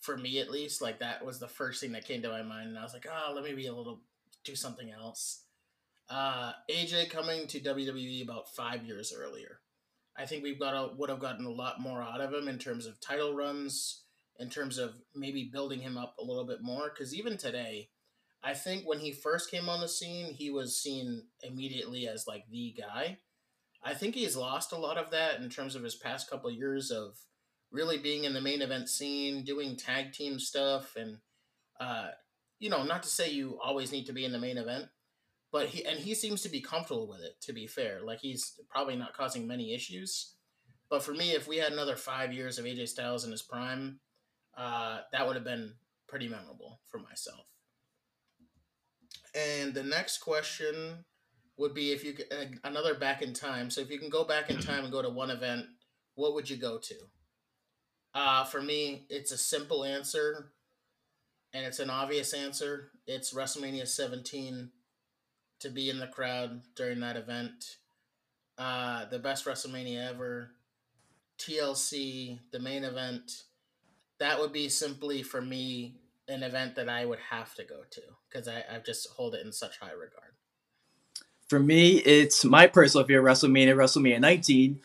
[0.00, 0.82] for me at least.
[0.82, 3.06] Like that was the first thing that came to my mind, and I was like,
[3.10, 4.00] oh, let me be a little
[4.44, 5.42] do something else.
[6.08, 9.58] Uh, AJ coming to WWE about five years earlier.
[10.16, 12.58] I think we've got a, would have gotten a lot more out of him in
[12.58, 14.02] terms of title runs,
[14.38, 16.90] in terms of maybe building him up a little bit more.
[16.90, 17.88] Because even today,
[18.42, 22.44] I think when he first came on the scene, he was seen immediately as like
[22.50, 23.18] the guy.
[23.82, 26.90] I think he's lost a lot of that in terms of his past couple years
[26.90, 27.16] of
[27.70, 31.18] really being in the main event scene, doing tag team stuff, and
[31.80, 32.08] uh,
[32.58, 34.86] you know, not to say you always need to be in the main event,
[35.52, 37.40] but he and he seems to be comfortable with it.
[37.42, 40.34] To be fair, like he's probably not causing many issues.
[40.88, 43.98] But for me, if we had another five years of AJ Styles in his prime,
[44.56, 45.74] uh, that would have been
[46.06, 47.46] pretty memorable for myself.
[49.36, 51.04] And the next question
[51.58, 53.70] would be if you could, uh, another back in time.
[53.70, 55.66] So if you can go back in time and go to one event,
[56.14, 56.94] what would you go to?
[58.14, 60.52] Uh, for me, it's a simple answer,
[61.52, 62.90] and it's an obvious answer.
[63.06, 64.70] It's WrestleMania 17
[65.60, 67.76] to be in the crowd during that event.
[68.56, 70.52] Uh, the best WrestleMania ever.
[71.38, 73.30] TLC, the main event.
[74.18, 75.96] That would be simply for me
[76.28, 79.44] an event that I would have to go to because I, I just hold it
[79.44, 80.32] in such high regard.
[81.48, 84.80] For me, it's my personal favorite WrestleMania, WrestleMania 19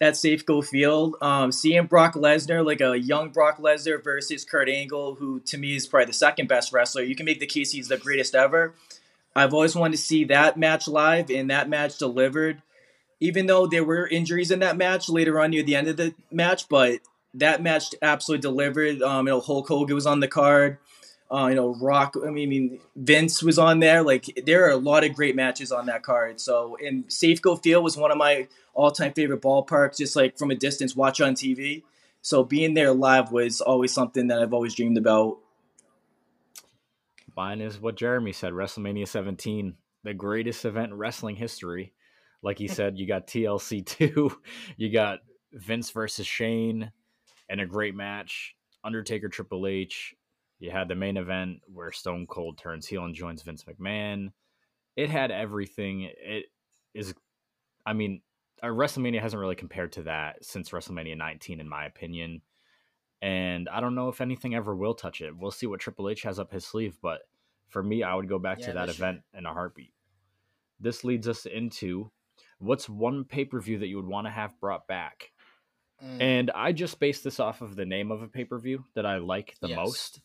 [0.00, 1.16] at Safeco Field.
[1.22, 5.76] Um, seeing Brock Lesnar, like a young Brock Lesnar versus Kurt Angle, who to me
[5.76, 7.02] is probably the second best wrestler.
[7.02, 8.74] You can make the case he's the greatest ever.
[9.34, 12.62] I've always wanted to see that match live, and that match delivered.
[13.18, 16.12] Even though there were injuries in that match later on near the end of the
[16.30, 17.00] match, but
[17.34, 19.02] that match absolutely delivered.
[19.02, 20.78] Um, you know, Hulk Hogan was on the card.
[21.30, 22.14] Uh, you know, Rock.
[22.26, 24.02] I mean, Vince was on there.
[24.02, 26.40] Like, there are a lot of great matches on that card.
[26.40, 29.96] So, and Safeco Field was one of my all-time favorite ballparks.
[29.96, 31.84] Just like from a distance, watch on TV.
[32.20, 35.38] So, being there live was always something that I've always dreamed about.
[37.34, 41.94] Mine is what Jeremy said WrestleMania 17, the greatest event in wrestling history.
[42.42, 44.38] Like he said, you got TLC 2,
[44.76, 45.20] you got
[45.52, 46.92] Vince versus Shane,
[47.52, 48.56] and a great match.
[48.82, 50.14] Undertaker Triple H.
[50.58, 54.32] You had the main event where Stone Cold turns heel and joins Vince McMahon.
[54.96, 56.08] It had everything.
[56.16, 56.46] It
[56.94, 57.14] is,
[57.84, 58.22] I mean,
[58.62, 62.40] uh, WrestleMania hasn't really compared to that since WrestleMania 19, in my opinion.
[63.20, 65.36] And I don't know if anything ever will touch it.
[65.36, 66.96] We'll see what Triple H has up his sleeve.
[67.02, 67.20] But
[67.68, 69.92] for me, I would go back Yeah, to that event in a heartbeat.
[70.80, 72.10] This leads us into
[72.58, 75.31] what's one pay per view that you would want to have brought back?
[76.02, 76.20] Mm.
[76.22, 79.06] And I just based this off of the name of a pay per view that
[79.06, 79.76] I like the Yes.
[79.76, 80.20] most,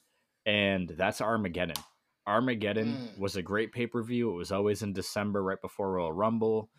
[0.45, 1.76] and that's Armageddon.
[2.26, 3.18] Armageddon Mm.
[3.20, 4.30] was a great pay per view.
[4.32, 6.70] It was always in December, right before Royal Rumble.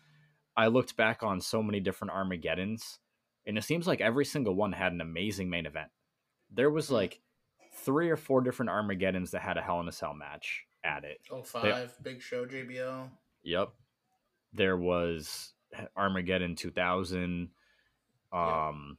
[0.57, 2.99] I looked back on so many different Armageddons,
[3.45, 5.91] and it seems like every single one had an amazing main event.
[6.49, 6.93] There was Mm.
[6.93, 7.21] like
[7.71, 11.21] three or four different Armageddons that had a Hell in a Cell match at it.
[11.31, 13.09] Oh five, Big Show, JBL.
[13.43, 13.71] Yep.
[14.51, 15.53] There was
[15.95, 17.51] Armageddon 2000.
[18.31, 18.97] Um,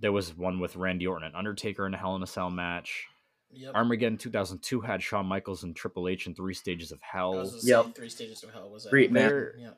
[0.00, 3.06] there was one with Randy Orton and Undertaker in a Hell in a Cell match.
[3.52, 3.74] Yep.
[3.74, 7.34] Armageddon 2002 had Shawn Michaels and Triple H in Three Stages of Hell.
[7.36, 7.84] was Yep.
[7.84, 8.90] same Three Stages of Hell was that?
[8.90, 9.12] Great.
[9.12, 9.70] There, Yeah.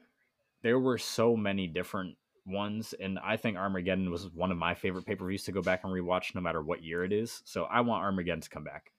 [0.62, 2.16] there were so many different
[2.46, 5.60] ones, and I think Armageddon was one of my favorite pay per views to go
[5.60, 7.42] back and rewatch, no matter what year it is.
[7.44, 8.92] So I want Armageddon to come back.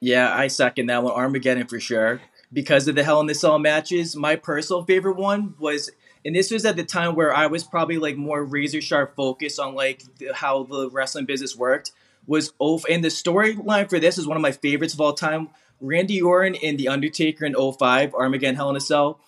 [0.00, 1.12] Yeah, I second that one.
[1.12, 2.20] Armageddon for sure.
[2.52, 5.90] Because of the Hell in the Cell matches, my personal favorite one was,
[6.24, 9.58] and this was at the time where I was probably like more razor sharp focused
[9.58, 11.92] on like the, how the wrestling business worked.
[12.26, 15.48] Was Oaf, and the storyline for this is one of my favorites of all time.
[15.80, 19.20] Randy Orton and The Undertaker in 05, Armageddon Hell in a Cell.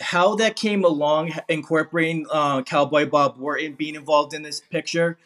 [0.00, 5.16] How that came along, incorporating uh, Cowboy Bob Orton being involved in this picture,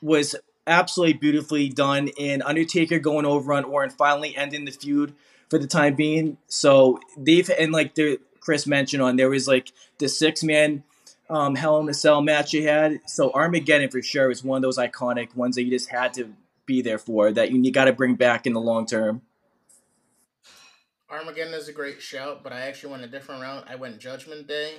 [0.00, 0.36] was
[0.66, 2.10] absolutely beautifully done.
[2.18, 5.14] And Undertaker going over on Orton, finally ending the feud
[5.48, 6.38] for the time being.
[6.48, 10.84] So they've and like the Chris mentioned on there was like the six man
[11.28, 13.00] um, Hell in a Cell match you had.
[13.04, 16.32] So Armageddon for sure is one of those iconic ones that you just had to
[16.64, 19.22] be there for that you, you got to bring back in the long term.
[21.10, 23.66] Armageddon is a great shout, but I actually went a different route.
[23.68, 24.74] I went Judgment Day.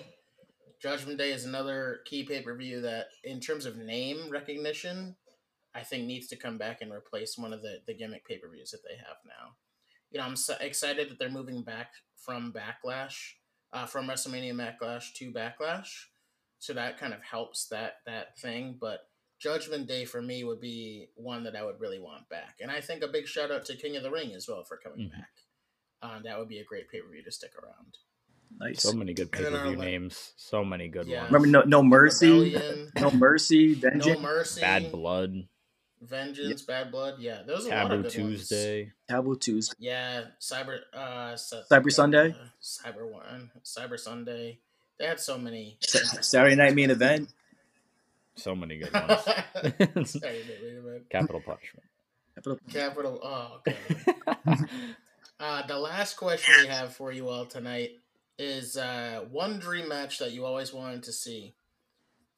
[0.81, 5.17] Judgment Day is another key pay per view that, in terms of name recognition,
[5.75, 8.49] I think needs to come back and replace one of the, the gimmick pay per
[8.49, 9.55] views that they have now.
[10.09, 13.33] You know, I'm so excited that they're moving back from Backlash,
[13.73, 16.05] uh, from WrestleMania Backlash to Backlash,
[16.59, 18.77] so that kind of helps that that thing.
[18.79, 19.07] But
[19.39, 22.81] Judgment Day for me would be one that I would really want back, and I
[22.81, 25.11] think a big shout out to King of the Ring as well for coming Mhm.
[25.11, 25.29] back.
[26.01, 27.97] Uh, that would be a great pay per view to stick around.
[28.59, 28.81] Nice.
[28.81, 30.33] So many good pay per view names.
[30.37, 31.21] So many good Yeah.
[31.23, 31.31] ones.
[31.33, 35.47] Remember, no, no mercy, Rebellion, no mercy, No vengeance, Mercy, Bad Blood,
[36.01, 37.15] Vengeance, Bad Blood.
[37.19, 38.81] Yeah, there's a lot of good Tuesday.
[38.83, 38.93] Ones.
[39.09, 39.75] Taboo Tuesday.
[39.79, 42.29] Yeah, Cyber, uh, Sa- Cyber Sunday?
[42.31, 44.59] uh, Cyber One, Cyber Sunday.
[44.99, 45.77] They had so many.
[45.81, 47.29] Saturday night main event.
[48.35, 48.93] So many good
[49.93, 50.11] ones.
[50.11, 51.09] Sorry, wait, wait a minute.
[51.09, 51.85] Capital punishment.
[52.35, 52.59] Capital.
[52.71, 53.19] Capital.
[53.23, 54.55] Oh, okay.
[55.39, 57.91] Uh, the last question we have for you all tonight
[58.39, 61.53] is uh, one dream match that you always wanted to see.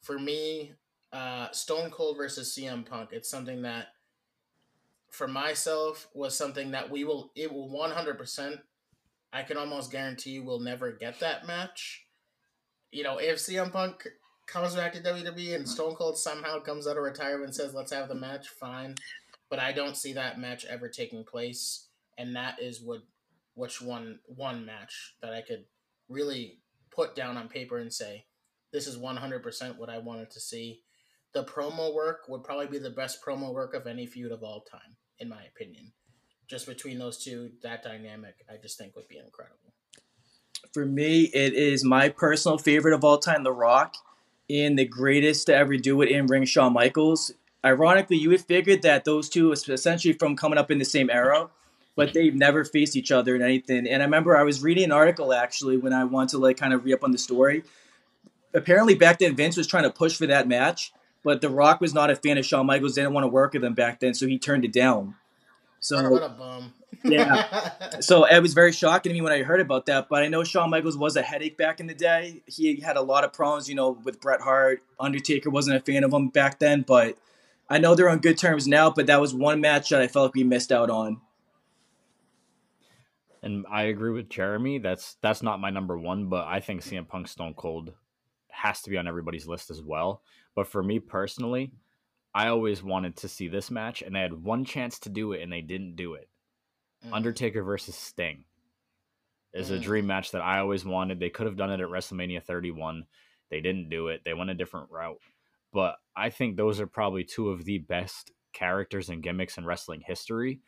[0.02, 0.72] For me,
[1.12, 3.10] uh, Stone Cold versus CM Punk.
[3.12, 3.88] It's something that,
[5.10, 7.32] for myself, was something that we will.
[7.34, 8.60] It will one hundred percent.
[9.32, 12.06] I can almost guarantee you we'll never get that match.
[12.90, 14.08] You know, if CM Punk
[14.46, 17.92] comes back to WWE and Stone Cold somehow comes out of retirement and says, "Let's
[17.92, 18.96] have the match," fine.
[19.48, 21.88] But I don't see that match ever taking place
[22.20, 23.00] and that is what
[23.54, 25.64] which one one match that I could
[26.08, 26.58] really
[26.90, 28.26] put down on paper and say,
[28.72, 30.80] this is 100% what I wanted to see.
[31.32, 34.64] The promo work would probably be the best promo work of any feud of all
[34.70, 35.92] time, in my opinion.
[36.48, 39.72] Just between those two, that dynamic, I just think would be incredible.
[40.72, 43.94] For me, it is my personal favorite of all time, The Rock,
[44.48, 47.32] and the greatest to ever do it in ring, Shawn Michaels.
[47.64, 51.48] Ironically, you would figure that those two, essentially from coming up in the same era,
[51.94, 53.86] but they've never faced each other in anything.
[53.86, 56.72] And I remember I was reading an article actually when I wanted to like kind
[56.72, 57.62] of re up on the story.
[58.54, 61.94] Apparently, back then Vince was trying to push for that match, but The Rock was
[61.94, 62.94] not a fan of Shawn Michaels.
[62.94, 65.16] They Didn't want to work with him back then, so he turned it down.
[65.80, 66.74] So oh, what a bum.
[67.04, 67.70] yeah.
[68.00, 70.08] So it was very shocking to me when I heard about that.
[70.08, 72.42] But I know Shawn Michaels was a headache back in the day.
[72.46, 74.82] He had a lot of problems, you know, with Bret Hart.
[74.98, 77.16] Undertaker wasn't a fan of him back then, but
[77.68, 78.90] I know they're on good terms now.
[78.90, 81.20] But that was one match that I felt like we missed out on.
[83.42, 84.78] And I agree with Jeremy.
[84.78, 87.92] That's that's not my number one, but I think CM Punk Stone Cold
[88.50, 90.22] has to be on everybody's list as well.
[90.54, 91.72] But for me personally,
[92.34, 95.42] I always wanted to see this match, and they had one chance to do it,
[95.42, 96.28] and they didn't do it.
[97.06, 97.14] Mm.
[97.14, 98.44] Undertaker versus Sting
[99.52, 99.76] is mm.
[99.76, 101.18] a dream match that I always wanted.
[101.18, 103.06] They could have done it at WrestleMania 31.
[103.50, 104.22] They didn't do it.
[104.24, 105.18] They went a different route.
[105.72, 110.02] But I think those are probably two of the best characters and gimmicks in wrestling
[110.04, 110.60] history.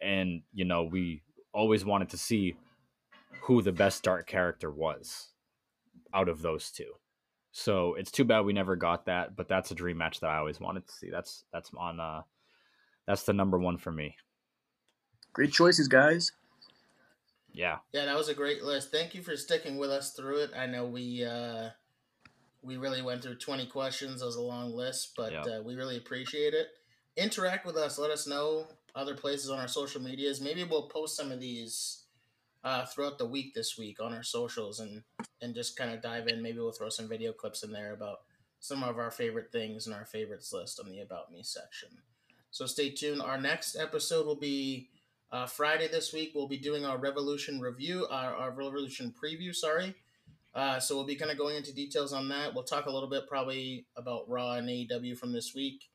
[0.00, 1.22] And, you know, we
[1.52, 2.56] always wanted to see
[3.42, 5.28] who the best dark character was
[6.14, 6.92] out of those two.
[7.52, 10.38] So it's too bad we never got that, but that's a dream match that I
[10.38, 11.10] always wanted to see.
[11.10, 12.22] That's that's on uh
[13.06, 14.16] that's the number one for me.
[15.32, 16.32] Great choices, guys.
[17.52, 17.78] Yeah.
[17.92, 18.92] Yeah, that was a great list.
[18.92, 20.50] Thank you for sticking with us through it.
[20.56, 21.70] I know we uh
[22.62, 24.22] we really went through 20 questions.
[24.22, 25.40] It was a long list, but yeah.
[25.40, 26.68] uh, we really appreciate it.
[27.16, 27.98] Interact with us.
[27.98, 30.40] Let us know other places on our social medias.
[30.40, 31.99] Maybe we'll post some of these
[32.64, 35.02] uh, throughout the week this week on our socials and
[35.40, 36.42] and just kind of dive in.
[36.42, 38.18] Maybe we'll throw some video clips in there about
[38.60, 41.88] some of our favorite things and our favorites list on the About Me section.
[42.50, 43.22] So stay tuned.
[43.22, 44.90] Our next episode will be
[45.32, 46.32] uh, Friday this week.
[46.34, 49.54] We'll be doing our Revolution review, our, our Revolution preview.
[49.54, 49.94] Sorry.
[50.54, 52.52] Uh, so we'll be kind of going into details on that.
[52.52, 55.88] We'll talk a little bit probably about Raw and AEW from this week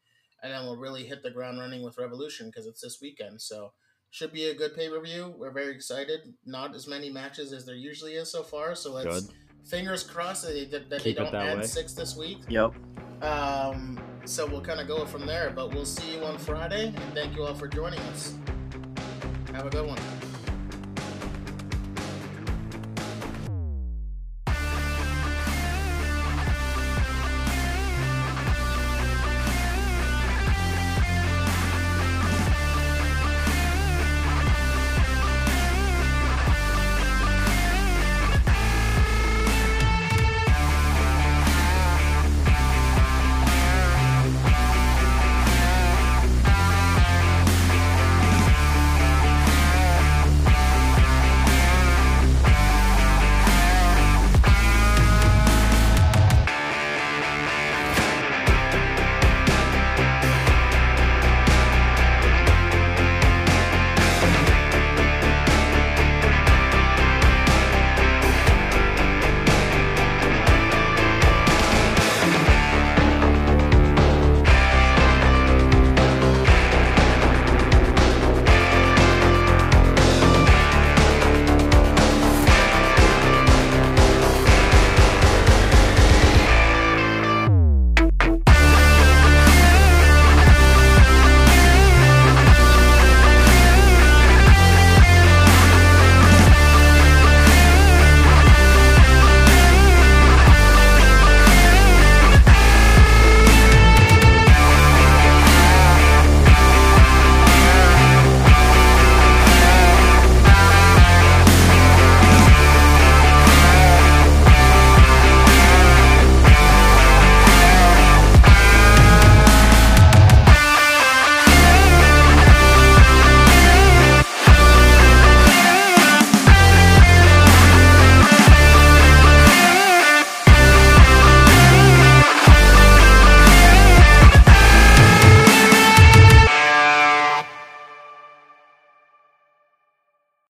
[0.46, 3.42] and then we'll really hit the ground running with Revolution because it's this weekend.
[3.42, 3.74] So
[4.16, 5.36] should be a good pay per view.
[5.38, 6.34] We're very excited.
[6.46, 8.74] Not as many matches as there usually is so far.
[8.74, 9.36] So let's good.
[9.66, 11.66] fingers crossed that they, that they don't add way.
[11.66, 12.38] six this week.
[12.48, 12.76] Yep.
[13.22, 15.52] Um, so we'll kind of go from there.
[15.54, 18.36] But we'll see you on Friday, and thank you all for joining us.
[19.52, 20.00] Have a good one.